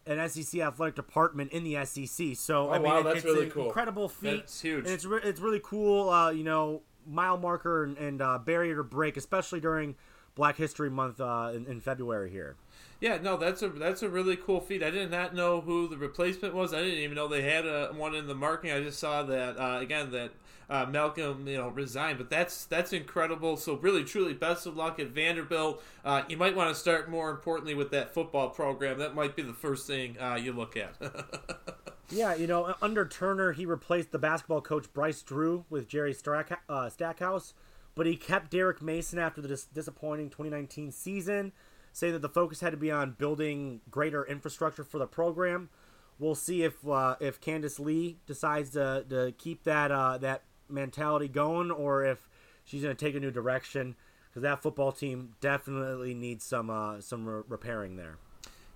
an 0.07 0.28
SEC 0.28 0.61
athletic 0.61 0.95
department 0.95 1.51
in 1.53 1.64
the 1.64 1.84
SEC. 1.84 2.37
So 2.37 2.68
oh, 2.68 2.70
I 2.70 2.78
mean, 2.78 2.84
wow, 2.84 3.01
it, 3.01 3.05
that's 3.05 3.16
it's 3.16 3.24
really 3.24 3.47
an 3.47 3.51
cool. 3.51 3.66
incredible 3.66 4.09
feat. 4.09 4.43
That's 4.43 4.61
huge. 4.61 4.84
And 4.84 4.95
it's 4.95 5.05
re- 5.05 5.20
it's 5.22 5.41
really 5.41 5.61
cool. 5.62 6.09
Uh, 6.09 6.30
you 6.30 6.45
know, 6.45 6.82
mile 7.07 7.39
marker 7.39 7.84
and, 7.84 7.99
and 7.99 8.22
uh, 8.22 8.39
barrier 8.39 8.76
to 8.76 8.84
break, 8.84 9.16
especially 9.16 9.61
during 9.61 9.97
Black 10.37 10.57
History 10.57 10.91
Month 10.91 11.20
uh, 11.20 11.51
in, 11.53 11.66
in 11.66 11.80
February 11.80 12.30
here. 12.30 12.55
Yeah, 13.01 13.18
no, 13.20 13.37
that's 13.37 13.62
a 13.62 13.68
that's 13.68 14.03
a 14.03 14.09
really 14.09 14.37
cool 14.37 14.61
feat. 14.61 14.82
I 14.82 14.91
did 14.91 15.11
not 15.11 15.34
know 15.34 15.61
who 15.61 15.89
the 15.89 15.99
replacement 15.99 16.55
was. 16.55 16.72
I 16.72 16.82
didn't 16.82 17.01
even 17.01 17.16
know 17.16 17.26
they 17.26 17.43
had 17.43 17.66
a, 17.66 17.89
one 17.89 18.14
in 18.14 18.26
the 18.26 18.34
marketing. 18.34 18.74
I 18.76 18.82
just 18.82 18.99
saw 18.99 19.22
that 19.24 19.59
uh, 19.59 19.80
again 19.80 20.12
that 20.12 20.30
uh, 20.70 20.87
Malcolm 20.87 21.47
you 21.47 21.57
know 21.57 21.68
resigned, 21.68 22.18
but 22.18 22.30
that's 22.30 22.64
that's 22.64 22.93
incredible. 22.93 23.57
So 23.57 23.74
really, 23.74 24.05
truly, 24.05 24.32
best 24.32 24.66
of 24.66 24.76
luck 24.76 24.99
at 24.99 25.09
Vanderbilt. 25.09 25.82
Uh, 26.05 26.22
you 26.28 26.37
might 26.37 26.57
want 26.57 26.74
to 26.74 26.74
start 26.74 27.11
more 27.11 27.30
importantly 27.30 27.74
with 27.74 27.91
that 27.91 28.14
football 28.14 28.51
program. 28.51 28.99
That 28.99 29.14
might 29.14 29.37
be 29.37 29.43
the 29.43 29.55
first 29.55 29.87
thing 29.87 30.18
uh, 30.18 30.37
you 30.37 30.53
look 30.53 30.76
at. 30.76 30.95
yeah, 32.11 32.34
you 32.34 32.47
know, 32.47 32.74
under 32.80 33.07
Turner, 33.07 33.53
he 33.53 33.66
replaced 33.66 34.11
the 34.11 34.18
basketball 34.18 34.61
coach 34.61 34.93
Bryce 34.93 35.22
Drew 35.22 35.64
with 35.68 35.89
Jerry 35.89 36.14
Stack- 36.14 36.62
uh, 36.68 36.89
Stackhouse, 36.89 37.55
but 37.97 38.07
he 38.07 38.14
kept 38.14 38.53
Derek 38.53 38.80
Mason 38.80 39.18
after 39.18 39.40
the 39.40 39.49
dis- 39.49 39.64
disappointing 39.64 40.30
2019 40.30 40.92
season 40.92 41.53
saying 41.92 42.12
that 42.12 42.22
the 42.22 42.28
focus 42.28 42.61
had 42.61 42.70
to 42.70 42.76
be 42.76 42.90
on 42.90 43.12
building 43.12 43.80
greater 43.90 44.24
infrastructure 44.24 44.84
for 44.84 44.99
the 44.99 45.07
program. 45.07 45.70
We'll 46.18 46.34
see 46.34 46.62
if 46.62 46.86
uh, 46.86 47.16
if 47.20 47.40
Candice 47.40 47.80
Lee 47.80 48.18
decides 48.26 48.70
to, 48.70 49.05
to 49.09 49.32
keep 49.36 49.64
that 49.64 49.90
uh, 49.90 50.18
that 50.18 50.42
mentality 50.68 51.28
going, 51.28 51.70
or 51.70 52.05
if 52.05 52.28
she's 52.64 52.82
going 52.82 52.94
to 52.94 53.05
take 53.05 53.14
a 53.14 53.20
new 53.20 53.30
direction 53.30 53.97
because 54.28 54.42
that 54.42 54.62
football 54.62 54.92
team 54.92 55.34
definitely 55.40 56.12
needs 56.12 56.44
some 56.44 56.68
uh, 56.68 57.01
some 57.01 57.26
re- 57.26 57.42
repairing 57.49 57.97
there. 57.97 58.18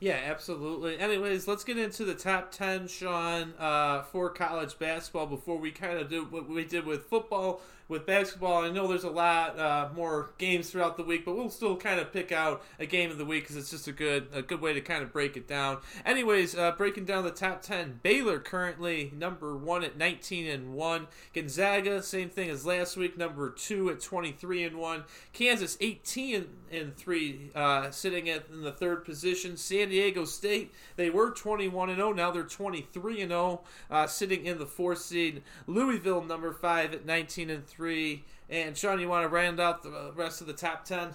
Yeah, 0.00 0.18
absolutely. 0.24 0.98
Anyways, 0.98 1.46
let's 1.46 1.62
get 1.62 1.76
into 1.76 2.06
the 2.06 2.14
top 2.14 2.50
10, 2.52 2.88
Sean, 2.88 3.52
uh, 3.58 4.00
for 4.04 4.30
college 4.30 4.78
basketball 4.78 5.26
before 5.26 5.58
we 5.58 5.70
kind 5.70 5.98
of 5.98 6.08
do 6.08 6.24
what 6.24 6.48
we 6.48 6.64
did 6.64 6.86
with 6.86 7.04
football 7.04 7.60
with 7.90 8.06
basketball. 8.06 8.64
I 8.64 8.70
know 8.70 8.86
there's 8.86 9.04
a 9.04 9.10
lot 9.10 9.58
uh, 9.58 9.88
more 9.94 10.30
games 10.38 10.70
throughout 10.70 10.96
the 10.96 11.02
week, 11.02 11.24
but 11.24 11.36
we'll 11.36 11.50
still 11.50 11.76
kind 11.76 11.98
of 11.98 12.12
pick 12.12 12.30
out 12.30 12.62
a 12.78 12.86
game 12.86 13.10
of 13.10 13.18
the 13.18 13.24
week 13.24 13.42
because 13.42 13.56
it's 13.56 13.70
just 13.70 13.88
a 13.88 13.92
good 13.92 14.28
a 14.32 14.42
good 14.42 14.60
way 14.60 14.72
to 14.72 14.80
kind 14.80 15.02
of 15.02 15.12
break 15.12 15.36
it 15.36 15.48
down. 15.48 15.78
Anyways, 16.06 16.56
uh, 16.56 16.70
breaking 16.72 17.04
down 17.04 17.24
the 17.24 17.32
top 17.32 17.62
ten, 17.62 17.98
Baylor 18.02 18.38
currently 18.38 19.12
number 19.14 19.56
one 19.56 19.82
at 19.82 19.98
19 19.98 20.46
and 20.46 20.72
one. 20.72 21.08
Gonzaga, 21.34 22.00
same 22.02 22.30
thing 22.30 22.48
as 22.48 22.64
last 22.64 22.96
week, 22.96 23.18
number 23.18 23.50
two 23.50 23.90
at 23.90 24.00
23 24.00 24.62
and 24.62 24.76
one. 24.76 25.02
Kansas 25.32 25.76
18 25.80 26.46
and 26.70 26.96
three, 26.96 27.50
uh, 27.56 27.90
sitting 27.90 28.30
at 28.30 28.44
in 28.52 28.62
the 28.62 28.70
third 28.70 29.04
position. 29.04 29.56
San 29.56 29.88
Diego 29.88 30.24
State, 30.24 30.72
they 30.94 31.10
were 31.10 31.32
21 31.32 31.90
and 31.90 31.98
0, 31.98 32.12
now 32.12 32.30
they're 32.30 32.44
23 32.44 33.22
and 33.22 33.32
0, 33.32 33.62
uh, 33.90 34.06
sitting 34.06 34.46
in 34.46 34.58
the 34.58 34.66
fourth 34.66 35.00
seed. 35.00 35.42
Louisville 35.66 36.22
number 36.22 36.52
five 36.52 36.94
at 36.94 37.04
19 37.04 37.50
and 37.50 37.66
three 37.66 37.79
three. 37.80 38.22
And 38.50 38.76
Sean, 38.76 39.00
you 39.00 39.08
want 39.08 39.24
to 39.24 39.28
round 39.30 39.58
out 39.58 39.82
the 39.82 39.88
uh, 39.88 40.10
rest 40.14 40.42
of 40.42 40.46
the 40.46 40.52
top 40.52 40.84
ten? 40.84 41.14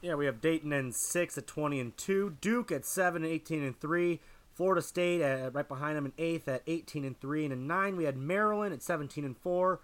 Yeah, 0.00 0.14
we 0.14 0.24
have 0.24 0.40
Dayton 0.40 0.72
and 0.72 0.94
six 0.94 1.36
at 1.36 1.46
twenty 1.46 1.78
and 1.78 1.94
two, 1.94 2.38
Duke 2.40 2.72
at 2.72 2.86
seven, 2.86 3.22
18 3.22 3.62
and 3.62 3.78
three, 3.78 4.20
Florida 4.54 4.80
State 4.80 5.20
at, 5.20 5.54
right 5.54 5.68
behind 5.68 5.98
them 5.98 6.06
in 6.06 6.12
eighth 6.16 6.48
at 6.48 6.62
eighteen 6.66 7.04
and 7.04 7.20
three, 7.20 7.44
and 7.44 7.52
in 7.52 7.66
nine 7.66 7.96
we 7.96 8.04
had 8.04 8.16
Maryland 8.16 8.72
at 8.72 8.82
seventeen 8.82 9.26
and 9.26 9.36
four, 9.36 9.80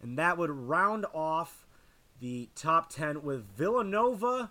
and 0.00 0.18
that 0.18 0.38
would 0.38 0.50
round 0.50 1.04
off 1.12 1.66
the 2.18 2.48
top 2.54 2.88
ten 2.88 3.22
with 3.22 3.44
Villanova 3.54 4.50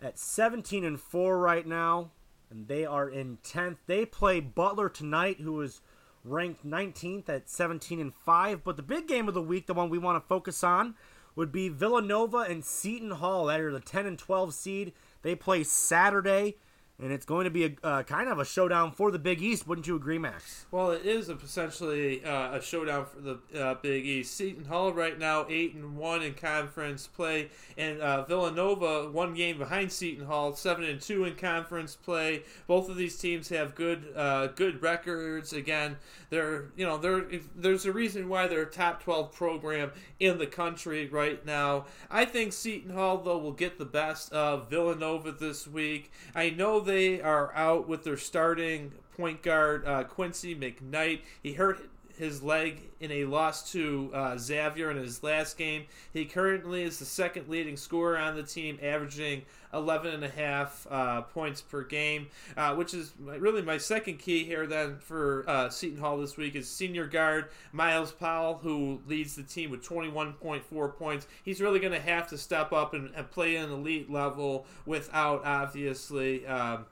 at 0.00 0.16
seventeen 0.16 0.84
and 0.84 1.00
four 1.00 1.40
right 1.40 1.66
now, 1.66 2.12
and 2.52 2.68
they 2.68 2.84
are 2.84 3.08
in 3.08 3.38
tenth. 3.42 3.78
They 3.88 4.06
play 4.06 4.38
Butler 4.38 4.88
tonight, 4.88 5.40
who 5.40 5.60
is 5.60 5.80
ranked 6.24 6.66
19th 6.66 7.28
at 7.28 7.48
17 7.48 8.00
and 8.00 8.14
5. 8.14 8.64
But 8.64 8.76
the 8.76 8.82
big 8.82 9.08
game 9.08 9.28
of 9.28 9.34
the 9.34 9.42
week, 9.42 9.66
the 9.66 9.74
one 9.74 9.90
we 9.90 9.98
want 9.98 10.22
to 10.22 10.28
focus 10.28 10.62
on, 10.62 10.94
would 11.36 11.52
be 11.52 11.68
Villanova 11.68 12.38
and 12.38 12.64
Seton 12.64 13.12
Hall. 13.12 13.46
That 13.46 13.60
are 13.60 13.72
the 13.72 13.80
10 13.80 14.06
and 14.06 14.18
12 14.18 14.54
seed. 14.54 14.92
They 15.22 15.34
play 15.34 15.64
Saturday 15.64 16.56
and 17.00 17.12
it's 17.12 17.24
going 17.24 17.44
to 17.44 17.50
be 17.50 17.64
a 17.64 17.72
uh, 17.82 18.02
kind 18.02 18.28
of 18.28 18.38
a 18.38 18.44
showdown 18.44 18.92
for 18.92 19.10
the 19.10 19.18
Big 19.18 19.40
East. 19.40 19.66
Wouldn't 19.66 19.86
you 19.86 19.96
agree, 19.96 20.18
Max? 20.18 20.66
Well, 20.70 20.90
it 20.90 21.04
is 21.04 21.28
a 21.28 21.36
essentially 21.36 22.24
uh, 22.24 22.56
a 22.56 22.62
showdown 22.62 23.06
for 23.06 23.20
the 23.20 23.38
uh, 23.60 23.74
Big 23.74 24.04
East. 24.04 24.36
Seton 24.36 24.64
Hall 24.64 24.92
right 24.92 25.18
now 25.18 25.46
eight 25.48 25.74
and 25.74 25.96
one 25.96 26.22
in 26.22 26.34
conference 26.34 27.06
play, 27.06 27.50
and 27.78 28.00
uh, 28.00 28.24
Villanova 28.24 29.10
one 29.10 29.34
game 29.34 29.58
behind 29.58 29.90
Seton 29.90 30.26
Hall, 30.26 30.54
seven 30.54 30.84
and 30.84 31.00
two 31.00 31.24
in 31.24 31.36
conference 31.36 31.96
play. 31.96 32.42
Both 32.66 32.88
of 32.88 32.96
these 32.96 33.16
teams 33.18 33.48
have 33.48 33.74
good 33.74 34.12
uh, 34.14 34.48
good 34.48 34.82
records. 34.82 35.52
Again, 35.52 35.96
they're 36.28 36.66
you 36.76 36.86
know 36.86 36.98
they're 36.98 37.26
there's 37.56 37.86
a 37.86 37.92
reason 37.92 38.28
why 38.28 38.46
they're 38.46 38.62
a 38.62 38.70
top 38.70 39.02
twelve 39.02 39.32
program 39.32 39.92
in 40.18 40.38
the 40.38 40.46
country 40.46 41.08
right 41.08 41.44
now. 41.46 41.86
I 42.10 42.24
think 42.24 42.52
Seton 42.52 42.90
Hall 42.90 43.18
though 43.18 43.38
will 43.38 43.52
get 43.52 43.78
the 43.78 43.84
best 43.84 44.32
of 44.32 44.68
Villanova 44.68 45.32
this 45.32 45.66
week. 45.66 46.12
I 46.34 46.50
know 46.50 46.80
they 46.90 47.20
are 47.20 47.54
out 47.54 47.86
with 47.86 48.02
their 48.02 48.16
starting 48.16 48.90
point 49.16 49.42
guard 49.42 49.86
uh, 49.86 50.02
Quincy 50.02 50.56
McKnight. 50.56 51.20
He 51.40 51.52
hurt 51.52 51.88
his 52.20 52.42
leg 52.42 52.82
in 53.00 53.10
a 53.10 53.24
loss 53.24 53.72
to 53.72 54.10
uh, 54.12 54.36
Xavier 54.36 54.90
in 54.90 54.98
his 54.98 55.22
last 55.22 55.56
game. 55.56 55.84
He 56.12 56.26
currently 56.26 56.82
is 56.82 56.98
the 56.98 57.06
second 57.06 57.48
leading 57.48 57.78
scorer 57.78 58.18
on 58.18 58.36
the 58.36 58.42
team, 58.42 58.78
averaging 58.82 59.42
11 59.72 60.12
and 60.12 60.24
a 60.24 60.28
half 60.28 60.86
uh, 60.90 61.22
points 61.22 61.62
per 61.62 61.82
game, 61.82 62.28
uh, 62.58 62.74
which 62.74 62.92
is 62.92 63.12
really 63.18 63.62
my 63.62 63.78
second 63.78 64.18
key 64.18 64.44
here 64.44 64.66
then 64.66 64.98
for 64.98 65.44
uh, 65.48 65.70
Seton 65.70 65.98
Hall 65.98 66.18
this 66.18 66.36
week 66.36 66.54
is 66.54 66.68
senior 66.68 67.06
guard 67.06 67.46
Myles 67.72 68.12
Powell, 68.12 68.60
who 68.62 69.00
leads 69.06 69.34
the 69.34 69.42
team 69.42 69.70
with 69.70 69.82
21.4 69.82 70.96
points. 70.96 71.26
He's 71.42 71.60
really 71.60 71.80
going 71.80 71.94
to 71.94 72.00
have 72.00 72.28
to 72.28 72.38
step 72.38 72.72
up 72.72 72.92
and, 72.92 73.10
and, 73.16 73.30
play 73.30 73.56
an 73.56 73.70
elite 73.70 74.10
level 74.10 74.66
without, 74.84 75.42
obviously, 75.44 76.46
um, 76.46 76.84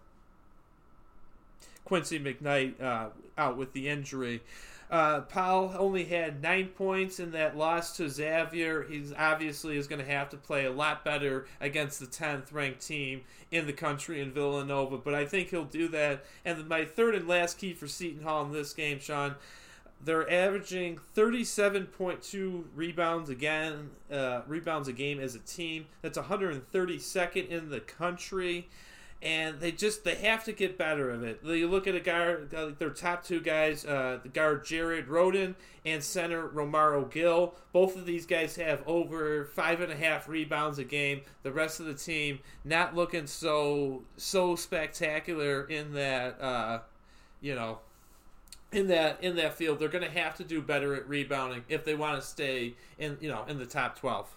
Quincy 1.85 2.20
McKnight 2.20 2.81
uh, 2.81 3.09
out 3.37 3.57
with 3.57 3.72
the 3.72 3.89
injury. 3.89 4.43
Uh, 4.91 5.20
Powell 5.20 5.74
only 5.78 6.05
had 6.05 6.43
nine 6.43 6.68
points 6.68 7.20
in 7.20 7.32
that 7.32 7.57
loss 7.57 7.97
to 7.97 8.09
Xavier. 8.09 8.84
He's 8.84 9.12
obviously 9.12 9.76
is 9.76 9.86
going 9.86 10.05
to 10.05 10.11
have 10.11 10.30
to 10.30 10.36
play 10.36 10.64
a 10.64 10.72
lot 10.72 11.05
better 11.05 11.47
against 11.61 12.01
the 12.01 12.07
10th 12.07 12.53
ranked 12.53 12.86
team 12.86 13.22
in 13.51 13.66
the 13.66 13.72
country 13.72 14.20
in 14.20 14.32
Villanova, 14.32 14.97
but 14.97 15.14
I 15.14 15.26
think 15.26 15.51
he'll 15.51 15.64
do 15.64 15.89
that. 15.89 16.24
And 16.45 16.66
my 16.68 16.84
third 16.84 17.14
and 17.14 17.28
last 17.28 17.59
key 17.59 17.74
for 17.74 17.86
Seton 17.86 18.22
Hall 18.22 18.45
in 18.45 18.53
this 18.53 18.72
game, 18.72 18.99
Sean, 18.99 19.34
they're 20.03 20.30
averaging 20.30 21.01
37.2 21.16 22.64
rebounds 22.74 23.28
again, 23.28 23.91
uh, 24.11 24.43
rebounds 24.47 24.89
a 24.89 24.93
game 24.93 25.20
as 25.20 25.34
a 25.34 25.41
team. 25.41 25.86
That's 26.03 26.16
132nd 26.16 27.49
in 27.49 27.68
the 27.68 27.80
country 27.80 28.68
and 29.21 29.59
they 29.59 29.73
just 29.73 30.05
they 30.05 30.14
have 30.14 30.45
to 30.45 30.53
get 30.53 30.79
better 30.79 31.11
of 31.11 31.25
it. 31.25 31.41
You 31.43 31.69
look 31.69 31.87
at 31.87 31.95
a 31.95 32.01
guy 32.01 32.37
their 32.79 32.91
top 32.91 33.25
two 33.25 33.41
guys, 33.41 33.85
uh, 33.85 34.21
the 34.23 34.29
guard 34.29 34.64
Jared 34.64 35.09
Rhoden 35.09 35.57
and 35.85 36.03
center 36.03 36.49
Romaro 36.49 37.11
Gill. 37.11 37.55
Both 37.73 37.97
of 37.97 38.07
these 38.07 38.27
guys 38.27 38.57
have 38.57 38.83
over 38.87 39.47
five 39.47 39.81
and 39.81 39.91
a 39.93 39.97
half 39.97 40.29
rebounds 40.29 40.79
a 40.79 40.85
game. 40.85 41.23
The 41.43 41.53
rest 41.53 41.81
of 41.81 41.87
the 41.87 41.95
team 41.95 42.39
not 42.64 42.95
looking 42.95 43.27
so 43.27 44.05
so 44.16 44.55
spectacular 44.55 45.64
in 45.64 45.95
that 45.95 46.41
uh, 46.41 46.81
you 47.41 47.55
know 47.55 47.81
in 48.71 48.87
that 48.89 49.23
in 49.23 49.35
that 49.37 49.55
field. 49.55 49.81
They're 49.81 49.89
going 49.89 50.05
to 50.05 50.19
have 50.19 50.37
to 50.37 50.45
do 50.45 50.62
better 50.62 50.95
at 50.95 51.09
rebounding 51.09 51.64
if 51.69 51.85
they 51.85 51.95
want 51.97 52.21
to 52.21 52.27
stay 52.27 52.75
in 52.99 53.19
you 53.21 53.29
know 53.29 53.45
in 53.49 53.59
the 53.59 53.66
top 53.66 53.99
twelve. 53.99 54.29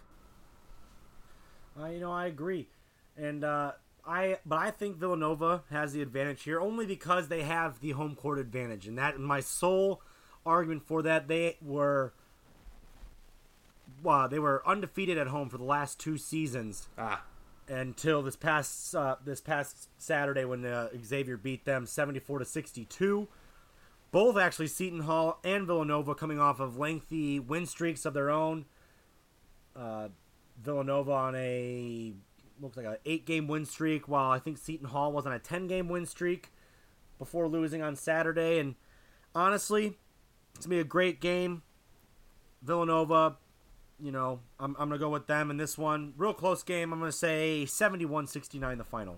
Uh, 1.80 1.86
you 1.88 2.00
know, 2.00 2.12
I 2.12 2.26
agree, 2.26 2.68
and 3.16 3.44
uh, 3.44 3.72
I 4.06 4.40
but 4.46 4.58
I 4.58 4.72
think 4.72 4.98
Villanova 4.98 5.64
has 5.70 5.94
the 5.94 6.02
advantage 6.02 6.44
here 6.44 6.60
only 6.60 6.86
because 6.86 7.28
they 7.28 7.44
have 7.44 7.80
the 7.80 7.92
home 7.92 8.16
court 8.16 8.40
advantage, 8.40 8.88
and 8.88 8.98
that 8.98 9.20
my 9.20 9.40
sole 9.40 10.02
argument 10.46 10.88
for 10.88 11.02
that 11.04 11.28
they 11.28 11.58
were. 11.62 12.14
Wow, 14.04 14.28
they 14.28 14.40
were 14.40 14.68
undefeated 14.68 15.18
at 15.18 15.28
home 15.28 15.50
for 15.50 15.58
the 15.58 15.64
last 15.64 16.00
two 16.00 16.18
seasons. 16.18 16.88
Ah. 16.98 17.24
Until 17.68 18.22
this 18.22 18.36
past 18.36 18.96
uh, 18.96 19.18
this 19.24 19.40
past 19.40 19.88
Saturday 19.98 20.46
when 20.46 20.66
uh, 20.66 20.90
Xavier 21.04 21.38
beat 21.38 21.66
them 21.66 21.86
seventy 21.86 22.20
four 22.20 22.40
to 22.40 22.46
sixty 22.46 22.86
two. 22.86 23.28
Both 24.12 24.38
actually 24.38 24.68
Seton 24.68 25.02
Hall 25.02 25.40
and 25.44 25.66
Villanova 25.66 26.16
coming 26.16 26.40
off 26.40 26.60
of 26.60 26.78
lengthy 26.78 27.40
win 27.40 27.66
streaks 27.66 28.04
of 28.06 28.14
their 28.14 28.30
own. 28.30 28.66
Uh, 29.74 30.10
Villanova 30.62 31.12
on 31.12 31.36
a 31.36 32.14
looks 32.62 32.78
like 32.78 32.86
an 32.86 32.98
eight 33.06 33.26
game 33.26 33.48
win 33.48 33.66
streak, 33.66 34.08
while 34.08 34.32
I 34.32 34.40
think 34.40 34.58
Seton 34.58 34.88
Hall 34.88 35.12
was 35.12 35.26
on 35.26 35.34
a 35.34 35.40
10 35.40 35.68
game 35.68 35.90
win 35.90 36.06
streak 36.06 36.52
before 37.18 37.48
losing 37.48 37.82
on 37.82 37.96
Saturday. 37.96 38.60
And 38.60 38.76
honestly, 39.34 39.98
it's 40.56 40.66
going 40.66 40.78
to 40.78 40.78
be 40.78 40.80
a 40.80 40.84
great 40.84 41.20
game. 41.20 41.64
Villanova, 42.62 43.38
you 44.00 44.12
know, 44.12 44.40
I'm, 44.60 44.76
I'm 44.78 44.90
going 44.90 45.00
to 45.00 45.04
go 45.04 45.10
with 45.10 45.28
them 45.28 45.50
in 45.50 45.58
this 45.58 45.78
one. 45.78 46.14
Real 46.18 46.34
close 46.34 46.64
game. 46.64 46.94
I'm 46.94 47.00
going 47.00 47.12
to 47.12 47.18
say 47.18 47.66
71 47.66 48.28
69 48.28 48.78
the 48.78 48.84
final. 48.84 49.18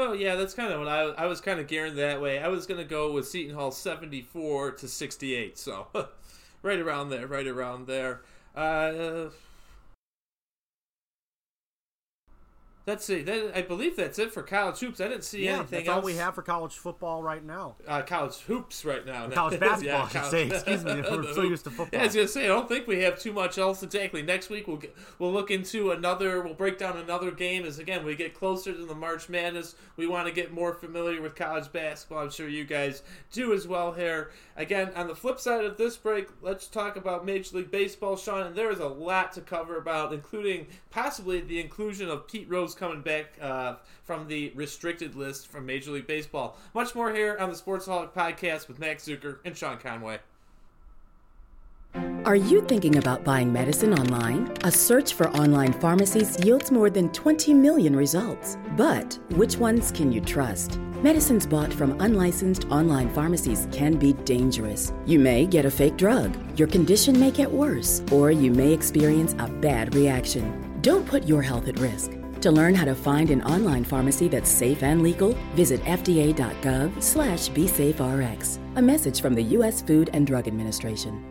Oh 0.00 0.12
yeah, 0.12 0.36
that's 0.36 0.54
kind 0.54 0.72
of 0.72 0.78
what 0.78 0.88
I 0.88 1.00
I 1.24 1.26
was 1.26 1.40
kind 1.40 1.58
of 1.58 1.66
gearing 1.66 1.96
that 1.96 2.20
way. 2.20 2.38
I 2.38 2.46
was 2.46 2.66
gonna 2.66 2.84
go 2.84 3.10
with 3.10 3.26
Seton 3.26 3.56
Hall 3.56 3.72
seventy 3.72 4.22
four 4.22 4.70
to 4.70 4.86
sixty 4.86 5.34
eight, 5.34 5.58
so 5.58 5.88
right 6.62 6.78
around 6.78 7.10
there, 7.10 7.26
right 7.26 7.48
around 7.48 7.88
there. 7.88 8.22
Uh, 8.54 9.30
Let's 12.88 13.04
see. 13.04 13.20
That, 13.20 13.52
I 13.54 13.60
believe 13.60 13.96
that's 13.96 14.18
it 14.18 14.32
for 14.32 14.42
college 14.42 14.78
hoops. 14.78 14.98
I 14.98 15.08
didn't 15.08 15.24
see 15.24 15.44
yeah, 15.44 15.56
anything 15.56 15.80
that's 15.80 15.88
else. 15.88 15.96
all 15.96 16.02
we 16.02 16.16
have 16.16 16.34
for 16.34 16.40
college 16.40 16.72
football 16.72 17.22
right 17.22 17.44
now. 17.44 17.76
Uh, 17.86 18.00
college 18.00 18.36
hoops 18.38 18.82
right 18.82 19.04
now. 19.04 19.28
College 19.28 19.60
basketball, 19.60 19.84
yeah, 19.84 20.04
I 20.04 20.08
should 20.08 20.20
college, 20.22 20.30
say. 20.30 20.46
Excuse 20.56 20.84
me. 20.86 21.02
We're 21.02 21.34
so 21.34 21.42
used 21.42 21.64
to 21.64 21.70
football. 21.70 21.90
Yeah, 21.92 22.00
I 22.00 22.04
was 22.06 22.14
gonna 22.14 22.28
say 22.28 22.44
I 22.46 22.48
don't 22.48 22.66
think 22.66 22.86
we 22.86 23.02
have 23.02 23.18
too 23.18 23.34
much 23.34 23.58
else 23.58 23.82
exactly. 23.82 24.22
Next 24.22 24.48
week 24.48 24.66
we'll 24.66 24.78
get, 24.78 24.96
we'll 25.18 25.34
look 25.34 25.50
into 25.50 25.90
another. 25.90 26.40
We'll 26.40 26.54
break 26.54 26.78
down 26.78 26.96
another 26.96 27.30
game 27.30 27.66
as 27.66 27.78
again 27.78 28.06
we 28.06 28.16
get 28.16 28.32
closer 28.32 28.72
to 28.72 28.86
the 28.86 28.94
March 28.94 29.28
Madness. 29.28 29.74
We 29.98 30.06
want 30.06 30.26
to 30.26 30.32
get 30.32 30.54
more 30.54 30.72
familiar 30.72 31.20
with 31.20 31.34
college 31.34 31.70
basketball. 31.70 32.20
I'm 32.20 32.30
sure 32.30 32.48
you 32.48 32.64
guys 32.64 33.02
do 33.30 33.52
as 33.52 33.68
well 33.68 33.92
here. 33.92 34.30
Again, 34.56 34.92
on 34.96 35.08
the 35.08 35.14
flip 35.14 35.38
side 35.38 35.66
of 35.66 35.76
this 35.76 35.98
break, 35.98 36.28
let's 36.40 36.66
talk 36.66 36.96
about 36.96 37.26
Major 37.26 37.58
League 37.58 37.70
Baseball, 37.70 38.16
Sean. 38.16 38.46
And 38.46 38.56
there 38.56 38.72
is 38.72 38.80
a 38.80 38.88
lot 38.88 39.32
to 39.34 39.42
cover 39.42 39.76
about, 39.76 40.14
including 40.14 40.68
possibly 40.88 41.42
the 41.42 41.60
inclusion 41.60 42.08
of 42.08 42.26
Pete 42.26 42.48
Rose 42.48 42.74
coming 42.78 43.02
back. 43.02 43.26
Uh, 43.40 43.74
from 44.08 44.26
the 44.26 44.50
restricted 44.54 45.14
list 45.14 45.48
from 45.48 45.66
Major 45.66 45.90
League 45.90 46.06
Baseball. 46.06 46.56
Much 46.72 46.94
more 46.94 47.12
here 47.12 47.36
on 47.38 47.50
the 47.50 47.54
Sportsaholic 47.54 48.12
Podcast 48.12 48.66
with 48.66 48.78
Max 48.78 49.06
Zucker 49.06 49.36
and 49.44 49.54
Sean 49.54 49.76
Conway. 49.76 50.20
Are 52.24 52.36
you 52.36 52.62
thinking 52.62 52.96
about 52.96 53.22
buying 53.22 53.52
medicine 53.52 53.92
online? 53.92 54.50
A 54.64 54.72
search 54.72 55.12
for 55.12 55.28
online 55.30 55.74
pharmacies 55.74 56.42
yields 56.42 56.70
more 56.70 56.88
than 56.88 57.10
20 57.10 57.52
million 57.52 57.94
results. 57.94 58.56
But 58.78 59.18
which 59.32 59.58
ones 59.58 59.92
can 59.92 60.10
you 60.10 60.22
trust? 60.22 60.78
Medicines 61.02 61.46
bought 61.46 61.72
from 61.72 62.00
unlicensed 62.00 62.64
online 62.70 63.10
pharmacies 63.10 63.68
can 63.72 63.98
be 63.98 64.14
dangerous. 64.14 64.90
You 65.04 65.18
may 65.18 65.44
get 65.46 65.66
a 65.66 65.70
fake 65.70 65.98
drug, 65.98 66.34
your 66.58 66.68
condition 66.68 67.20
may 67.20 67.30
get 67.30 67.50
worse, 67.52 68.02
or 68.10 68.30
you 68.30 68.52
may 68.52 68.72
experience 68.72 69.34
a 69.38 69.48
bad 69.48 69.94
reaction. 69.94 70.80
Don't 70.80 71.06
put 71.06 71.28
your 71.28 71.42
health 71.42 71.68
at 71.68 71.78
risk. 71.78 72.12
To 72.42 72.52
learn 72.52 72.72
how 72.72 72.84
to 72.84 72.94
find 72.94 73.30
an 73.30 73.42
online 73.42 73.82
pharmacy 73.82 74.28
that's 74.28 74.48
safe 74.48 74.84
and 74.84 75.02
legal, 75.02 75.32
visit 75.54 75.82
fda.gov 75.82 77.02
slash 77.02 77.48
besaferx. 77.50 78.58
A 78.76 78.82
message 78.82 79.20
from 79.20 79.34
the 79.34 79.42
U.S. 79.42 79.82
Food 79.82 80.10
and 80.12 80.24
Drug 80.24 80.46
Administration. 80.46 81.24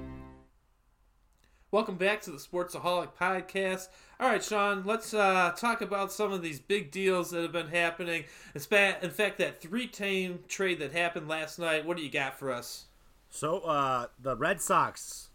Welcome 1.71 1.95
back 1.95 2.21
to 2.21 2.31
the 2.31 2.37
Sportsaholic 2.37 3.13
Podcast. 3.13 3.87
All 4.19 4.29
right, 4.29 4.43
Sean, 4.43 4.83
let's 4.85 5.13
uh, 5.13 5.53
talk 5.55 5.81
about 5.81 6.11
some 6.11 6.33
of 6.33 6.41
these 6.41 6.59
big 6.59 6.91
deals 6.91 7.31
that 7.31 7.41
have 7.41 7.51
been 7.53 7.67
happening. 7.67 8.25
In 8.53 8.61
fact, 8.61 9.37
that 9.37 9.61
three-team 9.61 10.39
trade 10.49 10.79
that 10.79 10.91
happened 10.91 11.29
last 11.29 11.57
night. 11.57 11.85
What 11.85 11.95
do 11.95 12.03
you 12.03 12.09
got 12.09 12.37
for 12.37 12.51
us? 12.51 12.85
So, 13.29 13.59
uh, 13.59 14.07
the 14.21 14.35
Red 14.35 14.61
Sox 14.61 15.29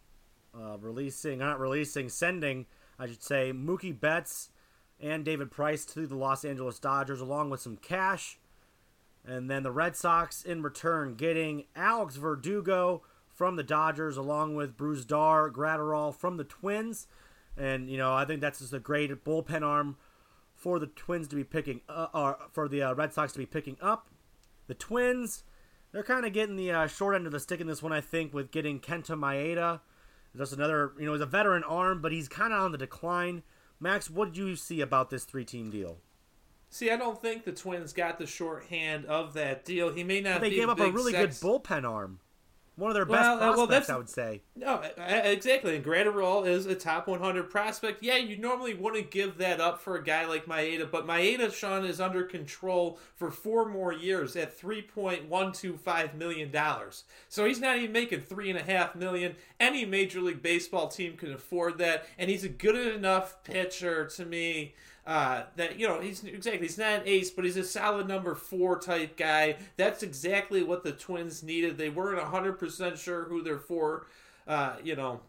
uh, 0.55 0.77
releasing, 0.79 1.39
not 1.39 1.61
releasing, 1.61 2.09
sending, 2.09 2.67
I 2.99 3.07
should 3.07 3.23
say, 3.23 3.53
Mookie 3.53 3.99
Betts 3.99 4.51
and 5.03 5.25
David 5.25 5.51
Price 5.51 5.85
to 5.87 6.07
the 6.07 6.17
Los 6.17 6.45
Angeles 6.45 6.79
Dodgers, 6.79 7.21
along 7.21 7.51
with 7.51 7.61
some 7.61 7.77
cash. 7.77 8.39
And 9.25 9.51
then 9.51 9.63
the 9.63 9.73
Red 9.73 9.97
Sox, 9.97 10.45
in 10.45 10.63
return, 10.63 11.15
getting 11.15 11.65
Alex 11.77 12.17
Verdugo 12.17 13.03
from 13.29 13.57
the 13.57 13.63
Dodgers, 13.63 14.17
along 14.17 14.55
with 14.55 14.77
Brusdar 14.77 15.51
Graterol 15.51 16.15
from 16.15 16.37
the 16.37 16.45
Twins. 16.45 17.07
And, 17.57 17.91
you 17.91 17.99
know, 17.99 18.15
I 18.15 18.25
think 18.25 18.41
that's 18.41 18.61
just 18.61 18.73
a 18.73 18.79
great 18.79 19.25
bullpen 19.25 19.63
arm 19.63 19.97
for 20.55 20.79
the 20.79 20.87
Twins 20.87 21.29
to 21.29 21.37
be 21.37 21.45
picking, 21.45 21.81
uh, 21.89 22.07
or 22.15 22.39
for 22.53 22.69
the 22.69 22.83
uh, 22.83 22.95
Red 22.95 23.13
Sox 23.13 23.33
to 23.33 23.39
be 23.39 23.47
picking 23.47 23.77
up. 23.81 24.09
The 24.69 24.75
Twins, 24.75 25.43
they're 25.91 26.03
kind 26.03 26.25
of 26.25 26.33
getting 26.33 26.57
the 26.57 26.71
uh, 26.71 26.87
short 26.87 27.15
end 27.17 27.27
of 27.27 27.33
the 27.33 27.41
stick 27.41 27.61
in 27.61 27.67
this 27.67 27.83
one, 27.83 27.93
I 27.93 28.01
think, 28.01 28.33
with 28.33 28.51
getting 28.53 28.81
Kenta 28.81 29.19
Maeda. 29.19 29.81
Just 30.37 30.53
another, 30.53 30.93
you 30.99 31.05
know, 31.05 31.13
he's 31.13 31.21
a 31.21 31.27
veteran 31.27 31.65
arm, 31.65 32.01
but 32.01 32.13
he's 32.13 32.29
kind 32.29 32.53
of 32.53 32.61
on 32.61 32.73
the 32.73 32.79
decline. 32.79 33.43
Max, 33.83 34.09
what 34.09 34.33
did 34.33 34.37
you 34.37 34.55
see 34.55 34.81
about 34.81 35.11
this 35.11 35.25
three-team 35.25 35.71
deal? 35.71 35.99
See, 36.71 36.91
I 36.91 36.97
don't 36.97 37.21
think 37.21 37.45
the 37.45 37.53
Twins 37.53 37.93
got 37.93 38.17
the 38.17 38.27
shorthand 38.27 39.07
of 39.07 39.35
that 39.35 39.65
deal. 39.65 39.93
He 39.93 40.05
may 40.05 40.21
not. 40.21 40.35
But 40.35 40.43
they 40.43 40.55
gave 40.55 40.69
up 40.69 40.79
a 40.79 40.91
really 40.91 41.13
sex- 41.13 41.41
good 41.41 41.47
bullpen 41.47 41.85
arm. 41.87 42.21
One 42.77 42.91
of 42.91 42.95
their 42.95 43.05
best 43.05 43.21
Well, 43.21 43.35
uh, 43.37 43.39
well, 43.41 43.67
prospects, 43.67 43.87
that's- 43.89 43.91
I 43.91 43.99
would 43.99 44.09
say. 44.09 44.43
No, 44.57 44.83
exactly. 44.97 45.77
And 45.77 45.85
Graterol 45.85 46.47
is 46.47 46.65
a 46.65 46.75
top 46.75 47.07
100 47.07 47.51
prospect. 47.51 48.03
Yeah, 48.03 48.17
you 48.17 48.39
normally 48.39 48.73
wouldn't 48.73 49.11
give 49.11 49.37
that 49.39 49.61
up 49.61 49.79
for 49.81 49.95
a 49.97 50.03
guy 50.03 50.25
like 50.27 50.47
Maeda, 50.47 50.91
but 50.91 51.07
Maeda, 51.07 51.53
Sean, 51.53 51.85
is 51.85 52.01
under 52.01 52.23
control 52.25 52.99
for 53.15 53.31
four 53.31 53.69
more 53.69 53.93
years 53.93 54.37
at 54.37 54.59
$3.125 54.59 56.15
million. 56.15 56.51
So 57.29 57.45
he's 57.45 57.61
not 57.61 57.77
even 57.77 57.93
making 57.93 58.23
3.5 58.23 58.95
million. 58.97 59.37
Any 59.61 59.85
Major 59.85 60.21
League 60.21 60.43
Baseball 60.43 60.89
team 60.89 61.17
can 61.17 61.33
afford 61.33 61.79
that, 61.79 62.07
and 62.19 62.31
he's 62.31 62.45
a 62.45 62.49
good 62.49 62.95
enough 62.95 63.43
pitcher 63.45 64.07
to 64.07 64.25
me 64.25 64.75
uh, 65.07 65.45
that 65.57 65.79
you 65.79 65.89
know 65.89 66.01
he's 66.01 66.23
exactly 66.25 66.67
he's 66.67 66.79
not 66.79 67.01
an 67.01 67.03
ace, 67.07 67.31
but 67.31 67.45
he's 67.45 67.57
a 67.57 67.65
solid 67.65 68.07
number 68.07 68.35
four 68.35 68.79
type 68.79 69.17
guy. 69.17 69.57
That's 69.77 70.03
exactly 70.03 70.63
what 70.63 70.85
the 70.85 70.93
Twins 70.93 71.43
needed. 71.43 71.77
They 71.77 71.89
weren't 71.89 72.23
hundred 72.23 72.59
percent 72.59 72.99
sure 72.99 73.25
who 73.25 73.43
their 73.43 73.59
four, 73.59 74.07
uh, 74.47 74.77
you 74.85 74.95
know, 74.95 75.21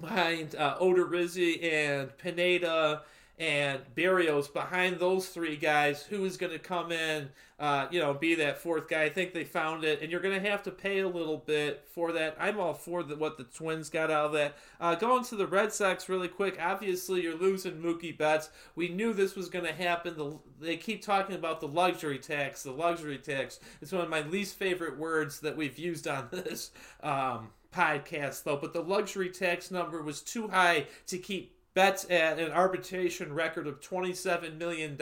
behind 0.00 0.54
uh, 0.54 0.78
Odorizzi 0.78 1.62
and 1.62 2.16
Pineda 2.16 3.02
and 3.38 3.80
Berrios 3.94 4.52
behind 4.52 4.98
those 4.98 5.28
three 5.28 5.56
guys. 5.56 6.02
Who 6.04 6.24
is 6.24 6.36
going 6.36 6.52
to 6.52 6.58
come 6.58 6.90
in, 6.90 7.28
uh, 7.58 7.86
you 7.90 8.00
know, 8.00 8.14
be 8.14 8.34
that 8.36 8.58
fourth 8.58 8.88
guy? 8.88 9.04
I 9.04 9.08
think 9.10 9.34
they 9.34 9.44
found 9.44 9.84
it, 9.84 10.00
and 10.00 10.10
you're 10.10 10.20
going 10.20 10.42
to 10.42 10.48
have 10.48 10.62
to 10.62 10.70
pay 10.70 11.00
a 11.00 11.08
little 11.08 11.36
bit 11.36 11.86
for 11.92 12.12
that. 12.12 12.36
I'm 12.40 12.58
all 12.58 12.72
for 12.72 13.02
the, 13.02 13.16
what 13.16 13.36
the 13.36 13.44
Twins 13.44 13.90
got 13.90 14.10
out 14.10 14.26
of 14.26 14.32
that. 14.32 14.56
Uh, 14.80 14.94
going 14.94 15.24
to 15.24 15.36
the 15.36 15.46
Red 15.46 15.72
Sox 15.72 16.08
really 16.08 16.28
quick. 16.28 16.58
Obviously, 16.60 17.22
you're 17.22 17.36
losing 17.36 17.82
Mookie 17.82 18.16
Betts. 18.16 18.48
We 18.74 18.88
knew 18.88 19.12
this 19.12 19.36
was 19.36 19.50
going 19.50 19.66
to 19.66 19.72
happen. 19.72 20.16
The, 20.16 20.38
they 20.58 20.78
keep 20.78 21.02
talking 21.02 21.36
about 21.36 21.60
the 21.60 21.68
luxury 21.68 22.18
tax. 22.18 22.62
The 22.62 22.72
luxury 22.72 23.18
tax. 23.18 23.60
It's 23.82 23.92
one 23.92 24.02
of 24.02 24.10
my 24.10 24.22
least 24.22 24.56
favorite 24.56 24.98
words 24.98 25.40
that 25.40 25.56
we've 25.56 25.78
used 25.78 26.08
on 26.08 26.28
this. 26.32 26.70
Um, 27.02 27.50
podcast 27.74 28.44
though 28.44 28.56
but 28.56 28.72
the 28.72 28.80
luxury 28.80 29.28
tax 29.28 29.70
number 29.70 30.00
was 30.00 30.22
too 30.22 30.48
high 30.48 30.86
to 31.06 31.18
keep 31.18 31.55
Betts 31.76 32.06
at 32.08 32.38
an 32.38 32.52
arbitration 32.52 33.34
record 33.34 33.66
of 33.66 33.82
$27 33.82 34.56
million. 34.56 34.96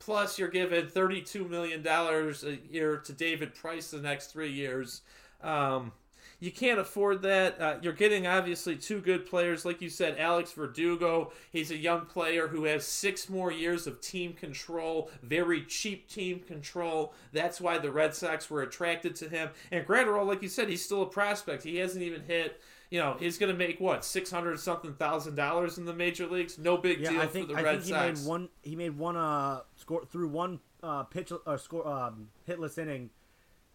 Plus, 0.00 0.36
you're 0.36 0.48
giving 0.48 0.86
$32 0.86 1.48
million 1.48 1.86
a 1.86 2.74
year 2.74 2.96
to 2.96 3.12
David 3.12 3.54
Price 3.54 3.92
the 3.92 3.98
next 3.98 4.32
three 4.32 4.50
years. 4.50 5.02
Um, 5.44 5.92
you 6.40 6.50
can't 6.50 6.80
afford 6.80 7.22
that. 7.22 7.60
Uh, 7.60 7.76
you're 7.82 7.92
getting 7.92 8.26
obviously 8.26 8.74
two 8.74 9.00
good 9.00 9.26
players, 9.26 9.64
like 9.64 9.80
you 9.80 9.88
said, 9.88 10.18
Alex 10.18 10.50
Verdugo. 10.50 11.30
He's 11.52 11.70
a 11.70 11.76
young 11.76 12.06
player 12.06 12.48
who 12.48 12.64
has 12.64 12.84
six 12.84 13.28
more 13.28 13.52
years 13.52 13.86
of 13.86 14.00
team 14.00 14.32
control, 14.32 15.08
very 15.22 15.62
cheap 15.62 16.08
team 16.08 16.40
control. 16.40 17.14
That's 17.32 17.60
why 17.60 17.78
the 17.78 17.92
Red 17.92 18.16
Sox 18.16 18.50
were 18.50 18.62
attracted 18.62 19.14
to 19.16 19.28
him. 19.28 19.50
And 19.70 19.86
Graterol, 19.86 20.26
like 20.26 20.42
you 20.42 20.48
said, 20.48 20.68
he's 20.68 20.84
still 20.84 21.02
a 21.02 21.06
prospect. 21.06 21.62
He 21.62 21.76
hasn't 21.76 22.02
even 22.02 22.22
hit 22.22 22.60
you 22.92 22.98
know, 22.98 23.16
he's 23.18 23.38
going 23.38 23.50
to 23.50 23.56
make 23.58 23.80
what 23.80 24.04
six 24.04 24.30
hundred 24.30 24.60
something 24.60 24.92
thousand 24.94 25.34
dollars 25.34 25.78
in 25.78 25.86
the 25.86 25.94
major 25.94 26.26
leagues. 26.26 26.58
No 26.58 26.76
big 26.76 27.00
Yeah, 27.00 27.10
deal 27.12 27.20
I 27.22 27.26
think 27.26 27.48
for 27.48 27.54
the 27.54 27.58
I 27.60 27.62
Red 27.62 27.72
think 27.82 27.84
he 27.84 27.90
Sox. 27.92 28.20
made 28.20 28.28
one. 28.28 28.48
He 28.60 28.76
made 28.76 28.98
one 28.98 29.16
uh 29.16 29.62
score 29.76 30.04
through 30.04 30.28
one 30.28 30.60
uh 30.82 31.04
pitch 31.04 31.32
uh, 31.46 31.56
score 31.56 31.86
um 31.88 32.28
hitless 32.46 32.76
inning 32.76 33.08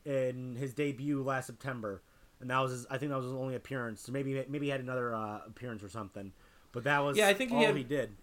in 0.06 0.56
his 0.56 0.74
debut 0.76 1.24
last 1.24 1.48
September, 1.48 2.04
and 2.40 2.50
that 2.52 2.60
was 2.60 2.72
his, 2.72 2.86
I 2.92 2.98
think 3.00 3.10
that 3.12 3.18
was 3.18 3.26
his 3.26 3.34
only 3.34 3.56
appearance. 3.56 4.02
So 4.02 4.12
maybe 4.12 4.46
maybe 4.48 4.68
he 4.68 4.72
had 4.72 4.82
another 4.82 5.14
uh, 5.16 5.40
appearance 5.48 5.82
or 5.84 5.90
something, 5.90 6.32
but 6.72 6.84
that 6.84 7.00
was 7.00 7.18
Yeah, 7.18 7.28
I 7.28 7.34
think 7.34 7.52
he 7.52 7.64
had- 7.64 7.76
he 7.76 7.84
did. 7.84 8.16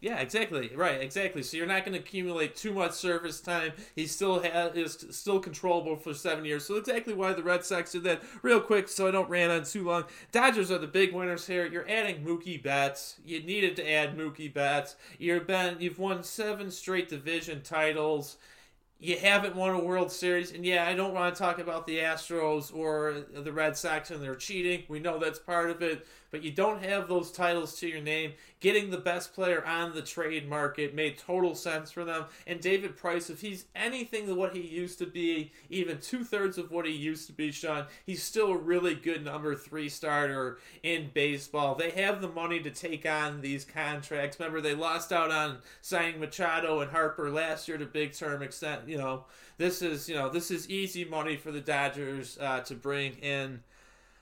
Yeah, 0.00 0.18
exactly. 0.18 0.70
Right, 0.74 1.02
exactly. 1.02 1.42
So 1.42 1.58
you're 1.58 1.66
not 1.66 1.84
going 1.84 1.92
to 1.92 1.98
accumulate 1.98 2.56
too 2.56 2.72
much 2.72 2.92
service 2.92 3.38
time. 3.38 3.72
He 3.94 4.06
still 4.06 4.40
has 4.40 4.74
is 4.74 5.06
still 5.10 5.38
controllable 5.40 5.96
for 5.96 6.14
seven 6.14 6.46
years. 6.46 6.64
So 6.64 6.76
exactly 6.76 7.12
why 7.12 7.34
the 7.34 7.42
Red 7.42 7.66
Sox 7.66 7.92
did 7.92 8.04
that. 8.04 8.22
Real 8.42 8.60
quick, 8.60 8.88
so 8.88 9.06
I 9.06 9.10
don't 9.10 9.28
rant 9.28 9.52
on 9.52 9.64
too 9.64 9.84
long. 9.84 10.04
Dodgers 10.32 10.70
are 10.70 10.78
the 10.78 10.86
big 10.86 11.12
winners 11.12 11.46
here. 11.46 11.66
You're 11.66 11.88
adding 11.88 12.24
Mookie 12.24 12.62
Betts. 12.62 13.16
You 13.26 13.42
needed 13.42 13.76
to 13.76 13.90
add 13.90 14.16
Mookie 14.16 14.52
Betts. 14.52 14.96
You've 15.18 15.46
been 15.46 15.76
you've 15.80 15.98
won 15.98 16.22
seven 16.22 16.70
straight 16.70 17.10
division 17.10 17.60
titles. 17.60 18.38
You 19.02 19.16
haven't 19.18 19.56
won 19.56 19.74
a 19.74 19.82
World 19.82 20.12
Series, 20.12 20.52
and 20.52 20.64
yeah, 20.64 20.86
I 20.86 20.94
don't 20.94 21.14
want 21.14 21.34
to 21.34 21.38
talk 21.38 21.58
about 21.58 21.86
the 21.86 21.98
Astros 22.00 22.74
or 22.74 23.24
the 23.34 23.50
Red 23.52 23.74
Sox 23.74 24.10
and 24.10 24.22
their 24.22 24.34
cheating. 24.34 24.84
We 24.88 24.98
know 25.00 25.18
that's 25.18 25.38
part 25.38 25.70
of 25.70 25.80
it, 25.82 26.06
but 26.30 26.42
you 26.42 26.50
don't 26.50 26.82
have 26.84 27.08
those 27.08 27.30
titles 27.30 27.78
to 27.80 27.88
your 27.88 28.00
name. 28.00 28.32
Getting 28.60 28.90
the 28.90 28.98
best 28.98 29.34
player 29.34 29.64
on 29.64 29.94
the 29.94 30.02
trade 30.02 30.48
market 30.48 30.94
made 30.94 31.18
total 31.18 31.54
sense 31.54 31.90
for 31.90 32.04
them. 32.04 32.26
And 32.46 32.60
David 32.60 32.96
Price, 32.96 33.30
if 33.30 33.40
he's 33.40 33.64
anything 33.74 34.26
to 34.26 34.34
what 34.34 34.54
he 34.54 34.60
used 34.60 34.98
to 34.98 35.06
be, 35.06 35.52
even 35.70 35.98
two 35.98 36.24
thirds 36.24 36.58
of 36.58 36.70
what 36.70 36.86
he 36.86 36.92
used 36.92 37.26
to 37.26 37.32
be, 37.32 37.50
Sean, 37.50 37.86
he's 38.04 38.22
still 38.22 38.52
a 38.52 38.56
really 38.56 38.94
good 38.94 39.24
number 39.24 39.54
three 39.54 39.88
starter 39.88 40.58
in 40.82 41.10
baseball. 41.14 41.74
They 41.74 41.90
have 41.90 42.20
the 42.20 42.28
money 42.28 42.60
to 42.60 42.70
take 42.70 43.06
on 43.06 43.40
these 43.40 43.64
contracts. 43.64 44.38
Remember, 44.38 44.60
they 44.60 44.74
lost 44.74 45.12
out 45.12 45.30
on 45.30 45.58
signing 45.80 46.20
Machado 46.20 46.80
and 46.80 46.90
Harper 46.90 47.30
last 47.30 47.66
year 47.68 47.78
to 47.78 47.86
big 47.86 48.12
term 48.12 48.42
extent. 48.42 48.82
You 48.86 48.98
know, 48.98 49.24
this 49.58 49.82
is 49.82 50.08
you 50.08 50.14
know 50.14 50.28
this 50.28 50.50
is 50.50 50.68
easy 50.70 51.04
money 51.04 51.36
for 51.36 51.52
the 51.52 51.60
Dodgers 51.60 52.38
uh, 52.40 52.60
to 52.60 52.74
bring 52.74 53.14
in. 53.14 53.62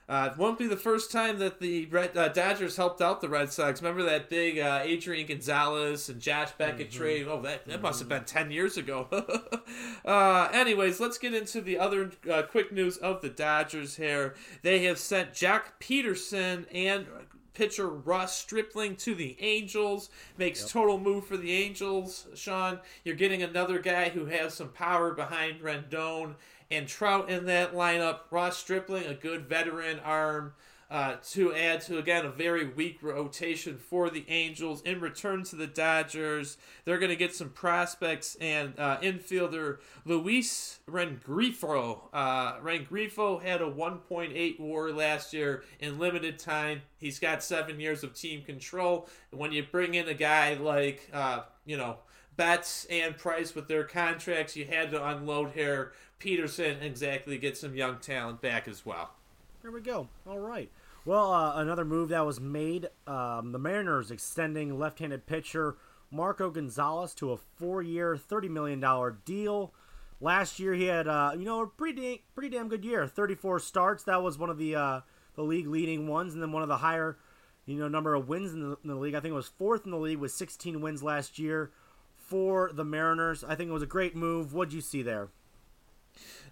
Uh, 0.08 0.30
it 0.32 0.38
won't 0.38 0.58
be 0.58 0.66
the 0.66 0.76
first 0.76 1.12
time 1.12 1.38
that 1.38 1.60
the 1.60 1.84
Red, 1.86 2.16
uh, 2.16 2.28
Dodgers 2.28 2.76
helped 2.76 3.02
out 3.02 3.20
the 3.20 3.28
Red 3.28 3.52
Sox. 3.52 3.82
Remember 3.82 4.02
that 4.04 4.30
big 4.30 4.58
uh, 4.58 4.80
Adrian 4.82 5.26
Gonzalez 5.26 6.08
and 6.08 6.18
Josh 6.18 6.50
Beckett 6.52 6.90
trade? 6.90 7.26
Oh, 7.28 7.42
that, 7.42 7.66
that 7.66 7.82
must 7.82 7.98
have 7.98 8.08
been 8.08 8.24
10 8.24 8.50
years 8.50 8.78
ago. 8.78 9.06
uh, 10.06 10.48
anyways, 10.50 10.98
let's 10.98 11.18
get 11.18 11.34
into 11.34 11.60
the 11.60 11.78
other 11.78 12.10
uh, 12.30 12.42
quick 12.42 12.72
news 12.72 12.96
of 12.96 13.20
the 13.20 13.28
Dodgers 13.28 13.96
here. 13.96 14.34
They 14.62 14.84
have 14.84 14.98
sent 14.98 15.32
Joc 15.34 15.62
Pederson 15.78 16.64
and 16.72 17.06
pitcher 17.52 17.88
Ross 17.88 18.38
Stripling 18.38 18.96
to 18.96 19.14
the 19.14 19.36
Angels. 19.40 20.08
Makes 20.38 20.70
total 20.70 20.98
move 20.98 21.26
for 21.26 21.36
the 21.36 21.52
Angels, 21.52 22.28
Sean. 22.34 22.78
You're 23.04 23.16
getting 23.16 23.42
another 23.42 23.80
guy 23.80 24.08
who 24.08 24.26
has 24.26 24.54
some 24.54 24.68
power 24.68 25.12
behind 25.12 25.60
Rendon 25.60 26.36
and 26.70 26.86
Trout 26.86 27.30
in 27.30 27.46
that 27.46 27.74
lineup. 27.74 28.20
Ross 28.30 28.58
Stripling, 28.58 29.06
a 29.06 29.14
good 29.14 29.46
veteran 29.46 29.98
arm. 30.00 30.54
Uh, 30.90 31.16
to 31.22 31.54
add 31.54 31.82
to 31.82 31.98
again 31.98 32.24
a 32.24 32.30
very 32.30 32.66
weak 32.66 33.02
rotation 33.02 33.76
for 33.76 34.08
the 34.08 34.24
Angels 34.28 34.80
in 34.84 34.98
return 35.00 35.44
to 35.44 35.54
the 35.54 35.66
Dodgers, 35.66 36.56
they're 36.86 36.96
going 36.96 37.10
to 37.10 37.16
get 37.16 37.34
some 37.34 37.50
prospects 37.50 38.38
and 38.40 38.72
uh, 38.78 38.98
infielder 39.00 39.80
Luis 40.06 40.78
Rengrifo. 40.88 42.04
Uh, 42.10 42.58
Rengrifo 42.60 43.42
had 43.42 43.60
a 43.60 43.70
1.8 43.70 44.58
WAR 44.58 44.90
last 44.90 45.34
year 45.34 45.62
in 45.78 45.98
limited 45.98 46.38
time. 46.38 46.80
He's 46.96 47.18
got 47.18 47.42
seven 47.42 47.78
years 47.78 48.02
of 48.02 48.14
team 48.14 48.42
control. 48.42 49.10
And 49.30 49.38
when 49.38 49.52
you 49.52 49.66
bring 49.70 49.92
in 49.92 50.08
a 50.08 50.14
guy 50.14 50.54
like 50.54 51.10
uh, 51.12 51.40
you 51.66 51.76
know 51.76 51.98
Betts 52.38 52.86
and 52.88 53.14
Price 53.18 53.54
with 53.54 53.68
their 53.68 53.84
contracts, 53.84 54.56
you 54.56 54.64
had 54.64 54.90
to 54.92 55.06
unload 55.06 55.50
here. 55.50 55.92
Pederson 56.20 56.82
exactly 56.82 57.38
get 57.38 57.56
some 57.56 57.74
young 57.74 57.98
talent 57.98 58.40
back 58.40 58.66
as 58.68 58.84
well. 58.84 59.10
There 59.62 59.70
we 59.70 59.80
go. 59.80 60.08
All 60.26 60.38
right. 60.38 60.70
Well, 61.04 61.32
uh, 61.32 61.60
another 61.60 61.84
move 61.84 62.10
that 62.10 62.26
was 62.26 62.40
made: 62.40 62.88
um, 63.06 63.52
the 63.52 63.58
Mariners 63.58 64.10
extending 64.10 64.78
left-handed 64.78 65.26
pitcher 65.26 65.76
Marco 66.10 66.50
Gonzalez 66.50 67.14
to 67.14 67.32
a 67.32 67.36
four-year, 67.36 68.16
thirty 68.16 68.48
million 68.48 68.80
dollar 68.80 69.18
deal. 69.24 69.72
Last 70.20 70.58
year, 70.58 70.74
he 70.74 70.86
had 70.86 71.06
uh, 71.06 71.32
you 71.38 71.44
know 71.44 71.62
a 71.62 71.66
pretty 71.66 72.00
da- 72.00 72.22
pretty 72.34 72.50
damn 72.50 72.68
good 72.68 72.84
year. 72.84 73.06
Thirty-four 73.06 73.60
starts. 73.60 74.04
That 74.04 74.22
was 74.22 74.38
one 74.38 74.50
of 74.50 74.58
the 74.58 74.74
uh, 74.74 75.00
the 75.34 75.42
league 75.42 75.66
leading 75.66 76.08
ones, 76.08 76.34
and 76.34 76.42
then 76.42 76.52
one 76.52 76.62
of 76.62 76.68
the 76.68 76.78
higher 76.78 77.16
you 77.66 77.78
know 77.78 77.88
number 77.88 78.14
of 78.14 78.28
wins 78.28 78.52
in 78.52 78.60
the, 78.60 78.78
in 78.82 78.88
the 78.88 78.96
league. 78.96 79.14
I 79.14 79.20
think 79.20 79.32
it 79.32 79.36
was 79.36 79.48
fourth 79.48 79.84
in 79.84 79.92
the 79.92 79.98
league 79.98 80.18
with 80.18 80.32
sixteen 80.32 80.80
wins 80.80 81.02
last 81.02 81.38
year 81.38 81.70
for 82.16 82.70
the 82.72 82.84
Mariners. 82.84 83.44
I 83.44 83.54
think 83.54 83.70
it 83.70 83.72
was 83.72 83.82
a 83.82 83.86
great 83.86 84.16
move. 84.16 84.52
What'd 84.52 84.74
you 84.74 84.80
see 84.80 85.02
there? 85.02 85.28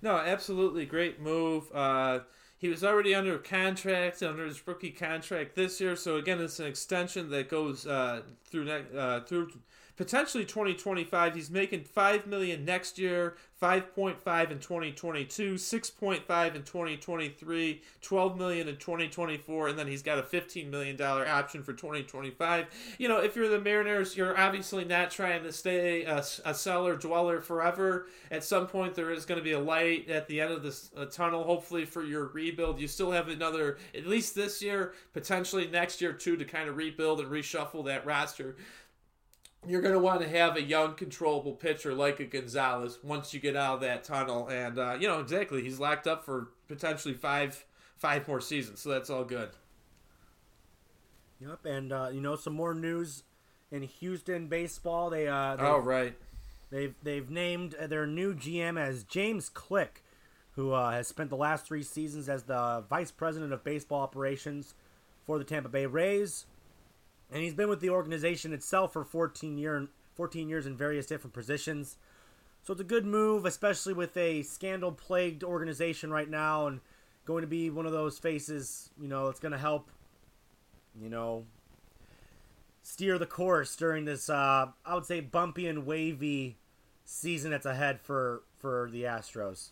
No, 0.07 0.19
absolutely 0.19 0.87
great 0.87 1.21
move. 1.21 1.65
Uh, 1.75 2.21
he 2.57 2.69
was 2.69 2.85
already 2.85 3.13
under 3.13 3.39
contract, 3.39 4.23
under 4.23 4.45
his 4.45 4.65
rookie 4.65 4.93
contract 4.93 5.57
this 5.57 5.81
year. 5.81 5.97
So 5.97 6.15
again, 6.15 6.41
it's 6.41 6.61
an 6.61 6.67
extension 6.67 7.29
that 7.31 7.49
goes 7.49 7.89
uh, 7.89 8.23
through 8.45 8.71
uh, 8.71 9.23
through 9.23 9.51
potentially 9.97 10.45
2025. 10.45 11.35
He's 11.35 11.51
making 11.51 11.85
five 11.85 12.27
million 12.27 12.65
next 12.65 12.99
year, 12.99 13.37
5.5 13.61 14.51
in 14.51 14.59
2022, 14.59 15.55
6.5 15.55 16.55
in 16.55 16.63
2023, 16.63 17.83
12 18.03 18.39
million 18.39 18.69
in 18.69 18.77
2024, 18.77 19.69
and 19.69 19.79
then 19.79 19.87
he's 19.87 20.03
got 20.03 20.19
a 20.19 20.23
15 20.23 20.71
million 20.71 20.97
dollar 20.97 21.27
option 21.27 21.63
for 21.63 21.73
2025. 21.73 22.67
You 22.99 23.09
know, 23.09 23.19
if 23.19 23.35
you're 23.35 23.49
the 23.49 23.61
Mariners, 23.61 24.17
you're 24.17 24.39
obviously 24.39 24.85
not 24.85 25.11
trying 25.11 25.43
to 25.43 25.53
stay 25.53 26.05
a, 26.05 26.23
a 26.45 26.55
cellar 26.55 26.97
dweller 26.97 27.41
forever. 27.41 28.07
At 28.31 28.45
some 28.45 28.67
point, 28.67 28.95
there 28.95 29.11
is 29.11 29.25
going 29.25 29.39
to 29.39 29.45
be 29.45 29.53
a 29.53 29.61
light 29.61 30.11
at 30.11 30.29
the 30.29 30.41
end 30.41 30.53
of 30.53 30.63
this 30.63 30.91
uh, 30.97 31.07
tunnel. 31.07 31.45
Hopefully, 31.45 31.87
for 31.87 32.05
your 32.05 32.27
rebuild, 32.27 32.79
you 32.79 32.89
still 32.89 33.13
have 33.13 33.29
another 33.29 33.79
at 33.95 34.07
least 34.07 34.35
this 34.35 34.61
year, 34.61 34.93
potentially 35.15 35.67
next 35.67 36.03
year 36.03 36.13
too, 36.13 36.37
to 36.37 36.45
kind 36.45 36.69
of 36.69 36.77
rebuild 36.77 37.21
and 37.21 37.31
reshuffle 37.31 37.87
that 37.87 38.05
roster 38.05 38.57
you're 39.67 39.81
going 39.81 39.95
to 39.95 40.01
want 40.01 40.21
to 40.21 40.29
have 40.29 40.57
a 40.57 40.63
young, 40.63 40.95
controllable 40.95 41.53
pitcher 41.53 41.95
like 41.95 42.21
a 42.21 42.25
Gonzalez 42.25 42.99
once 43.03 43.35
you 43.35 43.41
get 43.41 43.57
out 43.57 43.77
of 43.77 43.81
that 43.81 44.05
tunnel. 44.05 44.49
And 44.49 44.79
uh, 44.79 44.97
you 45.01 45.09
know 45.09 45.21
exactly, 45.21 45.63
he's 45.63 45.81
locked 45.81 46.07
up 46.07 46.25
for 46.25 46.49
potentially 46.69 47.15
five 47.15 47.65
five 47.97 48.27
more 48.29 48.41
seasons, 48.41 48.81
so 48.81 48.91
that's 48.91 49.11
all 49.11 49.25
good. 49.25 49.51
Yep, 51.41 51.67
and 51.67 51.93
uh, 51.93 52.09
you 52.13 52.21
know 52.21 52.37
some 52.37 52.55
more 52.55 52.75
news 52.75 53.25
in 53.71 53.83
Houston 53.83 54.47
baseball. 54.47 55.11
They 55.11 55.29
uh, 55.29 55.57
oh 55.59 55.79
right, 55.79 56.15
they've 56.71 56.95
they've 57.03 57.29
named 57.29 57.75
their 57.89 58.07
new 58.07 58.35
GM 58.35 58.81
as 58.81 59.05
James 59.05 59.49
Click, 59.49 60.03
who 60.53 60.73
uh, 60.73 60.93
has 60.93 61.09
spent 61.09 61.31
the 61.31 61.37
last 61.37 61.67
three 61.67 61.83
seasons 61.83 62.29
as 62.29 62.45
the 62.45 62.85
vice 62.89 63.11
president 63.11 63.53
of 63.53 63.65
baseball 63.65 64.03
operations 64.03 64.75
for 65.25 65.39
the 65.39 65.45
Tampa 65.45 65.69
Bay 65.69 65.87
Rays 65.87 66.47
and 67.31 67.43
he's 67.43 67.55
been 67.55 67.69
with 67.69 67.81
the 67.81 67.91
organization 67.91 68.53
itself 68.53 68.93
for 68.93 69.05
14 69.05 69.59
year 69.59 69.89
14 70.15 70.49
years 70.49 70.67
in 70.67 70.77
various 70.77 71.07
different 71.07 71.35
positions. 71.35 71.97
So 72.63 72.73
it's 72.73 72.81
a 72.81 72.85
good 72.85 73.05
move, 73.05 73.45
especially 73.45 73.93
with 73.93 74.17
a 74.17 74.43
scandal 74.43 74.91
plagued 74.91 75.45
organization 75.45 76.11
right 76.11 76.29
now 76.29 76.67
and 76.67 76.81
going 77.27 77.43
to 77.43 77.47
be 77.47 77.69
one 77.71 77.87
of 77.87 77.93
those 77.93 78.19
faces, 78.19 78.91
you 79.01 79.09
know, 79.09 79.29
it's 79.29 79.41
going 79.41 79.53
to 79.53 79.59
help 79.59 79.91
you 81.01 81.09
know 81.09 81.45
steer 82.83 83.19
the 83.19 83.27
course 83.27 83.77
during 83.77 84.05
this 84.05 84.31
uh 84.31 84.67
I 84.85 84.95
would 84.95 85.07
say 85.07 85.21
bumpy 85.21 85.67
and 85.67 85.87
wavy 85.87 86.57
season 87.05 87.51
that's 87.51 87.67
ahead 87.67 88.01
for 88.01 88.43
for 88.57 88.89
the 88.91 89.05
Astros. 89.05 89.71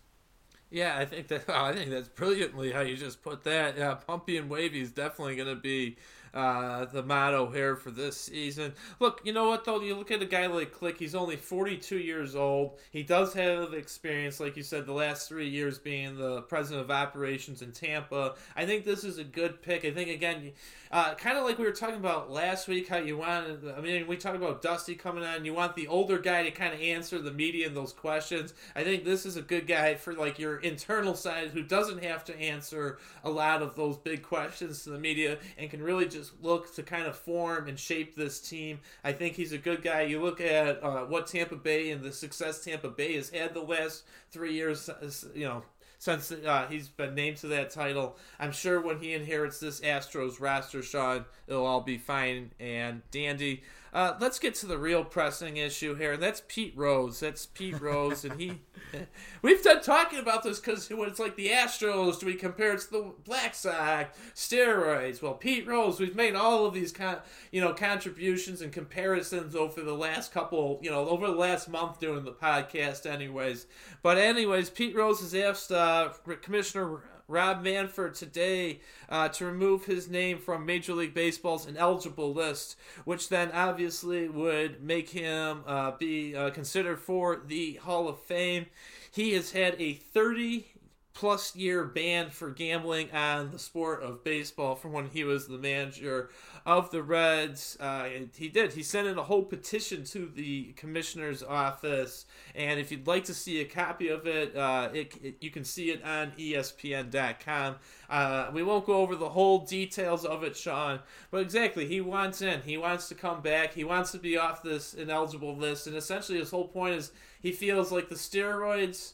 Yeah, 0.70 0.96
I 0.96 1.04
think 1.04 1.28
that 1.28 1.48
I 1.48 1.72
think 1.72 1.90
that's 1.90 2.08
brilliantly 2.08 2.72
how 2.72 2.80
you 2.80 2.96
just 2.96 3.22
put 3.22 3.44
that. 3.44 3.76
Yeah, 3.76 3.98
bumpy 4.06 4.36
and 4.36 4.50
wavy 4.50 4.80
is 4.80 4.90
definitely 4.90 5.36
going 5.36 5.54
to 5.54 5.60
be 5.60 5.96
uh, 6.34 6.84
the 6.86 7.02
motto 7.02 7.50
here 7.50 7.76
for 7.76 7.90
this 7.90 8.20
season. 8.20 8.74
Look, 8.98 9.20
you 9.24 9.32
know 9.32 9.48
what 9.48 9.64
though? 9.64 9.80
You 9.80 9.94
look 9.94 10.10
at 10.10 10.20
a 10.20 10.26
guy 10.26 10.46
like 10.46 10.72
Click. 10.72 10.98
He's 10.98 11.14
only 11.14 11.36
42 11.36 11.98
years 11.98 12.34
old. 12.34 12.78
He 12.90 13.02
does 13.02 13.32
have 13.34 13.72
experience, 13.72 14.40
like 14.40 14.56
you 14.56 14.62
said, 14.62 14.86
the 14.86 14.92
last 14.92 15.28
three 15.28 15.48
years 15.48 15.78
being 15.78 16.16
the 16.16 16.42
president 16.42 16.84
of 16.84 16.90
operations 16.90 17.62
in 17.62 17.72
Tampa. 17.72 18.34
I 18.56 18.66
think 18.66 18.84
this 18.84 19.04
is 19.04 19.18
a 19.18 19.24
good 19.24 19.62
pick. 19.62 19.84
I 19.84 19.92
think 19.92 20.10
again, 20.10 20.52
uh, 20.90 21.14
kind 21.14 21.36
of 21.36 21.44
like 21.44 21.58
we 21.58 21.64
were 21.64 21.72
talking 21.72 21.96
about 21.96 22.30
last 22.30 22.68
week, 22.68 22.88
how 22.88 22.98
you 22.98 23.16
wanted. 23.16 23.68
I 23.76 23.80
mean, 23.80 24.06
we 24.06 24.16
talked 24.16 24.36
about 24.36 24.62
Dusty 24.62 24.94
coming 24.94 25.24
on. 25.24 25.44
You 25.44 25.52
want 25.52 25.74
the 25.74 25.88
older 25.88 26.18
guy 26.18 26.44
to 26.44 26.50
kind 26.50 26.72
of 26.72 26.80
answer 26.80 27.18
the 27.18 27.32
media 27.32 27.66
and 27.66 27.76
those 27.76 27.92
questions. 27.92 28.54
I 28.76 28.84
think 28.84 29.04
this 29.04 29.26
is 29.26 29.36
a 29.36 29.42
good 29.42 29.66
guy 29.66 29.96
for 29.96 30.12
like 30.12 30.38
your 30.38 30.58
internal 30.58 31.14
side 31.14 31.50
who 31.50 31.62
doesn't 31.62 32.04
have 32.04 32.24
to 32.26 32.40
answer 32.40 32.98
a 33.24 33.30
lot 33.30 33.60
of 33.60 33.74
those 33.74 33.96
big 33.96 34.22
questions 34.22 34.84
to 34.84 34.90
the 34.90 34.98
media 34.98 35.38
and 35.58 35.68
can 35.68 35.82
really 35.82 36.06
just 36.06 36.23
look 36.40 36.74
to 36.74 36.82
kind 36.82 37.06
of 37.06 37.16
form 37.16 37.68
and 37.68 37.78
shape 37.78 38.14
this 38.14 38.40
team. 38.40 38.80
I 39.02 39.12
think 39.12 39.34
he's 39.34 39.52
a 39.52 39.58
good 39.58 39.82
guy. 39.82 40.02
You 40.02 40.22
look 40.22 40.40
at 40.40 40.82
uh, 40.82 41.04
what 41.04 41.26
Tampa 41.26 41.56
Bay 41.56 41.90
and 41.90 42.02
the 42.02 42.12
success 42.12 42.64
Tampa 42.64 42.88
Bay 42.88 43.14
has 43.14 43.30
had 43.30 43.54
the 43.54 43.62
last 43.62 44.04
three 44.30 44.54
years, 44.54 44.88
you 45.34 45.44
know, 45.44 45.62
since 45.98 46.30
uh, 46.30 46.66
he's 46.68 46.88
been 46.88 47.14
named 47.14 47.38
to 47.38 47.46
that 47.48 47.70
title. 47.70 48.16
I'm 48.38 48.52
sure 48.52 48.80
when 48.80 49.00
he 49.00 49.14
inherits 49.14 49.58
this 49.60 49.80
Astros 49.80 50.40
roster, 50.40 50.82
Sean, 50.82 51.24
it'll 51.46 51.64
all 51.64 51.80
be 51.80 51.98
fine 51.98 52.52
and 52.60 53.02
dandy. 53.10 53.62
Uh, 53.94 54.16
let's 54.18 54.40
get 54.40 54.56
to 54.56 54.66
the 54.66 54.76
real 54.76 55.04
pressing 55.04 55.56
issue 55.56 55.94
here, 55.94 56.14
and 56.14 56.22
that's 56.22 56.42
Pete 56.48 56.72
Rose. 56.76 57.20
That's 57.20 57.46
Pete 57.46 57.80
Rose, 57.80 58.24
and 58.24 58.40
he. 58.40 58.60
We've 59.42 59.62
done 59.62 59.82
talking 59.82 60.18
about 60.18 60.42
this 60.42 60.58
because 60.58 60.90
when 60.90 61.08
it's 61.08 61.20
like 61.20 61.36
the 61.36 61.50
Astros, 61.50 62.18
do 62.18 62.26
we 62.26 62.34
compare 62.34 62.72
it 62.72 62.80
to 62.80 62.90
the 62.90 63.12
Black 63.24 63.54
Sox, 63.54 64.18
steroids? 64.34 65.22
Well, 65.22 65.34
Pete 65.34 65.66
Rose, 65.68 66.00
we've 66.00 66.16
made 66.16 66.34
all 66.34 66.66
of 66.66 66.74
these 66.74 66.90
con- 66.90 67.20
you 67.52 67.60
know 67.60 67.72
contributions 67.72 68.60
and 68.60 68.72
comparisons 68.72 69.54
over 69.54 69.80
the 69.80 69.94
last 69.94 70.32
couple, 70.32 70.80
you 70.82 70.90
know, 70.90 71.08
over 71.08 71.28
the 71.28 71.36
last 71.36 71.68
month 71.68 72.00
doing 72.00 72.24
the 72.24 72.32
podcast, 72.32 73.06
anyways. 73.06 73.66
But 74.02 74.18
anyways, 74.18 74.70
Pete 74.70 74.96
Rose 74.96 75.20
has 75.20 75.34
asked 75.34 75.70
uh, 75.70 76.10
Commissioner 76.42 77.02
Rob 77.26 77.62
Manfred 77.62 78.14
today 78.14 78.80
uh, 79.08 79.28
to 79.28 79.46
remove 79.46 79.86
his 79.86 80.08
name 80.08 80.38
from 80.38 80.66
Major 80.66 80.92
League 80.92 81.14
Baseball's 81.14 81.66
ineligible 81.66 82.34
list, 82.34 82.76
which 83.04 83.28
then 83.28 83.50
obviously 83.52 84.28
would 84.28 84.82
make 84.82 85.10
him 85.10 85.62
uh, 85.66 85.92
be 85.92 86.36
uh, 86.36 86.50
considered 86.50 86.98
for 86.98 87.40
the 87.46 87.74
Hall 87.76 88.08
of 88.08 88.20
Fame. 88.20 88.66
He 89.10 89.32
has 89.32 89.52
had 89.52 89.80
a 89.80 89.94
30 89.94 90.66
plus 91.14 91.54
year 91.54 91.84
ban 91.84 92.28
for 92.28 92.50
gambling 92.50 93.10
on 93.12 93.52
the 93.52 93.58
sport 93.58 94.02
of 94.02 94.24
baseball 94.24 94.74
from 94.74 94.92
when 94.92 95.06
he 95.06 95.22
was 95.22 95.46
the 95.46 95.56
manager 95.56 96.28
of 96.66 96.90
the 96.90 97.02
Reds. 97.02 97.76
Uh, 97.78 98.08
he 98.36 98.48
did. 98.48 98.72
He 98.72 98.82
sent 98.82 99.06
in 99.06 99.16
a 99.16 99.22
whole 99.22 99.44
petition 99.44 100.04
to 100.06 100.26
the 100.26 100.72
commissioner's 100.76 101.42
office, 101.42 102.26
and 102.54 102.80
if 102.80 102.90
you'd 102.90 103.06
like 103.06 103.24
to 103.24 103.34
see 103.34 103.60
a 103.60 103.64
copy 103.64 104.08
of 104.08 104.26
it, 104.26 104.56
uh, 104.56 104.90
it, 104.92 105.14
it 105.22 105.36
you 105.40 105.50
can 105.50 105.64
see 105.64 105.90
it 105.90 106.04
on 106.04 106.32
ESPN.com. 106.32 107.76
Uh, 108.10 108.50
we 108.52 108.64
won't 108.64 108.84
go 108.84 108.94
over 108.94 109.14
the 109.14 109.30
whole 109.30 109.60
details 109.60 110.24
of 110.24 110.42
it, 110.42 110.56
Sean, 110.56 110.98
but 111.30 111.40
exactly, 111.40 111.86
he 111.86 112.00
wants 112.00 112.42
in. 112.42 112.60
He 112.62 112.76
wants 112.76 113.08
to 113.08 113.14
come 113.14 113.40
back. 113.40 113.72
He 113.72 113.84
wants 113.84 114.10
to 114.12 114.18
be 114.18 114.36
off 114.36 114.64
this 114.64 114.94
ineligible 114.94 115.56
list, 115.56 115.86
and 115.86 115.96
essentially, 115.96 116.38
his 116.38 116.50
whole 116.50 116.68
point 116.68 116.96
is 116.96 117.12
he 117.40 117.52
feels 117.52 117.92
like 117.92 118.08
the 118.08 118.16
steroids 118.16 119.12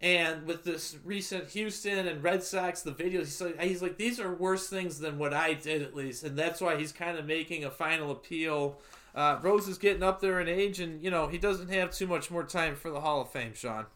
and 0.00 0.46
with 0.46 0.64
this 0.64 0.96
recent 1.04 1.48
Houston 1.50 2.06
and 2.06 2.22
Red 2.22 2.42
Sox, 2.42 2.82
the 2.82 2.92
videos, 2.92 3.24
he's 3.24 3.40
like, 3.40 3.60
he's 3.60 3.82
like, 3.82 3.96
these 3.96 4.20
are 4.20 4.34
worse 4.34 4.68
things 4.68 4.98
than 4.98 5.18
what 5.18 5.32
I 5.32 5.54
did, 5.54 5.82
at 5.82 5.94
least. 5.94 6.22
And 6.22 6.38
that's 6.38 6.60
why 6.60 6.76
he's 6.76 6.92
kind 6.92 7.16
of 7.16 7.24
making 7.24 7.64
a 7.64 7.70
final 7.70 8.10
appeal. 8.10 8.78
Uh, 9.14 9.38
Rose 9.40 9.68
is 9.68 9.78
getting 9.78 10.02
up 10.02 10.20
there 10.20 10.38
in 10.40 10.48
age, 10.48 10.80
and, 10.80 11.02
you 11.02 11.10
know, 11.10 11.28
he 11.28 11.38
doesn't 11.38 11.70
have 11.70 11.90
too 11.90 12.06
much 12.06 12.30
more 12.30 12.44
time 12.44 12.76
for 12.76 12.90
the 12.90 13.00
Hall 13.00 13.22
of 13.22 13.30
Fame, 13.30 13.54
Sean. 13.54 13.86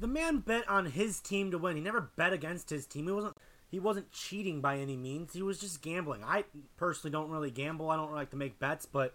The 0.00 0.08
man 0.08 0.38
bet 0.38 0.68
on 0.68 0.86
his 0.86 1.20
team 1.20 1.52
to 1.52 1.58
win. 1.58 1.76
He 1.76 1.82
never 1.82 2.10
bet 2.16 2.32
against 2.32 2.70
his 2.70 2.86
team. 2.86 3.06
He 3.06 3.12
wasn't. 3.12 3.36
He 3.68 3.78
wasn't 3.78 4.12
cheating 4.12 4.60
by 4.60 4.78
any 4.78 4.98
means. 4.98 5.32
He 5.32 5.40
was 5.40 5.58
just 5.58 5.80
gambling. 5.80 6.22
I 6.22 6.44
personally 6.76 7.10
don't 7.10 7.30
really 7.30 7.50
gamble. 7.50 7.88
I 7.88 7.96
don't 7.96 8.12
like 8.12 8.28
to 8.30 8.36
make 8.36 8.58
bets, 8.58 8.84
but 8.84 9.14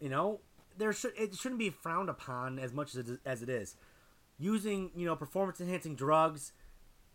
you 0.00 0.08
know, 0.08 0.40
there 0.76 0.92
should 0.92 1.12
it 1.16 1.36
shouldn't 1.36 1.60
be 1.60 1.70
frowned 1.70 2.08
upon 2.08 2.58
as 2.58 2.72
much 2.72 2.96
as 2.96 3.08
it, 3.08 3.20
as 3.24 3.42
it 3.42 3.48
is 3.48 3.76
using 4.38 4.90
you 4.94 5.06
know 5.06 5.16
performance 5.16 5.60
enhancing 5.60 5.94
drugs 5.94 6.52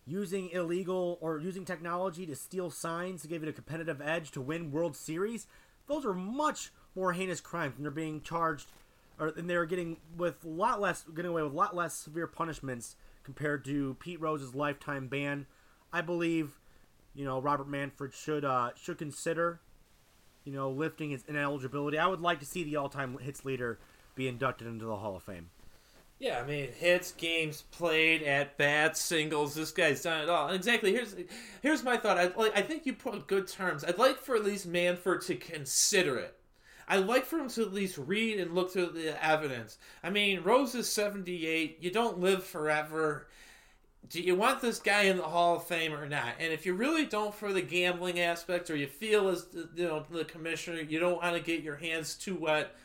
using 0.06 0.50
illegal 0.50 1.18
or 1.22 1.40
using 1.40 1.64
technology 1.64 2.26
to 2.26 2.36
steal 2.36 2.70
signs 2.70 3.22
to 3.22 3.28
give 3.28 3.42
it 3.42 3.50
a 3.50 3.54
competitive 3.54 4.02
edge 4.02 4.32
to 4.32 4.42
win 4.42 4.72
world 4.72 4.96
series 4.96 5.48
those 5.88 6.06
are 6.06 6.14
much 6.14 6.72
more 6.96 7.14
heinous 7.14 7.40
crimes 7.40 7.76
and 7.78 7.86
they're 7.86 7.92
being 7.92 8.22
charged 8.22 8.68
or 9.20 9.28
and 9.38 9.50
they're 9.50 9.66
getting 9.66 9.98
with 10.18 10.44
a 10.44 10.48
lot 10.48 10.82
less 10.82 11.04
getting 11.16 11.32
away 11.32 11.44
with 11.44 11.54
a 11.54 11.56
lot 11.56 11.76
less 11.76 11.94
severe 11.94 12.28
punishments 12.28 12.96
compared 13.24 13.64
to 13.66 13.96
Pete 14.00 14.20
Rose's 14.20 14.54
lifetime 14.54 15.08
ban. 15.08 15.46
I 15.92 16.02
believe 16.02 16.60
you 17.14 17.26
know 17.26 17.40
Robert 17.40 17.68
Manfred 17.68 18.14
should 18.14 18.46
uh, 18.46 18.72
should 18.76 18.98
consider 18.98 19.60
you 20.44 20.54
know 20.54 20.70
lifting 20.70 21.12
his 21.12 21.24
ineligibility. 21.28 21.98
I 21.98 22.08
would 22.08 22.22
like 22.22 22.40
to 22.40 22.46
see 22.46 22.64
the 22.64 22.76
all-time 22.76 23.18
hits 23.20 23.46
leader 23.46 23.80
be 24.16 24.28
inducted 24.28 24.68
into 24.68 24.86
the 24.86 24.98
Hall 24.98 25.16
of 25.16 25.24
Fame 25.24 25.50
yeah, 26.20 26.40
I 26.40 26.48
mean, 26.48 26.70
hits, 26.72 27.12
games 27.12 27.64
played, 27.72 28.24
at 28.24 28.58
bats, 28.58 29.02
singles. 29.02 29.56
This 29.56 29.72
guy's 29.72 30.04
done 30.04 30.22
it 30.22 30.30
all. 30.30 30.50
exactly. 30.50 30.94
Here's 30.94 31.16
here's 31.62 31.84
my 31.84 31.98
thought. 31.98 32.18
I 32.18 32.32
like. 32.36 32.58
I 32.58 32.62
think 32.62 32.86
you 32.86 32.94
put 32.94 33.28
good 33.28 33.48
terms. 33.48 33.84
I'd 33.84 33.98
like 33.98 34.20
for 34.20 34.36
at 34.36 34.46
least 34.46 34.66
Manfred 34.66 35.22
to 35.24 35.36
consider 35.36 36.18
it. 36.18 36.36
I'd 36.88 37.08
like 37.08 37.26
for 37.26 37.40
him 37.40 37.50
to 37.50 37.62
at 37.62 37.74
least 37.74 37.98
read 37.98 38.40
and 38.40 38.54
look 38.54 38.72
through 38.72 38.92
the 38.92 39.24
evidence. 39.26 39.78
I 40.04 40.10
mean, 40.10 40.44
Rose 40.44 40.76
is 40.76 40.92
78. 40.92 41.78
You 41.82 41.92
don't 41.92 42.20
live 42.20 42.44
forever. 42.44 43.28
Do 44.10 44.22
you 44.22 44.36
want 44.36 44.62
this 44.62 44.80
guy 44.80 45.04
in 45.04 45.18
the 45.18 45.24
Hall 45.24 45.56
of 45.56 45.66
Fame 45.66 45.94
or 45.94 46.08
not? 46.08 46.34
And 46.40 46.52
if 46.52 46.66
you 46.66 46.74
really 46.74 47.06
don't 47.06 47.34
for 47.34 47.54
the 47.54 47.62
gambling 47.62 48.20
aspect, 48.20 48.70
or 48.70 48.76
you 48.76 48.88
feel 48.88 49.30
as 49.30 49.48
you 49.76 49.86
know 49.86 50.06
the 50.10 50.26
commissioner, 50.26 50.82
you 50.82 51.00
don't 51.00 51.22
want 51.22 51.36
to 51.36 51.42
get 51.42 51.64
your 51.64 51.78
hands 51.78 52.16
too 52.16 52.36
wet 52.36 52.76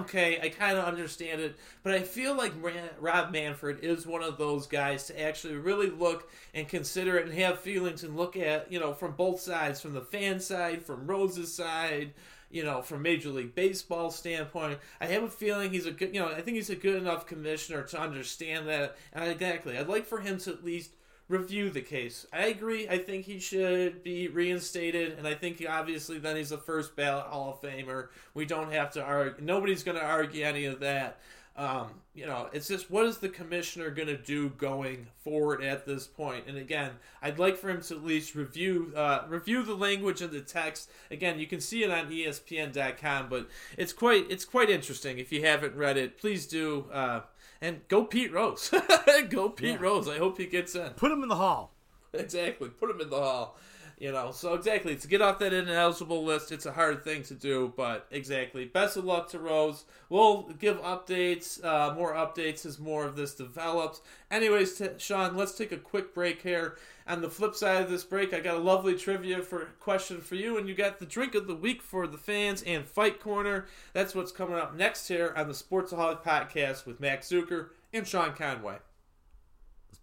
okay, 0.00 0.38
I 0.42 0.48
kind 0.48 0.78
of 0.78 0.84
understand 0.84 1.40
it, 1.40 1.56
but 1.82 1.94
I 1.94 2.00
feel 2.00 2.34
like 2.36 2.52
Rob 3.00 3.32
Manfred 3.32 3.80
is 3.82 4.06
one 4.06 4.22
of 4.22 4.38
those 4.38 4.66
guys 4.66 5.06
to 5.06 5.20
actually 5.20 5.56
really 5.56 5.90
look 5.90 6.30
and 6.54 6.68
consider 6.68 7.18
it 7.18 7.26
and 7.26 7.34
have 7.38 7.60
feelings 7.60 8.02
and 8.02 8.16
look 8.16 8.36
at, 8.36 8.70
you 8.70 8.80
know, 8.80 8.92
from 8.92 9.12
both 9.12 9.40
sides, 9.40 9.80
from 9.80 9.94
the 9.94 10.00
fan 10.00 10.40
side, 10.40 10.82
from 10.82 11.06
Rose's 11.06 11.52
side, 11.52 12.14
you 12.50 12.62
know, 12.62 12.82
from 12.82 13.02
Major 13.02 13.30
League 13.30 13.54
Baseball 13.54 14.10
standpoint. 14.10 14.78
I 15.00 15.06
have 15.06 15.22
a 15.24 15.28
feeling 15.28 15.70
he's 15.70 15.86
a 15.86 15.90
good, 15.90 16.14
you 16.14 16.20
know, 16.20 16.28
I 16.28 16.40
think 16.40 16.56
he's 16.56 16.70
a 16.70 16.76
good 16.76 16.96
enough 17.00 17.26
commissioner 17.26 17.82
to 17.82 18.00
understand 18.00 18.68
that. 18.68 18.96
And 19.12 19.30
exactly, 19.30 19.76
I'd 19.76 19.88
like 19.88 20.06
for 20.06 20.20
him 20.20 20.38
to 20.38 20.52
at 20.52 20.64
least 20.64 20.92
review 21.28 21.70
the 21.70 21.80
case. 21.80 22.26
I 22.32 22.46
agree. 22.46 22.88
I 22.88 22.98
think 22.98 23.24
he 23.24 23.38
should 23.38 24.02
be 24.02 24.28
reinstated, 24.28 25.18
and 25.18 25.26
I 25.26 25.34
think 25.34 25.64
obviously 25.68 26.18
then 26.18 26.36
he's 26.36 26.52
a 26.52 26.58
first 26.58 26.94
ballot 26.96 27.26
Hall 27.26 27.58
of 27.60 27.68
Famer. 27.68 28.08
We 28.34 28.46
don't 28.46 28.72
have 28.72 28.92
to 28.92 29.02
argue. 29.02 29.44
Nobody's 29.44 29.82
going 29.82 29.98
to 29.98 30.04
argue 30.04 30.44
any 30.44 30.66
of 30.66 30.80
that. 30.80 31.18
Um, 31.56 31.86
you 32.14 32.26
know, 32.26 32.50
it's 32.52 32.68
just 32.68 32.90
what 32.90 33.06
is 33.06 33.16
the 33.16 33.30
commissioner 33.30 33.88
going 33.90 34.08
to 34.08 34.16
do 34.16 34.50
going 34.50 35.06
forward 35.24 35.62
at 35.62 35.86
this 35.86 36.06
point? 36.06 36.44
And 36.46 36.58
again, 36.58 36.90
I'd 37.22 37.38
like 37.38 37.56
for 37.56 37.70
him 37.70 37.80
to 37.82 37.94
at 37.94 38.04
least 38.04 38.34
review 38.34 38.92
uh, 38.94 39.22
review 39.26 39.62
the 39.62 39.74
language 39.74 40.20
of 40.20 40.32
the 40.32 40.42
text. 40.42 40.90
Again, 41.10 41.38
you 41.38 41.46
can 41.46 41.60
see 41.60 41.82
it 41.82 41.90
on 41.90 42.10
ESPN.com, 42.10 43.28
but 43.30 43.48
it's 43.78 43.94
quite 43.94 44.26
it's 44.30 44.44
quite 44.44 44.68
interesting. 44.68 45.18
If 45.18 45.32
you 45.32 45.46
haven't 45.46 45.74
read 45.74 45.96
it, 45.96 46.18
please 46.18 46.46
do. 46.46 46.86
Uh, 46.92 47.20
and 47.60 47.86
go 47.88 48.04
Pete 48.04 48.32
Rose. 48.32 48.72
go 49.30 49.50
Pete 49.50 49.68
yeah. 49.68 49.76
Rose. 49.80 50.08
I 50.08 50.18
hope 50.18 50.38
he 50.38 50.46
gets 50.46 50.74
in. 50.74 50.90
Put 50.90 51.12
him 51.12 51.22
in 51.22 51.28
the 51.28 51.36
hall. 51.36 51.72
Exactly. 52.12 52.68
Put 52.68 52.90
him 52.90 53.00
in 53.00 53.10
the 53.10 53.20
hall. 53.20 53.56
You 53.98 54.12
know, 54.12 54.30
so 54.30 54.52
exactly 54.52 54.94
to 54.94 55.08
get 55.08 55.22
off 55.22 55.38
that 55.38 55.54
ineligible 55.54 56.22
list, 56.22 56.52
it's 56.52 56.66
a 56.66 56.72
hard 56.72 57.02
thing 57.02 57.22
to 57.24 57.34
do, 57.34 57.72
but 57.78 58.06
exactly. 58.10 58.66
Best 58.66 58.98
of 58.98 59.06
luck 59.06 59.30
to 59.30 59.38
Rose. 59.38 59.86
We'll 60.10 60.50
give 60.58 60.76
updates, 60.82 61.64
uh, 61.64 61.94
more 61.94 62.12
updates 62.12 62.66
as 62.66 62.78
more 62.78 63.06
of 63.06 63.16
this 63.16 63.34
develops. 63.34 64.02
Anyways, 64.30 64.76
t- 64.76 64.88
Sean, 64.98 65.34
let's 65.34 65.56
take 65.56 65.72
a 65.72 65.78
quick 65.78 66.12
break 66.12 66.42
here. 66.42 66.76
On 67.06 67.22
the 67.22 67.30
flip 67.30 67.54
side 67.54 67.82
of 67.82 67.90
this 67.90 68.04
break, 68.04 68.34
I 68.34 68.40
got 68.40 68.56
a 68.56 68.60
lovely 68.60 68.96
trivia 68.96 69.40
for 69.40 69.70
question 69.80 70.20
for 70.20 70.34
you, 70.34 70.58
and 70.58 70.68
you 70.68 70.74
got 70.74 70.98
the 70.98 71.06
drink 71.06 71.34
of 71.34 71.46
the 71.46 71.54
week 71.54 71.80
for 71.80 72.06
the 72.06 72.18
fans 72.18 72.62
and 72.64 72.84
Fight 72.84 73.18
Corner. 73.18 73.64
That's 73.94 74.14
what's 74.14 74.32
coming 74.32 74.56
up 74.56 74.74
next 74.76 75.08
here 75.08 75.32
on 75.34 75.46
the 75.48 75.54
Sportsaholic 75.54 76.22
Podcast 76.22 76.84
with 76.84 77.00
Max 77.00 77.30
Zucker 77.30 77.68
and 77.94 78.06
Sean 78.06 78.34
Conway. 78.34 78.76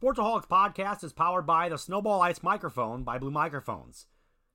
Sportsaholics 0.03 0.49
podcast 0.49 1.01
is 1.05 1.13
powered 1.13 1.45
by 1.45 1.69
the 1.69 1.77
Snowball 1.77 2.21
Ice 2.21 2.43
microphone 2.43 3.03
by 3.03 3.17
Blue 3.17 3.31
Microphones. 3.31 4.07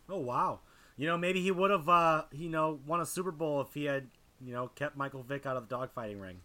Oh 0.09 0.19
wow! 0.19 0.61
You 0.97 1.07
know, 1.07 1.19
maybe 1.19 1.41
he 1.41 1.51
would 1.51 1.71
have, 1.71 1.89
uh, 1.89 2.25
you 2.33 2.49
know, 2.49 2.81
won 2.87 3.01
a 3.01 3.07
Super 3.07 3.33
Bowl 3.33 3.61
if 3.61 3.75
he 3.75 3.85
had, 3.85 4.09
you 4.41 4.53
know, 4.53 4.69
kept 4.69 4.97
Michael 4.97 5.23
Vick 5.23 5.47
out 5.47 5.57
of 5.57 5.69
the 5.69 5.77
dogfighting 5.77 6.21
ring. 6.21 6.41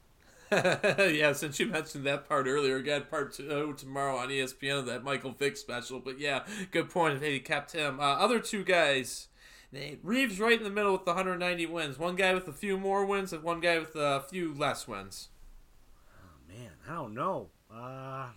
yeah, 0.97 1.31
since 1.31 1.61
you 1.61 1.67
mentioned 1.67 2.05
that 2.05 2.27
part 2.27 2.45
earlier, 2.45 2.75
again, 2.75 3.05
part 3.09 3.31
two 3.31 3.73
tomorrow 3.77 4.17
on 4.17 4.27
ESPN 4.27 4.79
of 4.79 4.85
that 4.85 5.01
Michael 5.01 5.31
Vick 5.31 5.55
special. 5.55 5.99
But 6.01 6.19
yeah, 6.19 6.43
good 6.71 6.89
point. 6.89 7.21
Hey, 7.21 7.39
kept 7.39 7.71
him. 7.71 8.01
Uh, 8.01 8.03
other 8.03 8.39
two 8.39 8.65
guys. 8.65 9.29
Reeves 10.03 10.41
right 10.41 10.57
in 10.57 10.65
the 10.65 10.69
middle 10.69 10.91
with 10.91 11.05
the 11.05 11.11
190 11.11 11.65
wins. 11.67 11.97
One 11.97 12.17
guy 12.17 12.33
with 12.33 12.49
a 12.49 12.53
few 12.53 12.77
more 12.77 13.05
wins, 13.05 13.31
and 13.31 13.43
one 13.43 13.61
guy 13.61 13.79
with 13.79 13.95
a 13.95 14.25
few 14.29 14.53
less 14.53 14.89
wins. 14.89 15.29
Oh 16.13 16.53
man, 16.53 16.71
I 16.89 16.95
don't 16.95 17.13
know. 17.13 17.47
Uh, 17.73 18.27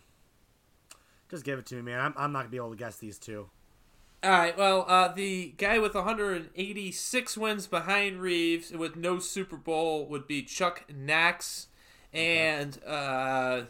just 1.29 1.45
give 1.45 1.59
it 1.59 1.67
to 1.67 1.75
me, 1.75 1.83
man. 1.83 1.99
I'm, 1.99 2.15
I'm 2.17 2.31
not 2.31 2.43
gonna 2.43 2.51
be 2.51 2.59
able 2.59 2.71
to 2.71 2.77
guess 2.77 2.99
these 2.99 3.19
two. 3.19 3.51
All 4.23 4.31
right. 4.31 4.57
Well, 4.57 4.85
uh, 4.87 5.09
the 5.09 5.53
guy 5.59 5.81
with 5.81 5.95
186 5.95 7.37
wins 7.37 7.67
behind 7.67 8.21
Reeves 8.21 8.71
with 8.71 8.95
no 8.95 9.19
Super 9.19 9.57
Bowl 9.57 10.07
would 10.07 10.29
be 10.29 10.43
Chuck 10.43 10.85
Knox 10.89 11.67
and 12.15 12.79
uh, 12.85 13.63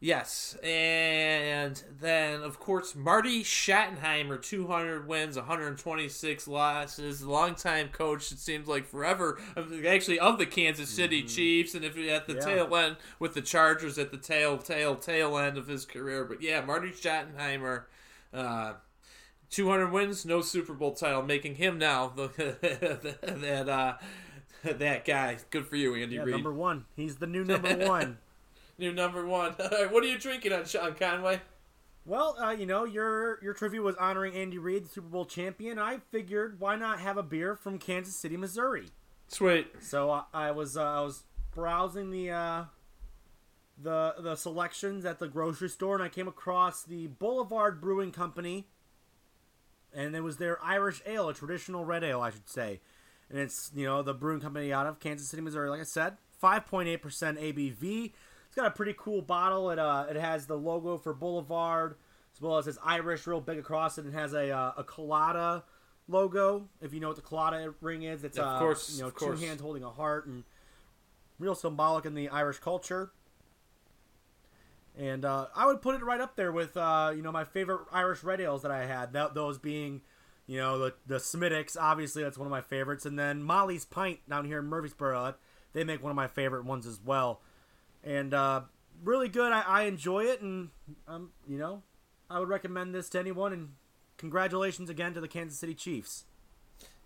yes, 0.00 0.56
and 0.62 1.82
then 2.00 2.42
of 2.42 2.60
course 2.60 2.94
Marty 2.94 3.42
Schottenheimer, 3.42 4.40
200 4.40 5.08
wins, 5.08 5.36
126 5.36 6.48
losses, 6.48 7.22
longtime 7.22 7.88
coach. 7.88 8.30
It 8.30 8.38
seems 8.38 8.68
like 8.68 8.86
forever, 8.86 9.40
actually, 9.86 10.18
of 10.20 10.38
the 10.38 10.46
Kansas 10.46 10.88
City 10.88 11.20
mm-hmm. 11.20 11.28
Chiefs, 11.28 11.74
and 11.74 11.84
if 11.84 11.98
at 11.98 12.26
the 12.26 12.34
yeah. 12.34 12.40
tail 12.40 12.76
end 12.76 12.96
with 13.18 13.34
the 13.34 13.42
Chargers 13.42 13.98
at 13.98 14.10
the 14.10 14.18
tail, 14.18 14.56
tail, 14.58 14.94
tail 14.94 15.36
end 15.36 15.58
of 15.58 15.66
his 15.66 15.84
career. 15.84 16.24
But 16.24 16.40
yeah, 16.40 16.64
Marty 16.64 16.90
Schottenheimer. 16.90 17.84
Uh, 18.32 18.74
200 19.54 19.92
wins, 19.92 20.26
no 20.26 20.40
Super 20.40 20.72
Bowl 20.72 20.94
title, 20.94 21.22
making 21.22 21.54
him 21.54 21.78
now 21.78 22.08
the, 22.08 22.26
that 23.22 23.68
uh, 23.68 23.94
that 24.78 25.04
guy. 25.04 25.36
Good 25.50 25.66
for 25.66 25.76
you, 25.76 25.94
Andy 25.94 26.16
yeah, 26.16 26.22
Reid. 26.22 26.34
Number 26.34 26.52
one. 26.52 26.86
He's 26.96 27.16
the 27.16 27.26
new 27.26 27.44
number 27.44 27.76
one. 27.86 28.18
new 28.78 28.92
number 28.92 29.26
one. 29.26 29.54
All 29.60 29.68
right, 29.68 29.92
what 29.92 30.02
are 30.02 30.06
you 30.06 30.18
drinking 30.18 30.52
on 30.52 30.64
Sean 30.64 30.94
Conway? 30.94 31.40
Well, 32.06 32.36
uh, 32.42 32.50
you 32.50 32.66
know, 32.66 32.84
your 32.84 33.42
your 33.42 33.54
trivia 33.54 33.80
was 33.80 33.96
honoring 33.96 34.34
Andy 34.34 34.58
Reid, 34.58 34.84
the 34.84 34.88
Super 34.88 35.08
Bowl 35.08 35.24
champion. 35.24 35.78
I 35.78 35.98
figured 36.10 36.60
why 36.60 36.76
not 36.76 37.00
have 37.00 37.16
a 37.16 37.22
beer 37.22 37.56
from 37.56 37.78
Kansas 37.78 38.16
City, 38.16 38.36
Missouri. 38.36 38.88
Sweet. 39.28 39.68
So 39.80 40.10
uh, 40.10 40.24
I 40.32 40.50
was 40.50 40.76
uh, 40.76 40.82
I 40.82 41.00
was 41.00 41.24
browsing 41.54 42.10
the 42.10 42.30
uh, 42.30 42.64
the 43.82 44.16
the 44.18 44.36
selections 44.36 45.04
at 45.04 45.18
the 45.18 45.28
grocery 45.28 45.70
store, 45.70 45.94
and 45.94 46.04
I 46.04 46.08
came 46.08 46.28
across 46.28 46.82
the 46.82 47.06
Boulevard 47.06 47.80
Brewing 47.80 48.12
Company, 48.12 48.66
and 49.94 50.14
it 50.14 50.22
was 50.22 50.36
their 50.36 50.62
Irish 50.62 51.00
ale, 51.06 51.30
a 51.30 51.34
traditional 51.34 51.86
red 51.86 52.04
ale, 52.04 52.20
I 52.20 52.30
should 52.30 52.48
say 52.48 52.80
and 53.30 53.38
it's 53.38 53.70
you 53.74 53.86
know 53.86 54.02
the 54.02 54.14
brewing 54.14 54.40
company 54.40 54.72
out 54.72 54.86
of 54.86 55.00
Kansas 55.00 55.28
City, 55.28 55.42
Missouri. 55.42 55.70
Like 55.70 55.80
I 55.80 55.84
said, 55.84 56.16
5.8% 56.42 57.00
ABV. 57.00 58.12
It's 58.46 58.56
got 58.56 58.66
a 58.66 58.70
pretty 58.70 58.94
cool 58.96 59.22
bottle. 59.22 59.70
It 59.70 59.78
uh, 59.78 60.06
it 60.08 60.16
has 60.16 60.46
the 60.46 60.56
logo 60.56 60.98
for 60.98 61.12
Boulevard 61.12 61.96
as 62.34 62.40
well 62.40 62.58
as 62.58 62.66
it's 62.66 62.78
Irish 62.84 63.26
real 63.26 63.40
big 63.40 63.58
across 63.58 63.98
it. 63.98 64.06
It 64.06 64.12
has 64.12 64.32
a 64.32 64.50
uh, 64.50 64.72
a 64.76 64.84
Claddagh 64.84 65.62
logo. 66.08 66.68
If 66.80 66.92
you 66.92 67.00
know 67.00 67.08
what 67.08 67.16
the 67.16 67.22
Claddagh 67.22 67.74
ring 67.80 68.02
is, 68.02 68.24
it's 68.24 68.38
of 68.38 68.46
uh, 68.46 68.58
course, 68.58 68.96
you 68.96 69.02
know 69.02 69.10
two 69.10 69.26
course. 69.26 69.40
hands 69.40 69.60
holding 69.60 69.82
a 69.82 69.90
heart 69.90 70.26
and 70.26 70.44
real 71.38 71.54
symbolic 71.54 72.04
in 72.04 72.14
the 72.14 72.28
Irish 72.28 72.58
culture. 72.58 73.12
And 74.96 75.24
uh, 75.24 75.46
I 75.56 75.66
would 75.66 75.82
put 75.82 75.96
it 75.96 76.04
right 76.04 76.20
up 76.20 76.36
there 76.36 76.52
with 76.52 76.76
uh, 76.76 77.12
you 77.14 77.22
know 77.22 77.32
my 77.32 77.44
favorite 77.44 77.80
Irish 77.92 78.22
red 78.24 78.40
ales 78.40 78.62
that 78.62 78.70
I 78.70 78.86
had. 78.86 79.12
That 79.12 79.34
those 79.34 79.58
being 79.58 80.02
You 80.46 80.58
know, 80.58 80.78
the 80.78 80.94
the 81.06 81.20
Smithwick's, 81.20 81.76
obviously 81.76 82.22
that's 82.22 82.36
one 82.36 82.46
of 82.46 82.50
my 82.50 82.60
favorites, 82.60 83.06
and 83.06 83.18
then 83.18 83.42
Molly's 83.42 83.84
Pint 83.84 84.20
down 84.28 84.44
here 84.44 84.58
in 84.58 84.66
Murfreesboro, 84.66 85.34
they 85.72 85.84
make 85.84 86.02
one 86.02 86.10
of 86.10 86.16
my 86.16 86.28
favorite 86.28 86.64
ones 86.64 86.86
as 86.86 87.00
well. 87.02 87.40
And 88.02 88.34
uh, 88.34 88.62
really 89.02 89.28
good. 89.28 89.52
I, 89.52 89.62
I 89.62 89.82
enjoy 89.82 90.24
it, 90.24 90.42
and 90.42 90.68
um, 91.08 91.30
you 91.48 91.58
know, 91.58 91.82
I 92.28 92.38
would 92.38 92.48
recommend 92.48 92.94
this 92.94 93.08
to 93.10 93.18
anyone. 93.18 93.52
And 93.52 93.68
congratulations 94.18 94.90
again 94.90 95.14
to 95.14 95.20
the 95.20 95.28
Kansas 95.28 95.58
City 95.58 95.74
Chiefs. 95.74 96.24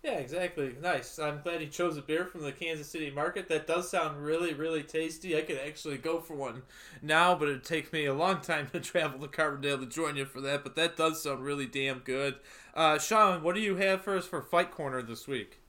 Yeah, 0.03 0.13
exactly. 0.13 0.75
Nice. 0.81 1.19
I'm 1.19 1.41
glad 1.41 1.59
he 1.59 1.67
chose 1.67 1.97
a 1.97 2.01
beer 2.01 2.23
from 2.23 2.41
the 2.41 2.53
Kansas 2.53 2.87
City 2.87 3.11
market. 3.11 3.49
That 3.49 3.67
does 3.67 3.91
sound 3.91 4.23
really, 4.23 4.53
really 4.53 4.81
tasty. 4.81 5.37
I 5.37 5.41
could 5.41 5.57
actually 5.57 5.97
go 5.97 6.21
for 6.21 6.35
one 6.35 6.61
now, 7.01 7.35
but 7.35 7.49
it'd 7.49 7.65
take 7.65 7.91
me 7.91 8.05
a 8.05 8.13
long 8.13 8.39
time 8.39 8.69
to 8.71 8.79
travel 8.79 9.19
to 9.19 9.27
Carbondale 9.27 9.79
to 9.81 9.85
join 9.85 10.15
you 10.15 10.23
for 10.23 10.39
that. 10.39 10.63
But 10.63 10.75
that 10.75 10.95
does 10.95 11.21
sound 11.21 11.43
really 11.43 11.65
damn 11.65 11.99
good. 11.99 12.35
Uh, 12.79 12.97
Sean, 12.97 13.43
what 13.43 13.55
do 13.55 13.61
you 13.61 13.75
have 13.75 14.01
for 14.01 14.15
us 14.15 14.25
for 14.25 14.41
Fight 14.41 14.71
Corner 14.71 15.01
this 15.01 15.27
week? 15.27 15.59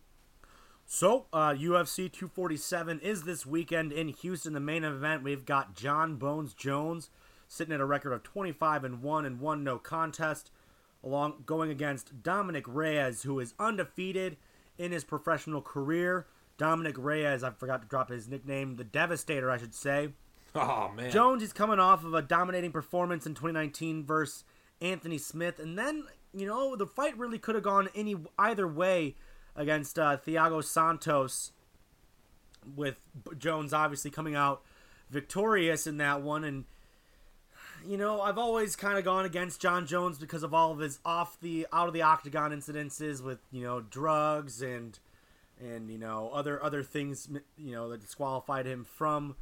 So, 0.87 1.27
uh, 1.33 1.55
UFC 1.55 2.09
247 2.09 3.01
is 3.01 3.25
this 3.25 3.45
weekend 3.45 3.91
in 3.91 4.11
Houston. 4.11 4.53
The 4.53 4.61
main 4.61 4.85
event, 4.85 5.25
we've 5.25 5.45
got 5.45 5.75
Jon 5.75 6.15
Bones 6.15 6.55
Jones 6.55 7.11
sitting 7.49 7.75
at 7.75 7.81
a 7.81 7.85
record 7.85 8.13
of 8.13 8.23
25 8.23 8.85
and 8.85 9.03
1 9.03 9.25
and 9.25 9.41
1 9.41 9.65
no 9.65 9.77
contest 9.77 10.53
along 11.03 11.43
going 11.47 11.69
against 11.69 12.23
Dominic 12.23 12.65
Reyes, 12.69 13.25
who 13.25 13.41
is 13.41 13.55
undefeated 13.59 14.37
in 14.79 14.93
his 14.93 15.03
professional 15.03 15.63
career. 15.63 16.29
Dominic 16.59 16.95
Reyes, 16.97 17.43
I 17.43 17.51
forgot 17.51 17.83
to 17.83 17.89
drop 17.89 18.11
his 18.11 18.29
nickname, 18.29 18.77
the 18.77 18.85
Devastator, 18.85 19.51
I 19.51 19.59
should 19.59 19.75
say. 19.75 20.11
Oh 20.55 20.93
man, 20.95 21.11
Jones 21.11 21.43
is 21.43 21.53
coming 21.53 21.81
off 21.81 22.05
of 22.05 22.15
a 22.15 22.23
dominating 22.23 22.71
performance 22.71 23.27
in 23.27 23.35
2019 23.35 24.05
versus 24.07 24.45
Anthony 24.81 25.19
Smith, 25.19 25.59
and 25.59 25.77
then 25.77 26.05
you 26.35 26.47
know 26.47 26.77
the 26.77 26.87
fight 26.87 27.17
really 27.19 27.39
could 27.39 27.55
have 27.55 27.65
gone 27.65 27.89
any 27.95 28.17
either 28.39 28.67
way 28.67 29.17
against 29.57 29.99
uh, 29.99 30.17
Thiago 30.17 30.63
Santos, 30.63 31.53
with 32.77 33.01
Jones 33.39 33.73
obviously 33.73 34.11
coming 34.11 34.35
out 34.35 34.63
victorious 35.11 35.87
in 35.87 35.97
that 35.99 36.23
one, 36.23 36.45
and 36.45 36.65
you 37.87 37.97
know, 37.97 38.21
I've 38.21 38.39
always 38.39 38.77
kind 38.77 38.99
of 38.99 39.05
gone 39.05 39.25
against 39.25 39.61
Jon 39.61 39.87
Jones 39.87 40.19
because 40.19 40.43
of 40.43 40.53
all 40.53 40.73
of 40.73 40.79
his 40.79 40.99
off 41.05 41.39
the 41.41 41.67
out 41.73 41.89
of 41.89 41.95
the 41.95 42.03
octagon 42.03 42.53
incidences 42.53 43.23
with 43.23 43.39
you 43.51 43.63
know 43.63 43.81
drugs 43.81 44.63
and 44.63 44.99
and 45.61 45.91
you 45.91 45.99
know 45.99 46.31
other 46.33 46.63
other 46.63 46.83
things 46.83 47.29
you 47.57 47.73
know 47.73 47.89
that 47.89 48.01
disqualified 48.01 48.67
him 48.67 48.85
from 48.85 49.37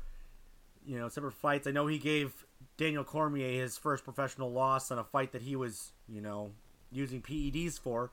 you 0.86 0.98
know 0.98 1.08
separate 1.08 1.34
fights. 1.34 1.66
I 1.66 1.70
know 1.70 1.86
he 1.86 1.98
gave 1.98 2.44
Daniel 2.76 3.04
Cormier 3.04 3.60
his 3.60 3.76
first 3.76 4.04
professional 4.04 4.52
loss 4.52 4.90
on 4.90 4.98
a 4.98 5.04
fight 5.04 5.32
that 5.32 5.42
he 5.42 5.56
was 5.56 5.92
you 6.08 6.20
know 6.20 6.52
using 6.90 7.22
PEDs 7.22 7.78
for, 7.78 8.10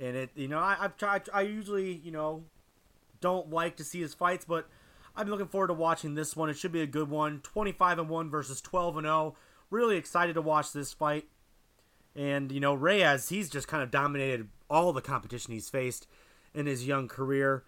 and 0.00 0.16
it 0.16 0.30
you 0.34 0.48
know 0.48 0.58
I, 0.58 0.76
I've 0.80 0.96
tried 0.96 1.28
I 1.32 1.42
usually 1.42 1.92
you 1.92 2.10
know 2.10 2.44
don't 3.20 3.50
like 3.50 3.76
to 3.76 3.84
see 3.84 4.00
his 4.00 4.14
fights, 4.14 4.44
but 4.44 4.68
I'm 5.16 5.28
looking 5.28 5.48
forward 5.48 5.68
to 5.68 5.74
watching 5.74 6.14
this 6.14 6.36
one. 6.36 6.48
It 6.48 6.56
should 6.56 6.72
be 6.72 6.82
a 6.82 6.86
good 6.86 7.10
one. 7.10 7.40
25 7.40 7.98
and 7.98 8.08
1 8.08 8.30
versus 8.30 8.60
12 8.60 8.98
and 8.98 9.06
0 9.06 9.34
really 9.70 9.96
excited 9.96 10.34
to 10.34 10.42
watch 10.42 10.72
this 10.72 10.92
fight. 10.92 11.26
And, 12.14 12.50
you 12.50 12.60
know, 12.60 12.74
Reyes, 12.74 13.28
he's 13.28 13.50
just 13.50 13.68
kind 13.68 13.82
of 13.82 13.90
dominated 13.90 14.48
all 14.70 14.92
the 14.92 15.00
competition 15.00 15.52
he's 15.52 15.68
faced 15.68 16.06
in 16.54 16.66
his 16.66 16.86
young 16.86 17.08
career. 17.08 17.64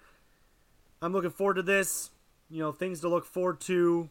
I'm 1.03 1.13
looking 1.13 1.31
forward 1.31 1.55
to 1.55 1.63
this. 1.63 2.11
You 2.49 2.59
know, 2.59 2.73
things 2.73 3.01
to 3.01 3.09
look 3.09 3.25
forward 3.25 3.61
to. 3.63 4.11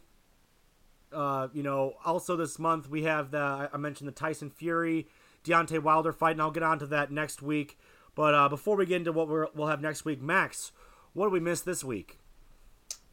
Uh, 1.12 1.48
you 1.52 1.62
know, 1.62 1.94
also 2.04 2.36
this 2.36 2.58
month 2.58 2.88
we 2.88 3.02
have 3.02 3.32
the, 3.32 3.68
I 3.72 3.76
mentioned 3.76 4.06
the 4.06 4.12
Tyson 4.12 4.48
Fury, 4.48 5.08
Deontay 5.44 5.82
Wilder 5.82 6.12
fight, 6.12 6.32
and 6.32 6.42
I'll 6.42 6.50
get 6.50 6.62
on 6.62 6.78
to 6.80 6.86
that 6.86 7.10
next 7.10 7.42
week. 7.42 7.78
But 8.14 8.34
uh, 8.34 8.48
before 8.48 8.76
we 8.76 8.86
get 8.86 8.96
into 8.96 9.12
what 9.12 9.28
we 9.28 9.44
will 9.54 9.68
have 9.68 9.80
next 9.80 10.04
week, 10.04 10.20
Max, 10.20 10.72
what 11.12 11.26
did 11.26 11.32
we 11.32 11.40
miss 11.40 11.60
this 11.60 11.82
week? 11.84 12.18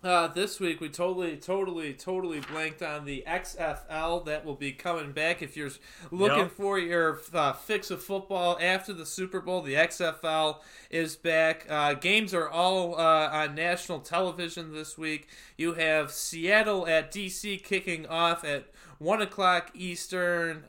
Uh, 0.04 0.28
this 0.28 0.60
week 0.60 0.80
we 0.80 0.88
totally, 0.90 1.36
totally, 1.36 1.92
totally 1.92 2.40
blanked 2.40 2.84
on 2.84 3.04
the 3.06 3.24
XFL 3.28 4.24
that 4.26 4.46
will 4.46 4.56
be 4.56 4.72
coming 4.72 5.12
back. 5.12 5.42
If 5.42 5.58
you're 5.58 5.72
looking 6.12 6.38
yep. 6.38 6.52
for 6.52 6.78
your 6.78 7.20
uh, 7.34 7.54
fix 7.54 7.90
of 7.90 8.04
football 8.04 8.60
after 8.62 8.94
the 8.94 9.08
Super 9.08 9.42
Bowl, 9.42 9.64
the 9.64 9.74
XFL 9.74 10.60
is 10.92 11.16
back. 11.16 11.66
Uh, 11.68 11.96
games 11.96 12.34
are 12.36 12.48
all 12.48 12.94
uh, 12.94 13.30
on 13.30 13.56
national 13.56 14.00
television 14.00 14.72
this 14.72 15.00
week. 15.00 15.28
You 15.58 15.74
have 15.74 16.12
Seattle 16.12 16.86
at 16.86 17.12
DC 17.12 17.64
kicking 17.64 18.06
off 18.06 18.44
at 18.44 18.68
one 19.00 19.22
o'clock 19.22 19.72
Eastern. 19.74 20.64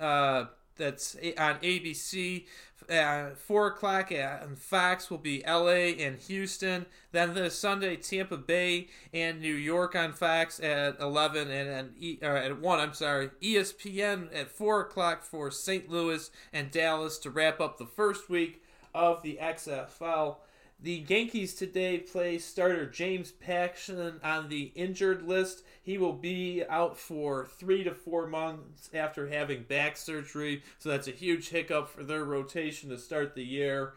Uh, 0.78 0.84
that's 0.84 1.16
on 1.38 1.56
ABC 1.56 2.44
uh, 2.90 3.30
four 3.34 3.66
o'clock 3.68 4.10
on 4.12 4.56
Fox 4.56 5.10
will 5.10 5.18
be 5.18 5.44
L.A. 5.44 5.98
and 5.98 6.18
Houston. 6.20 6.86
Then 7.12 7.34
this 7.34 7.58
Sunday, 7.58 7.96
Tampa 7.96 8.36
Bay 8.36 8.88
and 9.12 9.40
New 9.40 9.54
York 9.54 9.94
on 9.94 10.12
Fox 10.12 10.60
at 10.60 10.98
eleven 11.00 11.50
and, 11.50 11.92
and 12.00 12.22
at 12.22 12.60
one. 12.60 12.80
I'm 12.80 12.94
sorry, 12.94 13.30
ESPN 13.42 14.28
at 14.34 14.50
four 14.50 14.80
o'clock 14.80 15.22
for 15.22 15.50
St. 15.50 15.90
Louis 15.90 16.30
and 16.52 16.70
Dallas 16.70 17.18
to 17.18 17.30
wrap 17.30 17.60
up 17.60 17.78
the 17.78 17.86
first 17.86 18.30
week 18.30 18.62
of 18.94 19.22
the 19.22 19.38
XFL. 19.40 20.36
The 20.80 21.04
Yankees 21.08 21.54
today 21.54 21.98
play 21.98 22.38
starter 22.38 22.86
James 22.86 23.32
Paxton 23.32 24.20
on 24.22 24.48
the 24.48 24.70
injured 24.76 25.22
list. 25.26 25.64
He 25.82 25.98
will 25.98 26.12
be 26.12 26.62
out 26.68 26.96
for 26.96 27.46
three 27.46 27.82
to 27.82 27.92
four 27.92 28.28
months 28.28 28.88
after 28.94 29.26
having 29.26 29.64
back 29.64 29.96
surgery, 29.96 30.62
so 30.78 30.88
that's 30.88 31.08
a 31.08 31.10
huge 31.10 31.48
hiccup 31.48 31.88
for 31.88 32.04
their 32.04 32.24
rotation 32.24 32.90
to 32.90 32.98
start 32.98 33.34
the 33.34 33.44
year. 33.44 33.94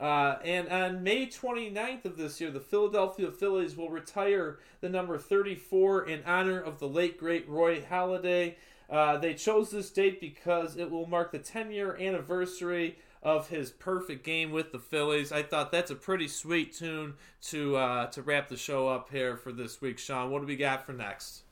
Uh, 0.00 0.38
and 0.44 0.68
on 0.70 1.04
May 1.04 1.28
29th 1.28 2.04
of 2.04 2.16
this 2.16 2.40
year, 2.40 2.50
the 2.50 2.58
Philadelphia 2.58 3.30
Phillies 3.30 3.76
will 3.76 3.90
retire 3.90 4.58
the 4.80 4.88
number 4.88 5.16
34 5.16 6.08
in 6.08 6.24
honor 6.26 6.58
of 6.58 6.80
the 6.80 6.88
late, 6.88 7.16
great 7.16 7.48
Roy 7.48 7.80
Halladay. 7.80 8.56
Uh, 8.90 9.18
they 9.18 9.34
chose 9.34 9.70
this 9.70 9.88
date 9.90 10.20
because 10.20 10.76
it 10.76 10.90
will 10.90 11.06
mark 11.06 11.30
the 11.30 11.38
10 11.38 11.70
year 11.70 11.96
anniversary 11.96 12.98
of 13.24 13.48
his 13.48 13.70
perfect 13.70 14.22
game 14.22 14.52
with 14.52 14.70
the 14.70 14.78
Phillies. 14.78 15.32
I 15.32 15.42
thought 15.42 15.72
that's 15.72 15.90
a 15.90 15.94
pretty 15.94 16.28
sweet 16.28 16.74
tune 16.74 17.14
to 17.44 17.76
uh, 17.76 18.06
to 18.08 18.22
wrap 18.22 18.48
the 18.48 18.56
show 18.56 18.88
up 18.88 19.10
here 19.10 19.36
for 19.36 19.50
this 19.50 19.80
week. 19.80 19.98
Sean, 19.98 20.30
what 20.30 20.40
do 20.40 20.46
we 20.46 20.56
got 20.56 20.84
for 20.84 20.92
next? 20.92 21.42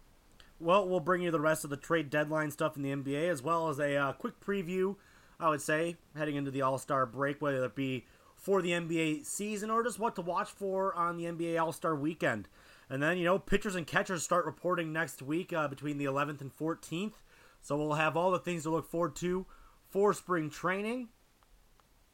Well, 0.61 0.87
we'll 0.87 1.01
bring 1.01 1.23
you 1.23 1.31
the 1.31 1.41
rest 1.41 1.64
of 1.64 1.70
the 1.70 1.77
trade 1.77 2.11
deadline 2.11 2.51
stuff 2.51 2.77
in 2.77 2.83
the 2.83 2.91
NBA 2.91 3.29
as 3.29 3.43
well 3.43 3.68
as 3.68 3.81
a 3.81 3.97
uh, 3.97 4.12
quick 4.12 4.39
preview. 4.39 4.97
I 5.41 5.49
would 5.49 5.62
say 5.62 5.97
heading 6.16 6.37
into 6.37 6.53
the 6.53 6.62
All 6.62 6.79
Star 6.79 7.07
break, 7.07 7.41
whether 7.41 7.64
it 7.64 7.75
be 7.75 8.07
for 8.37 8.61
the 8.61 8.70
NBA 8.70 9.25
season 9.25 9.70
or 9.70 9.83
just 9.83 9.99
what 9.99 10.14
to 10.16 10.23
watch 10.23 10.51
for 10.51 10.95
on 10.95 11.16
the 11.16 11.25
NBA 11.25 11.61
All 11.61 11.73
Star 11.73 11.97
weekend. 11.97 12.49
And 12.91 13.03
then, 13.03 13.16
you 13.16 13.25
know, 13.25 13.39
pitchers 13.39 13.75
and 13.75 13.87
catchers 13.87 14.23
start 14.23 14.45
reporting 14.45 14.93
next 14.93 15.23
week 15.23 15.53
uh, 15.53 15.66
between 15.66 15.97
the 15.97 16.05
11th 16.05 16.43
and 16.43 16.57
14th. 16.57 17.14
So 17.62 17.77
we'll 17.77 17.95
have 17.95 18.16
all 18.16 18.31
the 18.31 18.39
things 18.39 18.64
to 18.64 18.70
look 18.70 18.91
forward 18.91 19.16
to 19.16 19.47
for 19.89 20.12
spring 20.12 20.51
training 20.51 21.09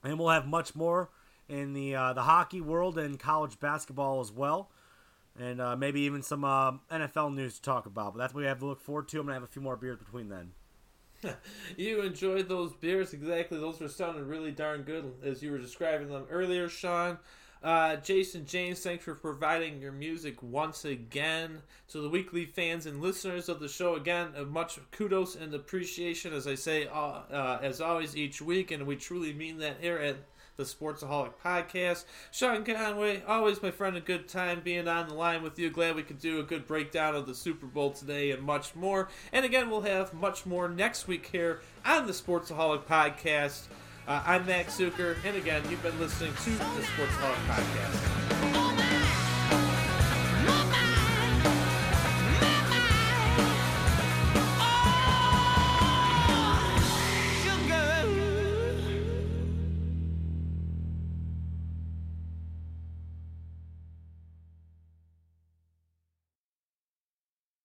and 0.03 0.19
we'll 0.19 0.29
have 0.29 0.47
much 0.47 0.75
more 0.75 1.11
in 1.49 1.73
the 1.73 1.95
uh, 1.95 2.13
the 2.13 2.23
hockey 2.23 2.61
world 2.61 2.99
and 2.99 3.19
college 3.19 3.59
basketball 3.59 4.21
as 4.21 4.31
well, 4.31 4.71
and 5.39 5.61
uh, 5.61 5.77
maybe 5.77 6.01
even 6.03 6.23
some 6.23 6.45
uh, 6.45 6.73
NFL 6.91 7.35
news 7.35 7.57
to 7.57 7.63
talk 7.63 7.87
about. 7.87 8.15
But 8.15 8.19
that's 8.19 8.35
what 8.35 8.41
we 8.41 8.47
have 8.47 8.59
to 8.61 8.67
look 8.67 8.81
forward 8.81 9.09
to. 9.09 9.21
I'm 9.21 9.27
gonna 9.27 9.35
have 9.35 9.43
a 9.43 9.47
few 9.47 9.63
more 9.63 9.77
beers 9.77 9.99
between 9.99 10.29
then. 10.29 10.53
you 11.77 12.03
enjoyed 12.03 12.49
those 12.49 12.73
beers 12.75 13.13
exactly. 13.13 13.59
Those 13.59 13.81
were 13.81 13.89
sounding 13.89 14.27
really 14.27 14.53
darn 14.53 14.83
good 14.83 15.13
as 15.25 15.43
you 15.43 15.51
were 15.51 15.59
describing 15.59 16.09
them 16.09 16.27
earlier, 16.31 16.69
Sean. 16.69 17.19
Uh, 17.63 17.97
Jason 17.97 18.47
James, 18.47 18.81
thanks 18.81 19.05
for 19.05 19.15
providing 19.15 19.81
your 19.81 19.93
music 19.93 20.43
once 20.43 20.85
again. 20.85 21.63
To 21.89 22.01
the 22.01 22.09
weekly 22.09 22.45
fans 22.45 22.87
and 22.87 23.01
listeners 23.01 23.49
of 23.49 23.61
the 23.61 23.69
show, 23.69 23.95
again, 23.95 24.29
much 24.49 24.79
kudos 24.93 25.35
and 25.37 25.55
appreciation, 25.55 26.33
as 26.33 26.47
I 26.47 26.55
say, 26.55 26.87
uh, 26.87 27.23
uh, 27.33 27.59
as 27.63 27.81
always, 27.81 28.17
each 28.17 28.43
week, 28.43 28.71
and 28.71 28.87
we 28.87 28.97
truly 28.97 29.33
mean 29.33 29.59
that 29.59 29.79
here 29.81 29.97
at 29.97 30.17
the 30.59 30.65
Sportsaholic 30.65 31.33
Podcast. 31.43 32.05
Sean 32.33 32.65
Conway, 32.65 33.23
always 33.27 33.63
my 33.63 33.71
friend, 33.71 33.97
a 33.97 34.01
good 34.01 34.29
time 34.29 34.61
being 34.63 34.89
on 34.89 35.09
the 35.09 35.15
line 35.15 35.43
with 35.43 35.57
you. 35.59 35.71
Glad 35.71 35.95
we 35.95 36.03
could 36.03 36.19
do 36.19 36.41
a 36.41 36.43
good 36.43 36.67
breakdown 36.67 37.15
of 37.15 37.27
the 37.27 37.35
Super 37.35 37.67
Bowl 37.67 37.93
today 37.93 38.33
and 38.33 38.43
much 38.43 38.75
more. 38.75 39.09
And 39.33 39.47
again, 39.47 39.71
we'll 39.71 39.83
have 39.83 40.13
much 40.13 40.45
more 40.45 40.69
next 40.69 41.07
week 41.07 41.29
here 41.31 41.61
on 41.87 42.07
the 42.07 42.13
Sportsaholic 42.13 42.85
Podcast. 42.87 43.63
Uh, 44.09 44.23
I'm 44.25 44.47
Max 44.47 44.81
Zucker, 44.81 45.17
and 45.23 45.37
again, 45.37 45.63
you've 45.69 45.83
been 45.83 45.99
listening 46.01 46.33
to 46.33 46.51
the 46.51 46.57
Sportsaholic 46.57 47.47
Podcast. 47.47 48.28